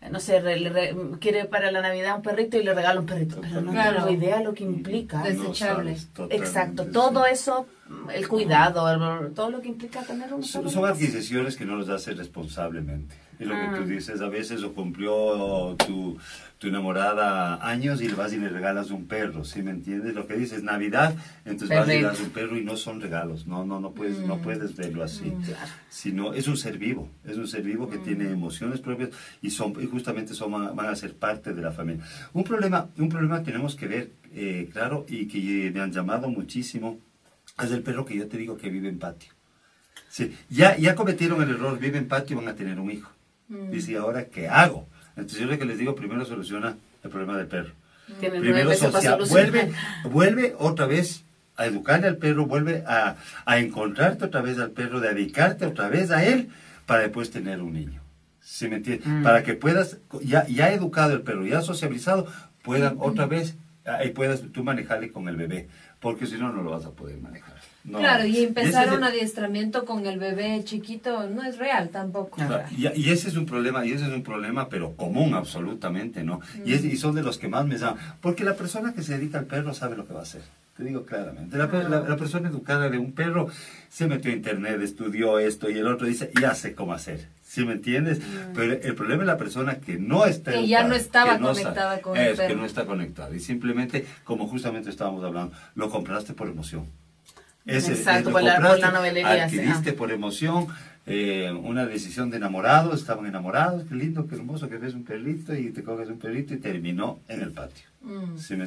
no 0.10 0.20
sé, 0.20 0.40
re- 0.40 0.60
le 0.60 0.70
re- 0.70 0.96
quiere 1.20 1.46
para 1.46 1.72
la 1.72 1.82
Navidad 1.82 2.16
un 2.16 2.22
perrito 2.24 2.58
y 2.58 2.64
le 2.64 2.74
regala 2.74 3.00
un 3.00 3.06
perrito. 3.06 3.40
Pero 3.42 3.62
no 3.62 3.72
Claro. 3.72 3.98
tengo 4.06 4.10
idea 4.10 4.42
lo 4.42 4.54
que 4.54 4.64
implica. 4.64 5.18
No 5.20 5.24
Desechable. 5.26 5.96
Exacto, 6.32 6.86
todo 6.88 7.26
eso, 7.26 7.68
el 8.14 8.28
cuidado, 8.28 8.90
el- 8.90 9.34
todo 9.34 9.50
lo 9.52 9.62
que 9.62 9.68
implica 9.68 10.02
tener 10.02 10.34
un 10.34 10.44
Son, 10.44 10.64
perro. 10.64 10.72
son 10.74 10.86
adquisiciones 10.90 11.56
que 11.56 11.66
no 11.66 11.76
los 11.76 11.90
hace 11.90 12.14
responsablemente. 12.14 13.16
Y 13.40 13.46
lo 13.46 13.56
que 13.56 13.78
tú 13.80 13.86
dices, 13.88 14.22
a 14.22 14.28
veces 14.30 14.60
lo 14.62 14.74
cumplió 14.74 15.76
tu, 15.88 16.18
tu 16.62 16.68
enamorada 16.68 17.68
años 17.68 18.04
y 18.04 18.08
le 18.08 18.14
vas 18.14 18.32
y 18.34 18.38
le 18.38 18.48
regalas 18.48 18.92
un 18.92 19.08
perro, 19.08 19.44
¿sí 19.44 19.64
me 19.64 19.72
entiendes? 19.72 20.14
Lo 20.14 20.28
que 20.28 20.36
dices, 20.36 20.62
Navidad, 20.62 21.16
entonces 21.44 21.76
vas 21.76 21.88
y 21.88 21.94
le 21.94 22.04
das 22.04 22.20
un 22.20 22.30
perro 22.30 22.56
y 22.56 22.64
no 22.64 22.78
son 22.78 23.02
regalos, 23.02 23.48
no, 23.48 23.66
no, 23.66 23.80
no 23.80 23.94
puedes, 23.94 24.20
no 24.20 24.38
puedes 24.38 24.76
verlo 24.76 25.04
así. 25.04 25.34
Claro. 25.44 25.72
Sino 25.90 26.36
es 26.36 26.48
un 26.48 26.58
ser 26.58 26.78
vivo, 26.78 27.10
es 27.26 27.38
un 27.38 27.48
ser 27.48 27.64
vivo 27.64 27.90
que 27.90 27.98
tiene 27.98 28.30
emociones 28.30 28.80
propias 28.80 29.10
y 29.42 29.50
son 29.50 29.74
y 29.82 29.88
justamente 29.88 30.36
son, 30.36 30.52
van 30.52 30.86
a 30.86 30.96
ser 30.96 31.16
parte 31.16 31.52
de 31.52 31.64
la 31.64 31.72
familia. 31.72 32.06
Un 32.32 32.44
problema, 32.44 32.90
un 32.96 33.10
problema 33.10 33.40
que 33.40 33.46
tenemos 33.46 33.76
que 33.76 33.88
ver, 33.88 34.12
eh, 34.32 34.70
claro, 34.72 35.08
y 35.10 35.28
que 35.28 35.72
me 35.74 35.82
han 35.82 35.92
llamado 35.92 36.30
muchísimo, 36.30 37.00
es 37.60 37.72
el 37.72 37.82
perro 37.82 38.06
que 38.06 38.16
yo 38.16 38.28
te 38.28 38.38
digo 38.38 38.56
que 38.58 38.70
vive 38.70 38.88
en 38.88 39.00
patio. 39.00 39.32
Sí, 40.10 40.38
ya, 40.48 40.78
ya 40.78 40.94
cometieron 40.94 41.42
el 41.42 41.50
error, 41.50 41.80
vive 41.80 41.98
en 41.98 42.08
patio 42.08 42.36
y 42.36 42.38
van 42.38 42.50
a 42.50 42.56
tener 42.56 42.80
un 42.80 42.92
hijo. 42.92 43.10
Dice, 43.72 43.94
¿y 43.94 43.96
ahora 43.96 44.28
qué 44.28 44.48
hago? 44.48 44.88
Entonces 45.22 45.40
yo 45.40 45.48
lo 45.48 45.58
que 45.58 45.66
les 45.66 45.78
digo, 45.78 45.96
primero 45.96 46.26
soluciona 46.26 46.76
el 47.04 47.10
problema 47.10 47.38
del 47.38 47.48
perro. 47.48 47.72
Nueve 48.20 48.40
Primero 48.40 48.74
social, 48.74 49.20
vuelve, 49.30 49.72
vuelve 50.04 50.56
otra 50.58 50.86
vez 50.86 51.24
a 51.56 51.66
educarle 51.66 52.08
al 52.08 52.18
perro, 52.18 52.46
vuelve 52.46 52.84
a, 52.86 53.16
a 53.46 53.58
encontrarte 53.60 54.26
otra 54.26 54.42
vez 54.42 54.58
al 54.60 54.72
perro, 54.72 55.00
de 55.00 55.14
dedicarte 55.14 55.66
otra 55.66 55.88
vez 55.88 56.12
a 56.12 56.26
él 56.26 56.50
para 56.86 57.04
después 57.04 57.32
tener 57.32 57.62
un 57.62 57.74
niño. 57.74 58.02
¿Sí 58.42 58.68
me 58.68 58.78
entiendes? 58.78 59.08
Mm. 59.08 59.24
Para 59.24 59.44
que 59.44 59.54
puedas, 59.54 59.98
ya, 60.24 60.46
ya 60.48 60.74
educado 60.74 61.14
el 61.14 61.22
perro, 61.22 61.46
ya 61.46 61.62
sociabilizado, 61.62 62.28
puedan 62.64 62.98
otra 63.00 63.28
vez, 63.28 63.56
ahí 63.86 64.10
puedas 64.10 64.42
tú 64.52 64.64
manejarle 64.64 65.12
con 65.12 65.30
el 65.30 65.38
bebé, 65.38 65.70
porque 66.00 66.26
si 66.26 66.38
no, 66.38 66.52
no 66.52 66.64
lo 66.64 66.72
vas 66.72 66.86
a 66.86 66.92
poder 66.92 67.18
manejar. 67.20 67.61
No. 67.84 67.98
Claro, 67.98 68.26
y 68.26 68.38
empezar 68.44 68.88
el- 68.90 68.94
un 68.94 69.04
adiestramiento 69.04 69.86
con 69.86 70.06
el 70.06 70.20
bebé 70.20 70.64
chiquito 70.64 71.28
no 71.30 71.44
es 71.44 71.58
real 71.58 71.90
tampoco. 71.90 72.36
Claro, 72.38 72.64
Y, 72.78 72.88
y 73.00 73.10
ese 73.10 73.28
es 73.30 73.36
un 73.38 73.46
problema, 73.48 73.84
y 73.86 73.92
ese 73.94 74.06
es 74.06 74.12
un 74.14 74.22
problema, 74.24 74.70
pero 74.70 74.96
común 74.96 75.34
absolutamente, 75.34 76.24
¿no? 76.24 76.42
Y, 76.64 76.74
es- 76.74 76.86
y 76.86 76.96
son 76.98 77.16
de 77.16 77.24
los 77.24 77.38
que 77.40 77.48
más 77.48 77.66
me 77.66 77.78
llaman. 77.78 77.98
Porque 78.22 78.44
la 78.44 78.56
persona 78.56 78.94
que 78.94 79.02
se 79.02 79.18
dedica 79.18 79.40
al 79.40 79.46
perro 79.46 79.74
sabe 79.74 79.98
lo 79.98 80.06
que 80.08 80.14
va 80.14 80.20
a 80.20 80.24
hacer. 80.24 80.42
Te 80.78 80.84
digo 80.84 81.06
claramente. 81.06 81.58
La, 81.58 81.70
pe- 81.70 81.84
la- 81.84 82.02
la 82.02 82.18
persona 82.18 82.50
educada 82.50 82.90
de 82.90 82.98
un 82.98 83.12
perro 83.14 83.48
se 83.90 84.08
metió 84.08 84.32
a 84.32 84.36
internet, 84.36 84.80
estudió 84.82 85.40
esto 85.40 85.70
y 85.70 85.78
el 85.80 85.88
otro 85.88 86.06
dice, 86.08 86.32
ya 86.40 86.54
sé 86.56 86.74
cómo 86.76 86.94
hacer. 86.94 87.28
¿Sí 87.44 87.66
me 87.66 87.74
entiendes? 87.74 88.22
Pero 88.56 88.74
el 88.74 88.96
problema 88.96 89.24
es 89.24 89.28
la 89.28 89.38
persona 89.38 89.76
que 89.80 89.98
no 89.98 90.26
está 90.26 90.52
Que 90.54 90.68
ya 90.68 90.78
educada, 90.82 90.88
no 90.90 90.96
estaba 90.96 91.34
que 91.34 91.40
no 91.42 91.48
conectada 91.50 91.90
sabe. 91.90 92.02
con 92.02 92.18
el 92.18 92.28
Es 92.28 92.40
que 92.40 92.48
perro. 92.48 92.60
no 92.60 92.66
está 92.66 92.86
conectada. 92.86 93.36
Y 93.36 93.40
simplemente, 93.42 94.06
como 94.24 94.48
justamente 94.48 94.90
estábamos 94.90 95.22
hablando, 95.26 95.54
lo 95.76 95.90
compraste 95.90 96.34
por 96.34 96.48
emoción. 96.48 96.86
Ese- 97.66 97.94
Exacto, 97.94 98.30
lo 98.30 98.34
por 98.34 98.44
la- 98.44 98.56
por 98.56 98.64
la 98.64 98.70
compraste, 98.72 98.98
novelería, 98.98 99.50
sí, 99.50 99.58
adquiriste 99.60 99.94
por 99.94 100.12
emoción, 100.12 100.68
eh, 101.06 101.52
una 101.64 101.86
decisión 101.86 102.30
de 102.30 102.38
enamorados, 102.38 103.00
estaban 103.02 103.26
enamorados, 103.26 103.84
qué 103.88 103.96
lindo, 103.96 104.28
qué 104.28 104.36
hermoso 104.36 104.70
que 104.70 104.78
ves 104.78 104.94
un 104.94 105.04
perrito 105.04 105.56
y 105.56 105.70
te 105.72 105.84
coges 105.84 106.10
un 106.10 106.18
perrito 106.20 106.54
y 106.54 106.58
terminó 106.58 107.20
en 107.28 107.42
el 107.42 107.52
patio. 107.52 107.86
Mm. 108.02 108.38
¿Sí 108.38 108.56
me 108.56 108.66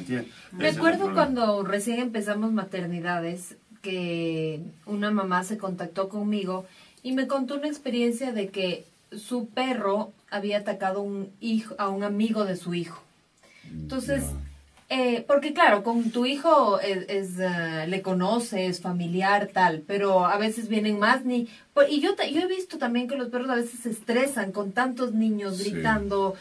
acuerdo 0.69 1.05
problema. 1.05 1.13
cuando 1.13 1.63
recién 1.63 1.99
empezamos 1.99 2.51
maternidades 2.53 3.55
que 3.81 4.61
una 4.85 5.11
mamá 5.11 5.43
se 5.43 5.57
contactó 5.57 6.09
conmigo 6.09 6.65
y 7.03 7.11
me 7.11 7.27
contó 7.27 7.55
una 7.55 7.67
experiencia 7.67 8.31
de 8.31 8.47
que 8.49 8.85
su 9.11 9.47
perro 9.49 10.11
había 10.31 10.57
atacado 10.59 11.01
un 11.01 11.29
hijo, 11.39 11.75
a 11.77 11.89
un 11.89 12.03
amigo 12.03 12.45
de 12.45 12.55
su 12.55 12.73
hijo. 12.73 13.01
Entonces, 13.71 14.23
eh, 14.89 15.23
porque 15.27 15.53
claro, 15.53 15.83
con 15.83 16.11
tu 16.11 16.25
hijo 16.25 16.79
es, 16.79 17.05
es, 17.09 17.39
eh, 17.39 17.87
le 17.87 18.01
conoces, 18.01 18.81
familiar, 18.81 19.49
tal, 19.51 19.81
pero 19.81 20.25
a 20.25 20.37
veces 20.37 20.67
vienen 20.67 20.99
más 20.99 21.25
ni... 21.25 21.47
pues, 21.75 21.91
Y 21.91 22.01
yo, 22.01 22.15
yo 22.33 22.41
he 22.41 22.47
visto 22.47 22.79
también 22.79 23.07
que 23.07 23.15
los 23.17 23.27
perros 23.29 23.49
a 23.51 23.55
veces 23.55 23.81
se 23.81 23.91
estresan 23.91 24.51
con 24.51 24.71
tantos 24.71 25.13
niños 25.13 25.57
Sí. 25.57 25.69
gritando, 25.71 26.33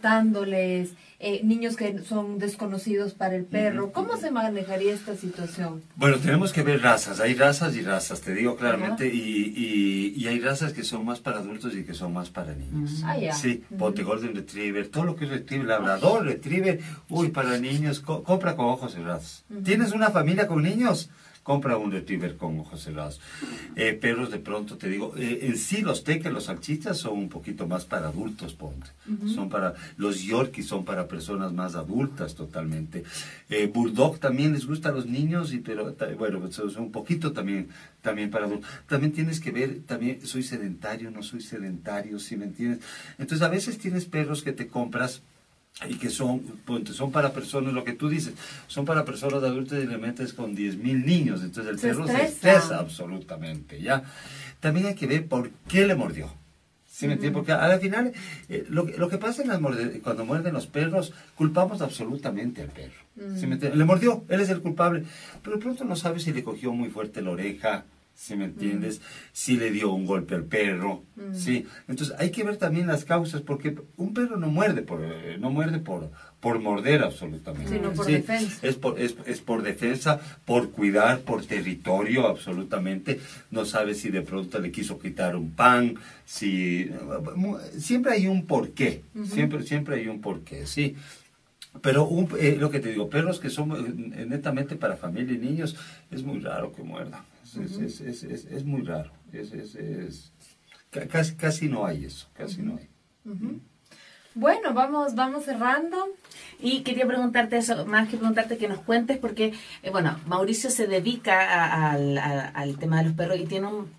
molestándoles, 0.00 0.90
eh, 1.18 1.40
niños 1.44 1.76
que 1.76 1.98
son 2.04 2.38
desconocidos 2.38 3.14
para 3.14 3.34
el 3.36 3.44
perro. 3.46 3.84
Ujú, 3.84 3.92
¿Cómo 3.92 4.08
ujú. 4.12 4.20
se 4.20 4.30
manejaría 4.30 4.92
esta 4.92 5.16
situación? 5.16 5.82
Bueno, 5.96 6.18
tenemos 6.18 6.52
que 6.52 6.62
ver 6.62 6.82
razas, 6.82 7.20
hay 7.20 7.34
razas 7.34 7.74
y 7.74 7.80
razas, 7.80 8.20
te 8.20 8.34
digo 8.34 8.56
claramente, 8.56 9.08
y, 9.12 9.52
y- 9.56 10.14
y 10.14 10.28
hay 10.28 10.40
razas 10.40 10.72
que 10.74 10.82
son 10.84 11.04
más 11.06 11.20
para 11.20 11.38
adultos 11.38 11.74
y 11.74 11.84
que 11.84 11.94
son 11.94 12.12
más 12.12 12.28
para 12.28 12.54
niños. 12.54 13.02
Ah, 13.04 13.16
ya. 13.18 13.32
Sí, 13.32 13.64
ponte 13.78 14.02
Golden 14.02 14.34
Retriever, 14.34 14.88
todo 14.88 15.04
lo 15.04 15.16
que 15.16 15.24
es 15.24 15.30
Retriever, 15.30 15.66
Labrador, 15.68 16.24
Retriever, 16.26 16.80
uy, 17.08 17.28
para 17.28 17.56
niños, 17.58 18.00
co- 18.00 18.22
compra 18.22 18.54
con 18.56 18.66
ojos 18.66 18.92
cerrados. 18.92 19.44
¿Tienes 19.64 19.92
una 19.92 20.10
familia 20.10 20.46
con 20.46 20.62
niños? 20.62 21.08
Compra 21.46 21.78
un 21.78 21.92
Retriever 21.92 22.36
con 22.36 22.58
ojos 22.58 22.82
cerrados. 22.82 23.20
Eh, 23.76 23.92
perros, 23.92 24.32
de 24.32 24.40
pronto 24.40 24.76
te 24.78 24.88
digo, 24.88 25.14
eh, 25.16 25.38
en 25.42 25.56
sí 25.56 25.80
los 25.80 26.02
teques, 26.02 26.32
los 26.32 26.46
salchichas 26.46 26.98
son 26.98 27.16
un 27.18 27.28
poquito 27.28 27.68
más 27.68 27.84
para 27.84 28.08
adultos, 28.08 28.54
ponte. 28.54 28.88
Son 29.32 29.48
para, 29.48 29.74
los 29.96 30.22
Yorkies 30.22 30.66
son 30.66 30.84
para 30.84 31.06
personas 31.06 31.52
más 31.52 31.76
adultas 31.76 32.34
totalmente. 32.34 33.04
Eh, 33.48 33.70
Bulldog 33.72 34.18
también 34.18 34.54
les 34.54 34.66
gusta 34.66 34.88
a 34.88 34.92
los 34.92 35.06
niños, 35.06 35.52
y, 35.52 35.58
pero 35.58 35.94
bueno, 36.18 36.40
pues, 36.40 36.56
son 36.56 36.76
un 36.78 36.90
poquito 36.90 37.32
también, 37.32 37.68
también 38.02 38.28
para 38.28 38.46
adultos. 38.46 38.68
También 38.88 39.12
tienes 39.12 39.38
que 39.38 39.52
ver, 39.52 39.82
también, 39.86 40.26
soy 40.26 40.42
sedentario, 40.42 41.12
no 41.12 41.22
soy 41.22 41.42
sedentario, 41.42 42.18
si 42.18 42.36
me 42.36 42.46
entiendes. 42.46 42.80
Entonces 43.18 43.46
a 43.46 43.48
veces 43.48 43.78
tienes 43.78 44.06
perros 44.06 44.42
que 44.42 44.52
te 44.52 44.66
compras 44.66 45.22
y 45.88 45.94
que 45.96 46.08
son, 46.08 46.42
son 46.92 47.12
para 47.12 47.32
personas, 47.32 47.72
lo 47.74 47.84
que 47.84 47.92
tú 47.92 48.08
dices, 48.08 48.34
son 48.66 48.84
para 48.86 49.04
personas 49.04 49.42
adultas 49.42 49.82
y 49.82 49.86
le 49.86 49.98
metes 49.98 50.32
con 50.32 50.54
10 50.54 50.78
mil 50.78 51.04
niños, 51.04 51.42
entonces 51.42 51.72
el 51.72 51.78
Se 51.78 51.88
perro 51.88 52.06
se 52.06 52.12
estresa. 52.14 52.28
estresa 52.56 52.78
absolutamente, 52.78 53.80
¿ya? 53.82 54.02
También 54.60 54.86
hay 54.86 54.94
que 54.94 55.06
ver 55.06 55.26
por 55.26 55.50
qué 55.68 55.86
le 55.86 55.94
mordió. 55.94 56.30
¿Sí 56.88 57.06
me 57.06 57.12
entiendes? 57.12 57.36
Porque 57.36 57.52
al 57.52 57.78
final, 57.78 58.10
eh, 58.48 58.64
lo, 58.70 58.84
lo 58.84 59.10
que 59.10 59.18
pasa 59.18 59.42
en 59.42 59.48
las 59.48 59.60
cuando 60.02 60.24
muerden 60.24 60.54
los 60.54 60.66
perros, 60.66 61.12
culpamos 61.34 61.82
absolutamente 61.82 62.62
al 62.62 62.68
perro. 62.68 62.94
¿Sí 63.38 63.46
me 63.46 63.54
entiendes? 63.56 63.76
Le 63.76 63.84
mordió, 63.84 64.24
él 64.30 64.40
es 64.40 64.48
el 64.48 64.62
culpable. 64.62 65.04
Pero 65.42 65.58
pronto 65.58 65.84
no 65.84 65.94
sabes 65.94 66.22
si 66.22 66.32
le 66.32 66.42
cogió 66.42 66.72
muy 66.72 66.88
fuerte 66.88 67.20
la 67.20 67.32
oreja, 67.32 67.84
¿sí 68.16 68.34
me 68.34 68.46
entiendes? 68.46 69.02
Si 69.32 69.56
le 69.56 69.70
dio 69.70 69.92
un 69.92 70.06
golpe 70.06 70.34
al 70.34 70.44
perro, 70.44 71.04
¿sí? 71.34 71.66
Entonces 71.86 72.16
hay 72.18 72.30
que 72.30 72.42
ver 72.42 72.56
también 72.56 72.86
las 72.86 73.04
causas, 73.04 73.42
porque 73.42 73.76
un 73.96 74.14
perro 74.14 74.38
no 74.38 74.48
muerde 74.48 74.82
por, 74.82 75.04
eh, 75.04 75.36
no 75.38 75.50
muerde 75.50 75.78
por, 75.78 76.10
por 76.40 76.58
morder 76.58 77.02
absolutamente. 77.02 77.70
Sino 77.70 77.92
por 77.92 78.06
¿sí? 78.06 78.12
defensa. 78.12 78.66
Es 78.66 78.76
por, 78.76 78.98
es, 78.98 79.14
es 79.26 79.40
por 79.40 79.62
defensa, 79.62 80.18
por 80.46 80.70
cuidar, 80.70 81.20
por 81.20 81.44
territorio, 81.44 82.26
absolutamente. 82.26 83.20
No 83.50 83.66
sabe 83.66 83.94
si 83.94 84.08
de 84.08 84.22
pronto 84.22 84.58
le 84.58 84.72
quiso 84.72 84.98
quitar 84.98 85.36
un 85.36 85.50
pan, 85.50 85.96
si... 86.24 86.90
Siempre 87.78 88.12
hay 88.12 88.26
un 88.26 88.46
porqué, 88.46 89.02
siempre, 89.24 89.62
siempre 89.62 89.96
hay 89.96 90.08
un 90.08 90.22
porqué, 90.22 90.66
sí. 90.66 90.96
Pero 91.82 92.06
un, 92.06 92.28
eh, 92.40 92.56
lo 92.58 92.70
que 92.70 92.80
te 92.80 92.88
digo, 92.88 93.10
perros 93.10 93.38
que 93.38 93.50
son 93.50 93.72
eh, 93.72 94.24
netamente 94.26 94.76
para 94.76 94.96
familia 94.96 95.34
y 95.34 95.38
niños, 95.38 95.76
es 96.10 96.22
muy 96.22 96.40
raro 96.40 96.72
que 96.72 96.82
muerdan. 96.82 97.20
Es, 97.62 97.78
es, 97.78 98.00
es, 98.00 98.22
es, 98.24 98.44
es 98.46 98.64
muy 98.64 98.82
raro. 98.82 99.10
Es, 99.32 99.52
es, 99.52 99.74
es, 99.74 100.32
ca- 100.90 101.06
casi, 101.06 101.34
casi 101.34 101.68
no 101.68 101.84
hay 101.86 102.04
eso, 102.04 102.26
casi 102.34 102.62
no 102.62 102.76
hay. 102.78 102.88
Bueno, 104.34 104.74
vamos, 104.74 105.14
vamos 105.14 105.44
cerrando. 105.44 105.96
Y 106.60 106.82
quería 106.82 107.06
preguntarte 107.06 107.56
eso, 107.56 107.86
más 107.86 108.08
que 108.08 108.16
preguntarte 108.16 108.58
que 108.58 108.68
nos 108.68 108.80
cuentes, 108.80 109.18
porque, 109.18 109.54
eh, 109.82 109.90
bueno, 109.90 110.18
Mauricio 110.26 110.70
se 110.70 110.86
dedica 110.86 111.40
a- 111.92 111.92
al 112.54 112.78
tema 112.78 112.98
de 112.98 113.04
los 113.04 113.12
perros 113.14 113.38
y 113.38 113.46
tiene 113.46 113.66
un, 113.68 113.90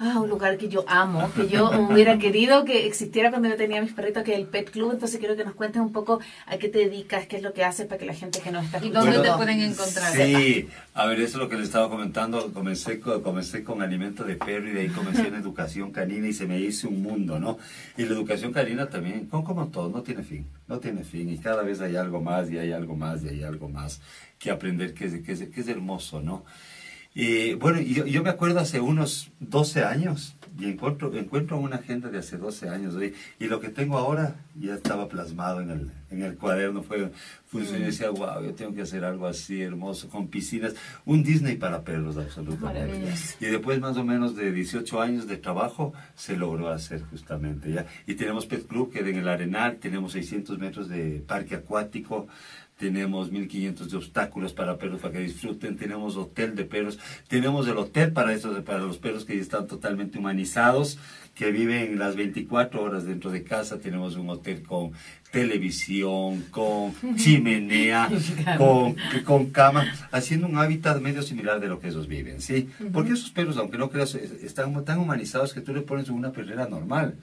ah, 0.00 0.18
un 0.18 0.28
lugar 0.28 0.56
que 0.56 0.68
yo 0.68 0.84
amo, 0.88 1.30
que 1.34 1.48
yo 1.48 1.70
hubiera 1.90 2.18
querido 2.18 2.64
que 2.64 2.86
existiera 2.86 3.30
cuando 3.30 3.48
yo 3.48 3.56
tenía 3.56 3.80
mis 3.80 3.92
perritos, 3.92 4.24
que 4.24 4.32
es 4.32 4.38
el 4.38 4.46
Pet 4.46 4.70
Club. 4.70 4.92
Entonces 4.92 5.18
quiero 5.20 5.36
que 5.36 5.44
nos 5.44 5.54
cuentes 5.54 5.80
un 5.80 5.92
poco 5.92 6.20
a 6.46 6.56
qué 6.56 6.68
te 6.68 6.78
dedicas, 6.78 7.26
qué 7.26 7.36
es 7.36 7.42
lo 7.42 7.52
que 7.52 7.64
haces 7.64 7.86
para 7.86 7.98
que 7.98 8.06
la 8.06 8.14
gente 8.14 8.40
que 8.40 8.50
nos 8.50 8.64
está 8.64 8.78
¿Y 8.78 8.88
escuchando... 8.88 9.12
dónde 9.12 9.28
te 9.28 9.36
pueden 9.36 9.60
encontrar? 9.60 10.12
Sí, 10.12 10.68
a 10.94 11.06
ver, 11.06 11.20
eso 11.20 11.36
es 11.38 11.42
lo 11.42 11.48
que 11.48 11.56
le 11.56 11.62
estaba 11.62 11.88
comentando. 11.88 12.52
Comencé 12.52 12.98
con, 12.98 13.22
comencé 13.22 13.62
con 13.62 13.82
alimento 13.82 14.24
de 14.24 14.36
perro 14.36 14.68
y 14.68 14.72
de 14.72 14.80
ahí 14.80 14.88
comencé 14.88 15.28
en 15.28 15.34
educación 15.36 15.92
canina 15.92 16.26
y 16.26 16.32
se 16.32 16.46
me 16.46 16.58
hizo 16.58 16.88
un 16.88 17.02
mundo, 17.02 17.38
¿no? 17.38 17.58
Y 17.96 18.04
la 18.04 18.14
educación 18.14 18.52
canina 18.52 18.88
también, 18.88 19.26
como, 19.26 19.44
como 19.44 19.68
todo, 19.68 19.90
no 19.90 20.02
tiene 20.02 20.22
fin, 20.22 20.46
no 20.66 20.78
tiene 20.78 21.04
fin. 21.04 21.28
Y 21.28 21.38
cada 21.38 21.62
vez 21.62 21.80
hay 21.80 21.96
algo 21.96 22.20
más 22.20 22.50
y 22.50 22.58
hay 22.58 22.72
algo 22.72 22.96
más 22.96 23.22
y 23.22 23.28
hay 23.28 23.42
algo 23.42 23.68
más 23.68 24.00
que 24.38 24.50
aprender 24.50 24.94
que 24.94 25.04
es, 25.04 25.20
que 25.20 25.32
es, 25.32 25.48
que 25.48 25.60
es 25.60 25.68
hermoso, 25.68 26.20
¿no? 26.20 26.44
Y 27.14 27.54
bueno, 27.54 27.80
y 27.80 27.94
yo, 27.94 28.06
yo 28.06 28.22
me 28.22 28.30
acuerdo 28.30 28.60
hace 28.60 28.80
unos 28.80 29.30
12 29.40 29.82
años 29.84 30.36
y 30.60 30.66
encuentro, 30.66 31.12
encuentro 31.14 31.58
una 31.58 31.76
agenda 31.76 32.10
de 32.10 32.18
hace 32.18 32.36
12 32.36 32.68
años 32.68 32.94
¿oí? 32.94 33.14
y 33.38 33.46
lo 33.46 33.60
que 33.60 33.68
tengo 33.68 33.96
ahora 33.96 34.36
ya 34.54 34.74
estaba 34.74 35.08
plasmado 35.08 35.60
en 35.60 35.70
el, 35.70 35.90
en 36.10 36.22
el 36.22 36.36
cuaderno. 36.36 36.82
Fue, 36.82 37.10
fue 37.46 37.62
un 37.62 37.66
sueño, 37.66 37.84
y 37.84 37.86
decía, 37.86 38.10
wow, 38.10 38.44
yo 38.44 38.54
tengo 38.54 38.74
que 38.74 38.82
hacer 38.82 39.04
algo 39.04 39.26
así 39.26 39.62
hermoso, 39.62 40.08
con 40.08 40.28
piscinas, 40.28 40.74
un 41.06 41.22
Disney 41.22 41.56
para 41.56 41.82
perros 41.82 42.16
absolutamente. 42.16 43.12
Y 43.40 43.46
después 43.46 43.80
más 43.80 43.96
o 43.96 44.04
menos 44.04 44.36
de 44.36 44.52
18 44.52 45.00
años 45.00 45.26
de 45.26 45.36
trabajo 45.38 45.94
se 46.14 46.36
logró 46.36 46.68
hacer 46.68 47.02
justamente 47.02 47.72
ya. 47.72 47.86
Y 48.06 48.14
tenemos 48.14 48.46
Pet 48.46 48.66
Club 48.66 48.92
que 48.92 49.00
en 49.00 49.16
el 49.16 49.28
Arenal, 49.28 49.78
tenemos 49.78 50.12
600 50.12 50.58
metros 50.58 50.88
de 50.88 51.24
parque 51.26 51.54
acuático, 51.54 52.28
tenemos 52.80 53.30
1500 53.30 53.90
de 53.90 53.96
obstáculos 53.98 54.52
para 54.54 54.78
perros 54.78 55.00
para 55.00 55.12
que 55.12 55.20
disfruten, 55.20 55.76
tenemos 55.76 56.16
hotel 56.16 56.56
de 56.56 56.64
perros, 56.64 56.98
tenemos 57.28 57.68
el 57.68 57.76
hotel 57.78 58.12
para 58.12 58.32
esos, 58.32 58.58
para 58.64 58.78
los 58.80 58.96
perros 58.98 59.24
que 59.24 59.38
están 59.38 59.66
totalmente 59.68 60.18
humanizados, 60.18 60.98
que 61.34 61.52
viven 61.52 61.98
las 61.98 62.16
24 62.16 62.82
horas 62.82 63.04
dentro 63.04 63.30
de 63.30 63.44
casa, 63.44 63.78
tenemos 63.78 64.16
un 64.16 64.28
hotel 64.30 64.62
con 64.62 64.92
televisión, 65.30 66.42
con 66.50 66.94
chimenea, 67.16 68.08
con, 68.58 68.96
con 69.24 69.50
cama, 69.50 69.84
haciendo 70.10 70.46
un 70.46 70.56
hábitat 70.58 71.00
medio 71.00 71.22
similar 71.22 71.60
de 71.60 71.68
lo 71.68 71.80
que 71.80 71.88
ellos 71.88 72.08
viven, 72.08 72.40
¿sí? 72.40 72.68
Porque 72.92 73.12
esos 73.12 73.30
perros, 73.30 73.56
aunque 73.58 73.78
no 73.78 73.90
creas, 73.90 74.14
es- 74.14 74.42
están 74.42 74.84
tan 74.84 74.98
humanizados 74.98 75.52
que 75.52 75.60
tú 75.60 75.72
le 75.74 75.82
pones 75.82 76.08
en 76.08 76.14
una 76.14 76.32
perrera 76.32 76.66
normal 76.68 77.14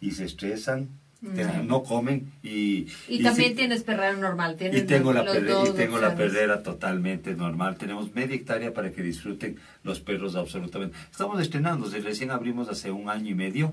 y 0.00 0.10
se 0.12 0.24
estresan, 0.24 0.88
te- 1.34 1.62
no 1.64 1.82
comen 1.82 2.32
y... 2.42 2.48
Y, 2.48 2.86
y 3.08 3.22
también 3.22 3.54
tienes 3.56 3.82
perrera 3.82 4.12
normal. 4.16 4.56
Tienes 4.56 4.82
y 4.82 4.86
tengo, 4.86 5.12
la, 5.12 5.24
perre- 5.24 5.70
y 5.70 5.72
tengo 5.76 5.98
la 5.98 6.14
perrera 6.14 6.62
totalmente 6.62 7.34
normal. 7.34 7.76
Tenemos 7.76 8.14
media 8.14 8.36
hectárea 8.36 8.72
para 8.72 8.92
que 8.92 9.02
disfruten 9.02 9.56
los 9.82 10.00
perros 10.00 10.36
absolutamente. 10.36 10.96
Estamos 11.10 11.40
estrenando, 11.40 11.88
recién 11.90 12.30
abrimos 12.30 12.68
hace 12.68 12.90
un 12.90 13.08
año 13.08 13.30
y 13.30 13.34
medio. 13.34 13.72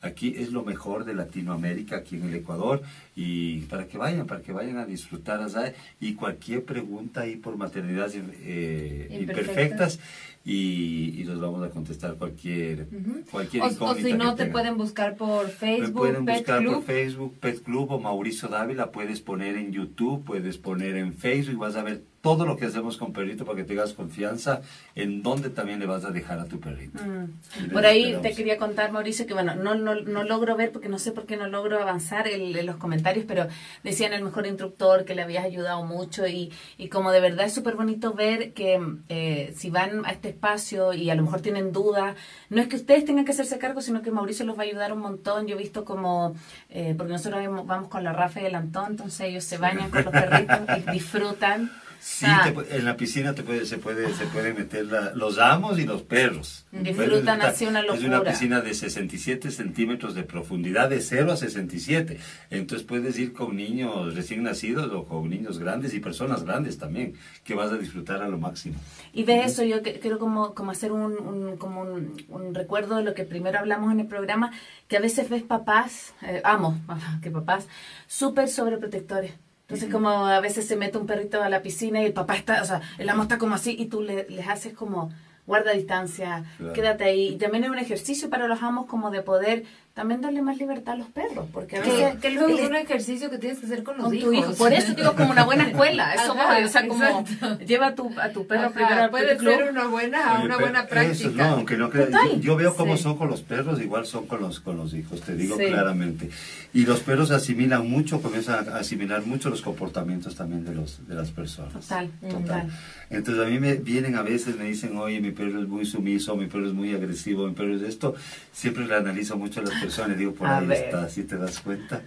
Aquí 0.00 0.34
es 0.36 0.52
lo 0.52 0.62
mejor 0.62 1.04
de 1.04 1.12
Latinoamérica, 1.14 1.96
aquí 1.96 2.16
en 2.16 2.28
el 2.28 2.34
Ecuador, 2.36 2.82
y 3.16 3.62
para 3.62 3.88
que 3.88 3.98
vayan, 3.98 4.26
para 4.28 4.42
que 4.42 4.52
vayan 4.52 4.76
a 4.78 4.86
disfrutar 4.86 5.42
allá. 5.42 5.74
Y 6.00 6.14
cualquier 6.14 6.64
pregunta 6.64 7.22
ahí 7.22 7.34
por 7.36 7.56
maternidades 7.56 8.22
eh, 8.42 9.08
Imperfectas. 9.20 9.98
y, 10.44 11.14
y 11.20 11.24
los 11.24 11.40
vamos 11.40 11.62
a 11.66 11.70
contestar 11.70 12.14
cualquier, 12.14 12.82
Ujú. 12.92 13.22
cualquier 13.30 13.64
O, 13.64 13.94
si 13.96 14.12
no, 14.14 14.30
te 14.36 14.44
tengan. 14.44 14.52
pueden 14.52 14.76
buscar 14.78 15.16
por 15.16 15.46
Me 15.46 15.50
Facebook, 15.52 15.92
pueden 15.94 16.24
Pet 16.24 16.36
buscar 16.36 16.60
Club. 16.60 16.74
por 16.74 16.82
Facebook, 16.84 17.34
Pet 17.40 17.62
Club 17.64 17.90
o 17.90 17.98
Mauricio 17.98 18.48
Dávila. 18.48 18.92
Puedes 18.92 19.20
poner 19.20 19.56
en 19.56 19.72
YouTube, 19.72 20.24
puedes 20.24 20.58
poner 20.58 20.96
en 20.96 21.12
Facebook 21.12 21.54
y 21.54 21.56
vas 21.58 21.74
a 21.76 21.82
ver 21.82 22.02
todo 22.20 22.46
lo 22.46 22.56
que 22.56 22.66
hacemos 22.66 22.96
con 22.96 23.12
perrito 23.12 23.44
para 23.44 23.56
que 23.56 23.64
tengas 23.64 23.92
confianza 23.92 24.62
en 24.94 25.22
dónde 25.22 25.50
también 25.50 25.78
le 25.78 25.86
vas 25.86 26.04
a 26.04 26.10
dejar 26.10 26.40
a 26.40 26.46
tu 26.46 26.58
perrito. 26.58 27.02
Mm. 27.02 27.70
Por 27.72 27.86
ahí 27.86 28.04
esperamos. 28.04 28.22
te 28.22 28.34
quería 28.34 28.58
contar, 28.58 28.92
Mauricio, 28.92 29.26
que 29.26 29.34
bueno, 29.34 29.54
no, 29.54 29.74
no, 29.74 29.94
no 29.94 30.24
logro 30.24 30.56
ver 30.56 30.72
porque 30.72 30.88
no 30.88 30.98
sé 30.98 31.12
por 31.12 31.26
qué 31.26 31.36
no 31.36 31.46
logro 31.48 31.80
avanzar 31.80 32.26
en, 32.26 32.56
en 32.56 32.66
los 32.66 32.76
comentarios, 32.76 33.24
pero 33.26 33.46
decían 33.84 34.12
el 34.12 34.24
mejor 34.24 34.46
instructor, 34.46 35.04
que 35.04 35.14
le 35.14 35.22
habías 35.22 35.44
ayudado 35.44 35.84
mucho 35.84 36.26
y, 36.26 36.52
y 36.76 36.88
como 36.88 37.12
de 37.12 37.20
verdad 37.20 37.46
es 37.46 37.54
súper 37.54 37.76
bonito 37.76 38.12
ver 38.12 38.52
que 38.52 38.80
eh, 39.08 39.54
si 39.56 39.70
van 39.70 40.04
a 40.04 40.10
este 40.10 40.30
espacio 40.30 40.92
y 40.92 41.10
a 41.10 41.14
lo 41.14 41.22
mejor 41.22 41.40
tienen 41.40 41.72
dudas, 41.72 42.16
no 42.50 42.60
es 42.60 42.68
que 42.68 42.76
ustedes 42.76 43.04
tengan 43.04 43.24
que 43.24 43.32
hacerse 43.32 43.58
cargo, 43.58 43.80
sino 43.80 44.02
que 44.02 44.10
Mauricio 44.10 44.44
los 44.44 44.58
va 44.58 44.62
a 44.62 44.66
ayudar 44.66 44.92
un 44.92 45.00
montón. 45.00 45.46
Yo 45.46 45.56
he 45.56 45.58
visto 45.58 45.84
como, 45.84 46.34
eh, 46.68 46.94
porque 46.96 47.12
nosotros 47.12 47.42
vamos 47.66 47.88
con 47.88 48.04
la 48.04 48.12
Rafa 48.12 48.40
y 48.40 48.46
el 48.46 48.54
Antón, 48.54 48.92
entonces 48.92 49.20
ellos 49.20 49.44
se 49.44 49.58
bañan 49.58 49.90
con 49.90 50.04
los 50.04 50.12
perritos 50.12 50.58
y 50.76 50.90
disfrutan. 50.90 51.70
Sí, 52.00 52.26
Ah. 52.28 52.52
te 52.54 52.76
en 52.76 52.84
la 52.84 52.96
piscina 52.96 53.34
te 53.34 53.42
puede, 53.42 53.66
se 53.66 53.78
puede 53.78 54.12
se 54.14 54.26
puede 54.26 54.54
meter 54.54 54.86
la- 54.86 55.12
los 55.14 55.38
amos 55.38 55.78
y 55.78 55.84
los 55.84 56.02
perros. 56.02 56.64
Disfrutan 56.70 56.96
Pueden 57.38 57.40
así 57.42 57.66
una 57.66 57.80
Es 57.80 58.02
una 58.04 58.16
locura. 58.16 58.30
piscina 58.32 58.60
de 58.60 58.72
67 58.74 59.50
centímetros 59.50 60.14
de 60.14 60.22
profundidad, 60.22 60.88
de 60.90 61.00
0 61.00 61.32
a 61.32 61.36
67. 61.36 62.18
Entonces 62.50 62.86
puedes 62.86 63.18
ir 63.18 63.32
con 63.32 63.56
niños 63.56 64.14
recién 64.14 64.42
nacidos 64.42 64.90
o 64.92 65.04
con 65.06 65.28
niños 65.28 65.58
grandes 65.58 65.92
y 65.94 66.00
personas 66.00 66.44
grandes 66.44 66.78
también, 66.78 67.14
que 67.44 67.54
vas 67.54 67.72
a 67.72 67.76
disfrutar 67.78 68.22
a 68.22 68.28
lo 68.28 68.38
máximo. 68.38 68.76
Y 69.12 69.24
de 69.24 69.40
eso 69.44 69.62
yo 69.64 69.82
quiero 69.82 70.18
como, 70.18 70.54
como 70.54 70.70
hacer 70.70 70.92
un, 70.92 71.12
un- 71.18 71.56
como 71.56 71.82
un, 71.82 72.22
un 72.28 72.54
recuerdo 72.54 72.96
de 72.96 73.02
lo 73.02 73.14
que 73.14 73.24
primero 73.24 73.58
hablamos 73.58 73.92
en 73.92 74.00
el 74.00 74.06
programa, 74.06 74.52
que 74.88 74.96
a 74.96 75.00
veces 75.00 75.28
ves 75.28 75.42
papás, 75.42 76.14
eh, 76.22 76.40
amo 76.44 76.78
que 77.22 77.30
papás, 77.30 77.66
súper 78.06 78.48
sobreprotectores. 78.48 79.32
Entonces 79.68 79.92
como 79.92 80.08
a 80.08 80.40
veces 80.40 80.66
se 80.66 80.76
mete 80.76 80.96
un 80.96 81.06
perrito 81.06 81.42
a 81.42 81.50
la 81.50 81.60
piscina 81.60 82.00
y 82.00 82.06
el 82.06 82.14
papá 82.14 82.36
está, 82.36 82.62
o 82.62 82.64
sea, 82.64 82.80
el 82.96 83.06
amo 83.10 83.24
está 83.24 83.36
como 83.36 83.54
así 83.54 83.76
y 83.78 83.84
tú 83.86 84.00
le- 84.00 84.26
les 84.30 84.48
haces 84.48 84.72
como 84.72 85.12
guarda 85.46 85.72
distancia, 85.72 86.44
Claro. 86.56 86.72
quédate 86.72 87.04
ahí. 87.04 87.28
Y 87.34 87.36
también 87.36 87.64
es 87.64 87.70
un 87.70 87.78
ejercicio 87.78 88.30
para 88.30 88.48
los 88.48 88.62
amos 88.62 88.86
como 88.86 89.10
de 89.10 89.20
poder 89.20 89.64
también 89.98 90.20
darle 90.20 90.42
más 90.42 90.56
libertad 90.58 90.94
a 90.94 90.98
los 90.98 91.08
perros, 91.08 91.46
porque 91.52 91.78
a 91.78 91.80
veces... 91.80 92.14
Que, 92.14 92.18
que 92.20 92.30
luego 92.30 92.56
es 92.56 92.68
un 92.68 92.76
ejercicio 92.76 93.28
que 93.30 93.38
tienes 93.38 93.58
que 93.58 93.66
hacer 93.66 93.82
con 93.82 93.96
los 93.96 94.04
con 94.06 94.14
hijos. 94.14 94.28
tu 94.30 94.32
hijo. 94.32 94.54
Por 94.54 94.72
eso 94.72 94.94
digo 94.94 95.12
como 95.16 95.32
una 95.32 95.42
buena 95.44 95.64
escuela. 95.64 96.14
Eso 96.14 96.34
Ajá, 96.34 96.54
voy, 96.54 96.62
o 96.62 96.68
sea, 96.68 96.86
como 96.86 97.02
exacto. 97.02 97.58
lleva 97.66 97.88
a 97.88 97.94
tu, 97.96 98.08
a 98.20 98.28
tu 98.30 98.46
perro 98.46 98.66
Ajá, 98.66 98.70
primero 98.74 99.02
al 99.02 99.10
puede 99.10 99.36
club. 99.36 99.54
ser 99.56 99.70
una 99.72 99.88
buena, 99.88 100.34
Oye, 100.36 100.44
una 100.44 100.56
buena 100.56 100.78
eso, 100.82 100.88
práctica. 100.88 101.30
no, 101.48 101.54
aunque 101.56 101.76
no 101.76 101.90
creas, 101.90 102.10
Total. 102.10 102.28
yo, 102.30 102.36
yo 102.38 102.56
veo 102.56 102.74
cómo 102.76 102.96
Sí. 102.96 103.02
son 103.02 103.18
con 103.18 103.28
los 103.28 103.42
perros, 103.42 103.80
igual 103.80 104.06
son 104.06 104.26
con 104.28 104.40
los, 104.40 104.60
con 104.60 104.76
los 104.76 104.94
hijos, 104.94 105.20
te 105.22 105.34
digo 105.34 105.56
Sí. 105.58 105.64
claramente. 105.66 106.30
Y 106.72 106.86
los 106.86 107.00
perros 107.00 107.32
asimilan 107.32 107.90
mucho, 107.90 108.22
comienzan 108.22 108.68
a 108.68 108.76
asimilar 108.76 109.26
mucho 109.26 109.50
los 109.50 109.62
comportamientos 109.62 110.36
también 110.36 110.64
de, 110.64 110.76
los, 110.76 111.08
de 111.08 111.16
las 111.16 111.32
personas. 111.32 111.72
Total, 111.72 112.08
Total. 112.20 112.40
total. 112.42 112.70
Entonces 113.10 113.44
a 113.44 113.48
mí 113.48 113.58
me 113.58 113.74
vienen 113.74 114.14
a 114.14 114.22
veces, 114.22 114.56
me 114.56 114.64
dicen, 114.64 114.96
oye, 114.96 115.18
mi 115.20 115.32
perro 115.32 115.60
es 115.60 115.66
muy 115.66 115.84
sumiso, 115.86 116.36
mi 116.36 116.46
perro 116.46 116.68
es 116.68 116.74
muy 116.74 116.94
agresivo, 116.94 117.48
mi 117.48 117.54
perro 117.54 117.74
es 117.74 117.82
esto. 117.82 118.14
Siempre 118.52 118.86
le 118.86 118.94
analizo 118.94 119.36
mucho 119.36 119.58
a 119.60 119.62
las 119.64 119.70
personas 119.72 119.87
digo, 120.16 120.34
por 120.34 120.46
A 120.48 120.58
ahí 120.58 120.66
ver. 120.66 120.84
está, 120.84 121.08
¿sí 121.08 121.22
te 121.24 121.36
das 121.36 121.58
cuenta? 121.60 122.02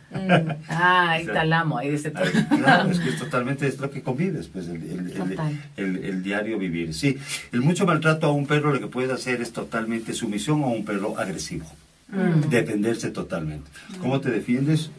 Ah, 0.68 1.10
ahí 1.12 1.22
O 1.22 1.26
sea, 1.26 1.34
está 1.34 1.42
el 1.44 1.54
amo, 1.54 1.78
ahí 1.78 1.90
dice 1.92 2.12
todo. 2.12 2.24
Claro, 2.58 2.90
es 2.92 3.00
que 3.00 3.10
es 3.10 3.18
totalmente 3.20 3.68
es 3.68 3.80
lo 3.80 3.90
que 3.92 4.02
convives, 4.02 4.48
pues 4.48 4.68
el, 4.68 4.76
el- 4.84 5.12
el- 5.12 5.30
Total. 5.30 5.62
el- 5.78 6.04
el 6.06 6.24
diario 6.24 6.58
vivir. 6.58 6.94
Sí, 6.94 7.18
el 7.52 7.62
mucho 7.62 7.86
maltrato 7.86 8.28
a 8.28 8.32
un 8.32 8.46
perro 8.48 8.74
lo 8.74 8.80
que 8.80 8.88
puedes 8.88 9.12
hacer 9.12 9.42
es 9.42 9.52
totalmente 9.54 10.14
sumisión 10.14 10.64
a 10.64 10.68
un 10.68 10.86
perro 10.86 11.18
agresivo. 11.20 11.66
Mm. 12.10 12.50
Dependerse 12.50 13.10
totalmente. 13.10 13.70
¿Cómo 14.02 14.20
te 14.20 14.30
defiendes? 14.32 14.90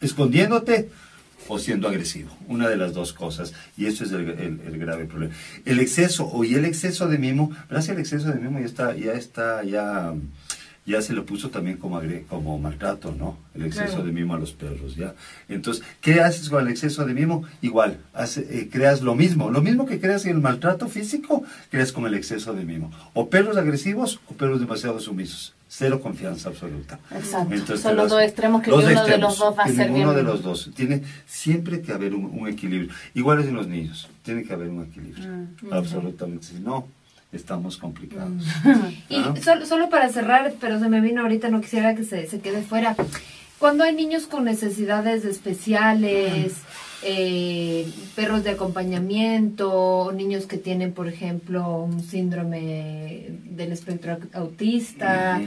Escondiéndote 0.00 0.88
o 1.48 1.58
siendo 1.58 1.88
agresivo. 1.88 2.30
Una 2.48 2.68
de 2.68 2.76
las 2.76 2.94
dos 2.94 3.12
cosas. 3.12 3.52
Y 3.76 3.86
eso 3.86 4.04
es 4.04 4.12
el, 4.12 4.28
el- 4.30 4.60
el 4.66 4.78
grave 4.78 5.04
problema. 5.04 5.34
El 5.64 5.80
exceso, 5.80 6.26
o 6.26 6.44
y 6.44 6.54
el 6.54 6.64
exceso 6.64 7.08
de 7.08 7.18
mimo, 7.18 7.50
verás 7.68 7.88
el 7.88 7.98
exceso 7.98 8.28
de 8.28 8.38
mimo 8.40 8.60
ya 8.60 8.66
está, 8.66 8.94
ya 8.96 9.12
está, 9.12 9.62
ya, 9.64 10.14
ya 10.86 11.00
se 11.00 11.12
lo 11.14 11.24
puso 11.24 11.48
también 11.50 11.78
como, 11.78 11.98
agre- 12.00 12.24
como 12.28 12.58
maltrato, 12.58 13.14
¿no? 13.18 13.38
El 13.54 13.64
exceso 13.64 13.86
Claro. 13.86 14.04
de 14.04 14.12
mimo 14.12 14.34
a 14.34 14.38
los 14.38 14.52
perros, 14.52 14.96
¿ya? 14.96 15.14
Entonces, 15.48 15.82
¿qué 16.00 16.20
haces 16.20 16.50
con 16.50 16.60
el 16.62 16.68
exceso 16.70 17.04
de 17.06 17.14
mimo? 17.14 17.44
Igual, 17.62 17.98
hace- 18.12 18.46
eh, 18.50 18.68
creas 18.70 19.00
lo 19.00 19.14
mismo. 19.14 19.50
Lo 19.50 19.62
mismo 19.62 19.86
que 19.86 19.98
creas 20.00 20.24
en 20.26 20.32
el 20.36 20.40
maltrato 20.42 20.88
físico, 20.88 21.42
creas 21.70 21.90
con 21.92 22.06
el 22.06 22.14
exceso 22.14 22.52
de 22.52 22.64
mimo. 22.64 22.92
O 23.14 23.30
perros 23.30 23.56
agresivos 23.56 24.20
o 24.28 24.34
perros 24.34 24.60
demasiado 24.60 25.00
sumisos. 25.00 25.54
Cero 25.68 26.00
confianza 26.00 26.50
absoluta. 26.50 27.00
Exacto. 27.10 27.76
Son 27.76 27.96
los 27.96 28.10
dos 28.10 28.22
extremos 28.22 28.62
que 28.62 28.70
uno 28.70 28.86
de 28.86 28.92
extremos, 28.92 29.20
los 29.20 29.38
dos 29.38 29.58
va 29.58 29.64
a 29.64 29.68
ser 29.68 29.90
bien. 29.90 30.14
de 30.14 30.22
los 30.22 30.42
dos. 30.42 30.70
Tiene 30.76 31.02
siempre 31.26 31.80
que 31.82 31.92
haber 31.92 32.14
un, 32.14 32.26
un 32.26 32.46
equilibrio. 32.46 32.90
Igual 33.14 33.40
es 33.40 33.46
en 33.46 33.54
los 33.56 33.66
niños. 33.66 34.08
Tiene 34.22 34.44
que 34.44 34.52
haber 34.52 34.68
un 34.68 34.84
equilibrio. 34.84 35.26
Mm. 35.28 35.72
Absolutamente. 35.72 36.46
Si 36.46 36.60
no, 36.60 36.86
estamos 37.36 37.76
complicados. 37.76 38.44
Y 39.08 39.16
¿Ah? 39.16 39.34
solo, 39.42 39.66
solo 39.66 39.88
para 39.90 40.08
cerrar, 40.08 40.54
pero 40.60 40.78
se 40.80 40.88
me 40.88 41.00
vino 41.00 41.22
ahorita, 41.22 41.48
no 41.48 41.60
quisiera 41.60 41.94
que 41.94 42.04
se, 42.04 42.26
se 42.26 42.40
quede 42.40 42.62
fuera. 42.62 42.96
Cuando 43.58 43.84
hay 43.84 43.94
niños 43.94 44.26
con 44.26 44.44
necesidades 44.44 45.24
especiales, 45.24 46.54
eh, 47.06 47.86
perros 48.16 48.44
de 48.44 48.50
acompañamiento, 48.50 50.10
niños 50.14 50.46
que 50.46 50.56
tienen, 50.56 50.92
por 50.92 51.06
ejemplo, 51.06 51.82
un 51.82 52.02
síndrome 52.02 53.26
del 53.44 53.72
espectro 53.72 54.18
autista. 54.32 55.40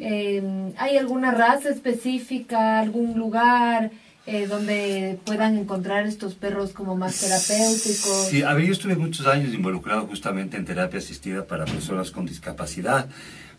Eh, 0.00 0.72
¿Hay 0.78 0.96
alguna 0.96 1.30
raza 1.30 1.68
específica, 1.68 2.80
algún 2.80 3.18
lugar? 3.18 3.90
Eh, 4.24 4.46
donde 4.46 5.18
puedan 5.24 5.58
encontrar 5.58 6.06
estos 6.06 6.34
perros 6.34 6.70
como 6.70 6.94
más 6.94 7.18
terapéuticos. 7.18 8.28
Sí, 8.30 8.42
a 8.42 8.54
ver, 8.54 8.66
yo 8.66 8.72
estuve 8.72 8.94
muchos 8.94 9.26
años 9.26 9.52
involucrado 9.52 10.06
justamente 10.06 10.56
en 10.56 10.64
terapia 10.64 11.00
asistida 11.00 11.44
para 11.44 11.64
personas 11.64 12.12
con 12.12 12.24
discapacidad. 12.24 13.08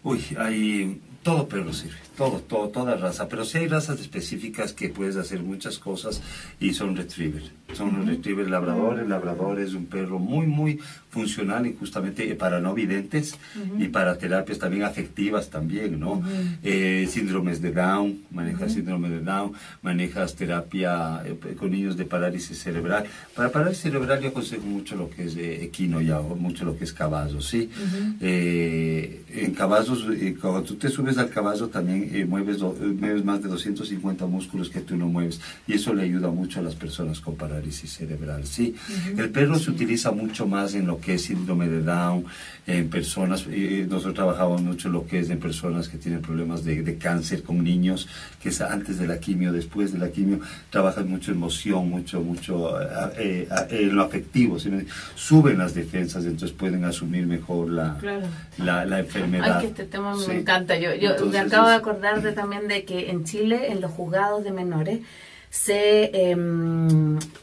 Uy, 0.04 0.24
hay 0.38 1.02
todo 1.22 1.50
perro 1.50 1.74
sirve, 1.74 1.98
todo, 2.18 2.40
todo, 2.40 2.70
toda 2.70 2.96
raza, 2.96 3.28
pero 3.28 3.46
sí 3.46 3.60
hay 3.60 3.68
razas 3.68 4.00
específicas 4.00 4.74
que 4.74 4.90
puedes 4.90 5.16
hacer 5.16 5.42
muchas 5.42 5.80
cosas 5.80 6.22
y 6.60 6.74
son 6.74 6.96
retriever. 6.96 7.44
Son 7.74 7.98
los 7.98 8.08
retriever 8.08 8.50
labrador, 8.50 9.00
el 9.00 9.10
labrador 9.10 9.60
es 9.60 9.74
un 9.74 9.86
perro 9.86 10.20
muy, 10.20 10.46
muy 10.46 10.80
funcional 11.10 11.66
y 11.66 11.74
justamente 11.74 12.34
para 12.36 12.60
no 12.60 12.74
videntes 12.74 13.38
y 13.80 13.88
para 13.88 14.18
terapias 14.18 14.60
también 14.60 14.84
afectivas 14.84 15.50
también, 15.50 16.00
¿no? 16.00 16.22
Eh, 16.64 17.08
síndromes 17.10 17.62
de 17.62 17.72
Down, 17.72 18.24
manejas 18.32 18.74
síndrome 18.74 19.10
de 19.10 19.22
Down, 19.22 19.54
manejas 19.82 20.36
terapia 20.36 21.24
eh, 21.26 21.56
con 21.56 21.72
niños 21.72 21.98
de 21.98 22.06
parálisis 22.06 22.60
cerebral. 22.60 23.06
Para 23.36 23.52
parálisis 23.52 23.84
cerebral 23.84 24.22
yo 24.22 24.30
aconsejo 24.30 24.66
mucho 24.66 24.96
lo 24.96 25.10
que 25.10 25.26
es 25.26 25.36
eh, 25.36 25.64
equino 25.64 26.02
ya, 26.02 26.20
o 26.20 26.36
mucho 26.36 26.66
lo 26.66 26.78
que 26.78 26.84
es 26.84 26.94
caballo, 26.94 27.42
¿sí? 27.42 27.70
en 28.20 29.54
caballos, 29.56 30.06
cuando 30.40 30.64
tú 30.64 30.76
te 30.76 30.90
subes 30.90 31.18
al 31.18 31.30
caballo 31.30 31.68
también 31.68 32.03
mueves, 32.28 32.60
mueves 32.62 33.24
más 33.24 33.42
de 33.42 33.50
250 33.50 34.26
músculos 34.26 34.70
que 34.70 34.82
tú 34.82 34.96
no 34.96 35.08
mueves 35.08 35.40
y 35.68 35.74
eso 35.74 35.94
le 35.94 36.04
ayuda 36.04 36.30
mucho 36.30 36.60
a 36.60 36.64
las 36.64 36.76
personas 36.76 37.20
con 37.20 37.36
parálisis 37.36 37.94
cerebral, 37.94 38.46
¿sí? 38.46 38.76
El 39.18 39.30
perro 39.30 39.58
se 39.60 39.72
utiliza 39.72 40.12
mucho 40.12 40.48
más 40.48 40.74
en 40.74 40.88
lo 40.88 41.00
que 41.00 41.16
es 41.16 41.24
síndrome 41.24 41.68
de 41.68 41.82
Down, 41.82 42.26
en 42.66 42.90
personas, 42.90 43.46
nosotros 43.48 44.14
trabajamos 44.14 44.62
mucho 44.62 44.90
lo 44.90 45.06
que 45.06 45.20
es 45.20 45.30
en 45.30 45.40
personas 45.40 45.90
que 45.90 45.98
tienen 45.98 46.22
problemas 46.22 46.64
de, 46.64 46.82
de, 46.82 46.98
cáncer 46.98 47.44
con 47.44 47.64
niños, 47.64 48.08
que 48.42 48.50
es 48.50 48.62
antes 48.62 48.98
de 49.00 49.08
la 49.08 49.20
quimio, 49.20 49.52
después 49.52 49.92
de 49.92 50.00
la 50.00 50.10
quimio, 50.10 50.40
trabajan 50.70 51.10
mucho 51.10 51.32
emoción, 51.32 51.90
mucho, 51.90 52.22
mucho 52.22 52.80
eh, 53.18 53.48
en 53.70 53.96
lo 53.96 54.04
afectivo, 54.04 54.58
suben 55.16 55.58
las 55.58 55.74
defensas, 55.74 56.24
entonces 56.24 56.52
pueden 56.52 56.86
asumir 56.86 57.26
mejor 57.26 57.70
la, 57.70 57.98
la, 58.58 58.86
la, 58.86 59.00
enfermedad. 59.00 59.58
Ay, 59.58 59.62
que 59.62 59.68
este 59.68 59.86
tema 59.86 60.16
me 60.16 60.40
encanta. 60.40 60.78
Yo, 60.78 60.94
yo 60.96 61.26
me 61.26 61.40
acabo 61.40 61.68
de 61.68 61.76
acordar 61.76 61.93
de, 62.02 62.32
también 62.34 62.68
de 62.68 62.86
que 62.86 63.10
en 63.10 63.24
Chile, 63.24 63.72
en 63.72 63.82
los 63.82 63.92
juzgados 63.92 64.44
de 64.44 64.52
menores, 64.52 65.00
se, 65.50 66.10
eh, 66.14 66.38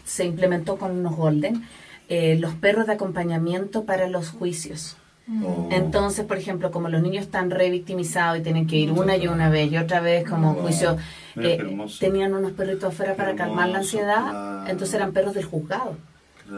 se 0.05 0.25
implementó 0.25 0.77
con 0.77 0.93
unos 0.93 1.17
golden 1.17 1.65
eh, 2.09 2.37
los 2.41 2.55
perros 2.55 2.89
de 2.89 2.95
acompañamiento 2.95 3.85
para 3.85 4.09
los 4.09 4.31
juicios. 4.31 4.97
Oh. 5.45 5.69
Entonces, 5.71 6.25
por 6.25 6.39
ejemplo, 6.39 6.73
como 6.73 6.89
los 6.89 7.01
niños 7.03 7.25
están 7.25 7.51
revictimizados 7.51 8.41
y 8.41 8.43
tienen 8.43 8.67
que 8.67 8.75
ir 8.77 8.91
una 8.91 9.17
y 9.17 9.29
una 9.29 9.49
vez 9.49 9.71
y 9.71 9.77
otra 9.77 10.01
vez 10.01 10.29
como 10.29 10.55
juicio, 10.55 10.97
eh, 11.37 11.59
tenían 12.01 12.35
unos 12.35 12.51
perritos 12.51 12.93
afuera 12.93 13.15
para 13.15 13.37
calmar 13.37 13.69
la 13.69 13.79
ansiedad, 13.79 14.69
entonces 14.69 14.95
eran 14.95 15.13
perros 15.13 15.35
del 15.35 15.45
juzgado. 15.45 15.97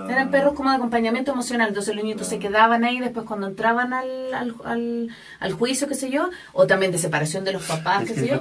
Eran 0.08 0.30
perros 0.30 0.54
como 0.54 0.70
de 0.70 0.76
acompañamiento 0.76 1.32
emocional, 1.32 1.68
entonces 1.68 1.94
los 1.94 2.04
niños 2.04 2.26
se 2.26 2.38
quedaban 2.38 2.84
ahí 2.84 2.98
después 2.98 3.26
cuando 3.26 3.46
entraban 3.46 3.92
al, 3.92 4.32
al, 4.32 5.08
al, 5.38 5.52
juicio, 5.52 5.86
qué 5.86 5.94
sé 5.94 6.10
yo, 6.10 6.30
o 6.52 6.66
también 6.66 6.92
de 6.92 6.98
separación 6.98 7.44
de 7.44 7.52
los 7.52 7.62
papás, 7.64 8.04
qué 8.04 8.14
sé 8.14 8.28
yo, 8.28 8.40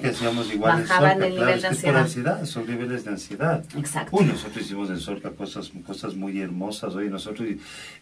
bajaban 0.60 1.22
el 1.24 1.36
nivel 1.36 1.62
de 1.62 1.68
ansiedad. 1.68 2.46
Son 2.46 2.66
niveles 2.66 3.04
de 3.04 3.12
ansiedad. 3.12 3.66
Exacto. 3.78 4.16
Uy, 4.16 4.26
nosotros 4.26 4.66
hicimos 4.66 4.90
en 4.90 5.00
Solca 5.00 5.32
cosas, 5.32 5.72
cosas 5.86 6.16
muy 6.16 6.40
hermosas, 6.40 6.96
hoy 6.96 7.10
nosotros, 7.10 7.48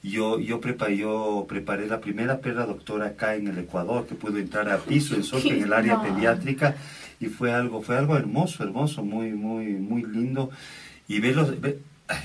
yo, 0.04 0.39
yo, 0.39 0.62
preparé, 0.62 0.97
yo 0.97 1.45
preparé 1.47 1.88
la 1.88 2.00
primera 2.00 2.39
perra 2.39 2.66
doctora 2.66 3.08
acá 3.08 3.36
en 3.36 3.47
el 3.47 3.58
Ecuador 3.58 4.06
que 4.06 4.16
pudo 4.16 4.38
entrar 4.38 4.70
a 4.70 4.78
piso 4.78 5.16
en 5.16 5.24
Solca, 5.24 5.50
en 5.50 5.64
el 5.64 5.74
área 5.74 6.02
pediátrica, 6.02 6.76
y 7.20 7.28
fue 7.28 7.52
algo, 7.52 7.82
fue 7.82 7.97
algo 7.97 8.16
hermoso, 8.16 8.64
hermoso, 8.64 9.04
muy, 9.04 9.32
muy, 9.32 9.74
muy 9.74 10.04
lindo. 10.04 10.52
Y 11.08 11.20
verlos, 11.20 11.54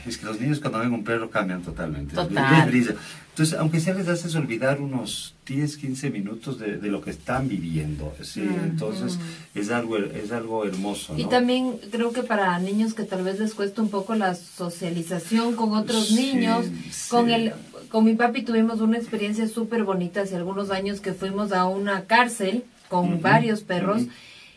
es 0.07 0.19
que 0.19 0.27
los 0.27 0.41
niños 0.41 0.61
cuando 0.61 0.79
ven 0.79 0.93
un 0.93 1.05
perro 1.05 1.31
cambian 1.31 1.63
totalmente. 1.63 2.15
Total. 2.15 2.73
Entonces, 2.73 3.59
aunque 3.59 3.81
sea 3.81 3.95
les 3.95 4.07
haces 4.07 4.35
olvidar 4.37 4.81
unos 4.81 5.35
10, 5.47 5.77
15 5.77 6.11
minutos 6.11 6.59
de, 6.61 6.77
lo 6.83 7.01
que 7.01 7.11
están 7.11 7.49
viviendo. 7.49 8.15
¿sí? 8.23 8.43
Entonces, 8.43 9.19
es 9.57 9.71
algo, 9.71 9.99
es 9.99 10.31
algo 10.31 10.65
hermoso. 10.65 11.15
Y 11.17 11.25
también 11.25 11.79
creo 11.91 12.13
que 12.13 12.23
para 12.23 12.57
niños 12.61 12.95
que 12.95 13.03
tal 13.03 13.25
vez 13.25 13.41
les 13.41 13.55
cuesta 13.55 13.83
un 13.83 13.91
poco 13.91 14.15
la 14.15 14.37
socialización 14.37 15.57
con 15.57 15.73
otros 15.73 16.13
niños, 16.13 16.67
con 17.09 17.31
el... 17.31 17.53
Con 17.89 18.05
mi 18.05 18.15
papi 18.15 18.43
tuvimos 18.43 18.81
una 18.81 18.99
experiencia 18.99 19.47
súper 19.47 19.85
bonita 19.85 20.23
hace 20.23 20.35
algunos 20.35 20.71
años 20.71 21.01
que 21.01 21.13
fuimos 21.13 21.53
a 21.53 21.67
una 21.67 22.07
cárcel 22.07 22.65
con 22.89 23.23
varios 23.23 23.61
perros. 23.61 24.03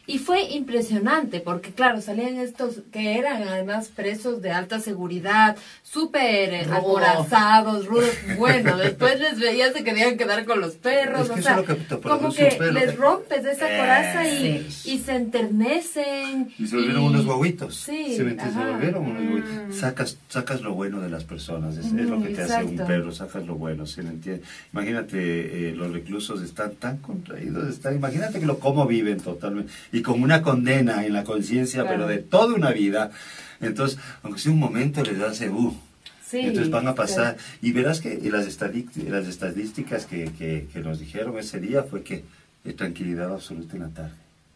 Y 0.09 0.19
fue 0.19 0.41
impresionante 0.53 1.41
porque, 1.41 1.71
claro, 1.71 1.99
salían 1.99 2.37
estos 2.37 2.79
que 2.93 3.17
eran 3.17 3.43
además 3.43 3.89
presos 3.93 4.41
de 4.41 4.51
alta 4.51 4.79
seguridad, 4.79 5.57
súper 5.83 6.53
eh, 6.53 6.67
acorazados, 6.71 7.85
rudos. 7.85 8.07
Bueno, 8.37 8.77
después 8.77 9.19
les 9.19 9.39
veías 9.39 9.73
se 9.73 9.83
querían 9.83 10.15
quedar 10.15 10.45
con 10.45 10.61
los 10.61 10.75
perros. 10.75 11.29
o 11.29 11.41
sea, 11.41 11.61
como 12.01 12.31
que 12.31 12.57
les 12.71 12.95
rompes 12.95 13.45
esa 13.45 13.73
eh, 13.73 13.79
coraza 13.79 14.27
y, 14.27 14.67
y, 14.85 14.99
se 14.99 15.15
enternecen. 15.15 16.53
Y 16.57 16.67
se 16.67 16.75
volvieron 16.77 17.03
unos 17.03 17.25
guaguitos. 17.25 17.75
Sí. 17.75 18.15
Se, 18.15 18.23
volvieron 18.23 19.05
unos 19.05 19.23
guaguitos. 19.23 19.67
Mm. 19.67 19.73
Sacas, 19.73 20.17
sacas 20.29 20.61
lo 20.61 20.73
bueno 20.73 21.01
de 21.01 21.09
las 21.09 21.25
personas. 21.25 21.75
Es, 21.77 21.91
lo 21.91 22.21
que 22.21 22.29
te 22.29 22.43
hace 22.43 22.63
un 22.63 22.77
perro, 22.77 23.11
sacas 23.11 23.45
lo 23.45 23.55
bueno. 23.55 23.85
¿sí 23.85 24.01
me 24.01 24.09
entiendes? 24.11 24.47
Imagínate, 24.71 25.69
eh, 25.69 25.73
los 25.75 25.91
reclusos 25.91 26.41
están 26.41 26.75
tan 26.75 26.97
contraídos. 26.99 27.67
Están, 27.67 27.95
imagínate 27.95 28.39
que 28.39 28.45
lo 28.45 28.59
cómo 28.59 28.85
viven 28.85 29.19
totalmente 29.19 29.71
y 29.96 29.96
como 30.01 30.23
una 30.23 30.41
condena 30.41 31.05
en 31.05 31.13
la 31.13 31.23
conciencia, 31.23 31.87
pero 31.87 32.07
de 32.07 32.17
toda 32.17 32.53
una 32.53 32.71
vida. 32.71 33.11
Entonces, 33.59 33.99
aunque 34.23 34.39
sea 34.39 34.51
un 34.51 34.59
momento, 34.59 35.03
les 35.03 35.19
hace, 35.19 35.49
uh, 35.49 35.75
Sí, 36.29 36.39
Entonces 36.39 36.69
van 36.69 36.85
a 36.89 36.93
pasar, 36.93 37.37
y 37.61 37.71
verás 37.71 38.01
que 38.01 38.19
las, 38.29 38.45
las 38.51 39.27
estadísticas 39.27 40.05
que, 40.05 40.29
que, 40.37 40.79
nos 40.81 40.99
dijeron 40.99 41.37
ese 41.37 41.61
día 41.61 41.83
fue 41.83 42.03
que 42.03 42.25
es 42.65 42.75
tranquilidad 42.75 43.31
absoluta 43.31 43.77
en 43.77 43.83
la 43.83 43.89
tarde. 43.89 44.15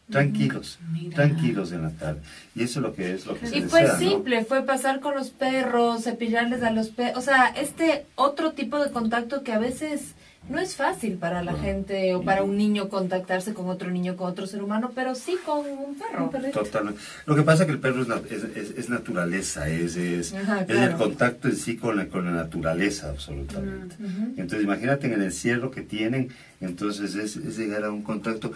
Tranquilos, 0.09 0.79
tranquilos 1.15 1.71
en 1.71 1.83
la 1.83 1.91
tarde. 1.91 2.19
Y 2.55 2.63
eso 2.63 2.79
es 2.79 2.83
lo 2.83 2.93
que 2.93 3.13
es 3.13 3.25
lo 3.25 3.37
que 3.37 3.47
se 3.47 3.57
Y 3.59 3.61
fue 3.61 3.87
simple, 3.97 4.43
fue 4.43 4.63
pasar 4.63 4.99
con 4.99 5.15
los 5.15 5.29
perros, 5.29 6.03
cepillarles 6.03 6.61
a 6.61 6.71
los 6.71 6.89
perros, 6.89 7.17
o 7.17 7.21
sea, 7.21 7.47
este 7.47 8.05
otro 8.15 8.51
tipo 8.51 8.77
de 8.83 8.91
contacto 8.91 9.43
que 9.43 9.53
a 9.53 9.59
veces 9.59 10.15
no 10.49 10.59
es 10.59 10.75
fácil 10.75 11.17
para 11.17 11.43
la 11.43 11.53
gente 11.53 12.15
o 12.15 12.23
para 12.23 12.43
un 12.43 12.57
niño 12.57 12.89
contactarse 12.89 13.53
con 13.53 13.69
otro 13.69 13.89
niño, 13.91 14.15
con 14.15 14.27
otro 14.27 14.47
ser 14.47 14.63
humano, 14.63 14.91
pero 14.93 15.15
sí 15.15 15.37
con 15.45 15.59
un 15.59 15.95
perro. 15.95 16.29
Totalmente. 16.51 16.99
Lo 17.25 17.35
que 17.35 17.43
pasa 17.43 17.63
es 17.63 17.67
que 17.67 17.73
el 17.73 17.79
perro 17.79 18.01
es, 18.29 18.43
es, 18.77 18.89
naturaleza, 18.89 19.69
es, 19.69 19.95
es, 19.95 20.33
el 20.67 20.93
contacto 20.95 21.47
en 21.47 21.55
sí 21.55 21.77
con 21.77 21.95
la, 21.95 22.07
con 22.07 22.25
la 22.25 22.31
naturaleza, 22.31 23.09
absolutamente. 23.09 23.95
Entonces, 24.35 24.63
imagínate 24.63 25.07
en 25.07 25.13
el 25.13 25.23
encierro 25.23 25.71
que 25.71 25.81
tienen, 25.81 26.29
entonces 26.59 27.15
es, 27.15 27.35
llegar 27.57 27.85
a 27.85 27.91
un 27.91 28.01
contacto 28.01 28.51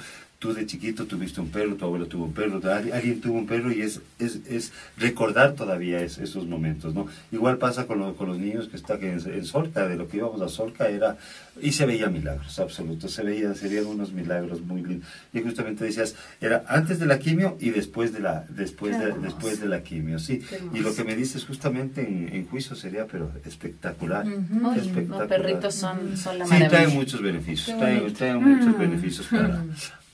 tú 0.46 0.54
de 0.54 0.68
chiquito 0.68 1.06
tuviste 1.06 1.41
un 1.41 1.50
perro, 1.50 1.76
tu 1.76 1.86
abuelo 1.86 2.06
tuvo 2.06 2.26
un 2.26 2.34
perro, 2.34 2.62
alguien 2.72 3.20
tuvo 3.20 3.39
un 3.39 3.48
perro 3.48 3.72
y 3.72 3.82
es, 3.82 4.00
es, 4.20 4.41
es 4.48 4.72
recordar 4.96 5.54
todavía 5.54 6.02
esos 6.02 6.46
momentos, 6.46 6.93
¿no? 6.93 7.08
Igual 7.32 7.58
pasa 7.58 7.88
con, 7.88 8.14
con 8.14 8.28
los 8.28 8.38
niños 8.38 8.68
que 8.68 8.78
están 8.78 9.04
en, 9.04 9.20
en, 9.26 9.46
Solca, 9.46 9.88
de 9.88 9.96
lo 9.96 10.08
que 10.08 10.18
íbamos 10.18 10.39
a 10.41 10.48
Solca 10.48 10.88
era, 10.88 11.18
y 11.60 11.72
se 11.72 11.88
veía 11.88 12.10
milagros, 12.10 12.60
absolutos, 12.60 13.12
se 13.12 13.24
veían, 13.24 13.56
serían 13.56 13.88
unos 13.88 14.12
milagros 14.12 14.62
muy 14.62 14.84
lindos. 14.84 15.10
Y 15.34 15.41
justamente 15.41 15.84
decías, 15.84 16.16
era 16.39 16.64
antes 16.68 17.00
de 17.00 17.08
la 17.08 17.18
quimio 17.18 17.58
y 17.60 17.72
después 17.72 18.14
de 18.14 18.20
la, 18.20 18.46
después 18.50 19.00
de, 19.00 19.14
después 19.14 19.60
de 19.60 19.68
la 19.68 19.82
quimio, 19.82 20.20
sí. 20.20 20.43
Y 20.74 20.80
lo 20.80 20.93
que 20.93 21.04
me 21.04 21.16
dices 21.16 21.43
justamente 21.43 22.02
en, 22.02 22.46
juicio 22.46 22.76
sería, 22.76 23.08
pero 23.08 23.32
espectacular. 23.46 24.28
Los 24.28 25.28
perritos 25.28 25.74
son, 25.74 26.16
son 26.16 26.38
la 26.38 26.46
Sí, 26.46 26.56
traen 26.70 26.93
muchos 26.93 27.20
beneficios, 27.20 27.76
traen, 28.16 28.43
muchos 28.43 28.78
beneficios 28.78 29.28
para 29.28 29.64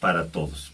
para 0.02 0.28
todos. 0.28 0.74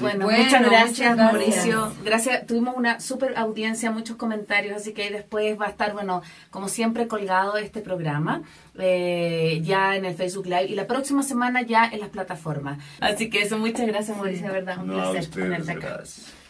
Bueno, 0.00 0.28
muchas, 0.28 0.64
gracias, 0.64 1.16
Mauricio. 1.16 1.92
Gracias. 2.04 2.46
Tuvimos 2.46 2.76
una 2.76 3.00
super 3.00 3.38
audiencia, 3.38 3.90
muchos 3.90 4.16
comentarios, 4.16 4.76
así 4.76 4.92
que 4.92 5.08
después 5.10 5.58
va 5.58 5.66
a 5.66 5.70
estar, 5.70 5.92
bueno, 5.92 6.22
como 6.50 6.68
siempre, 6.68 7.06
colgado 7.06 7.56
este 7.56 7.80
programa 7.80 8.42
eh, 8.78 9.60
ya 9.62 9.96
en 9.96 10.04
el 10.04 10.14
Facebook 10.14 10.46
Live 10.46 10.66
y 10.66 10.74
la 10.74 10.86
próxima 10.86 11.22
semana 11.22 11.62
ya 11.62 11.86
en 11.86 12.00
las 12.00 12.10
plataformas. 12.10 12.78
Así 13.00 13.30
que 13.30 13.42
eso, 13.42 13.56
muchas 13.56 13.86
gracias, 13.86 14.16
Mauricio, 14.16 14.52
verdad, 14.52 14.78
un 14.78 14.88
placer 14.88 15.26
tenerte 15.26 15.72
acá. 15.72 16.02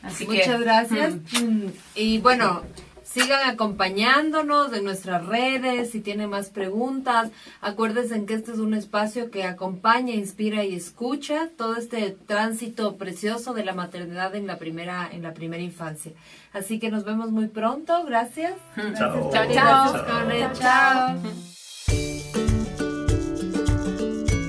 Así 0.02 0.26
muchas 0.26 0.60
gracias. 0.60 1.14
Mm. 1.14 1.66
Y 1.94 2.18
bueno, 2.18 2.62
Sigan 3.10 3.48
acompañándonos 3.48 4.70
en 4.74 4.84
nuestras 4.84 5.24
redes, 5.24 5.90
si 5.90 6.00
tienen 6.00 6.28
más 6.28 6.50
preguntas. 6.50 7.30
Acuérdense 7.62 8.26
que 8.26 8.34
este 8.34 8.52
es 8.52 8.58
un 8.58 8.74
espacio 8.74 9.30
que 9.30 9.44
acompaña, 9.44 10.12
inspira 10.12 10.62
y 10.64 10.74
escucha 10.74 11.48
todo 11.56 11.76
este 11.76 12.10
tránsito 12.26 12.96
precioso 12.96 13.54
de 13.54 13.64
la 13.64 13.72
maternidad 13.72 14.34
en 14.34 14.46
la 14.46 14.58
primera, 14.58 15.08
en 15.10 15.22
la 15.22 15.32
primera 15.32 15.62
infancia. 15.62 16.12
Así 16.52 16.78
que 16.78 16.90
nos 16.90 17.04
vemos 17.04 17.30
muy 17.30 17.48
pronto. 17.48 18.04
Gracias. 18.04 18.52
Chao. 18.98 19.30
Chao, 19.32 19.52
Chao. 19.52 20.52
Chao. 20.52 21.57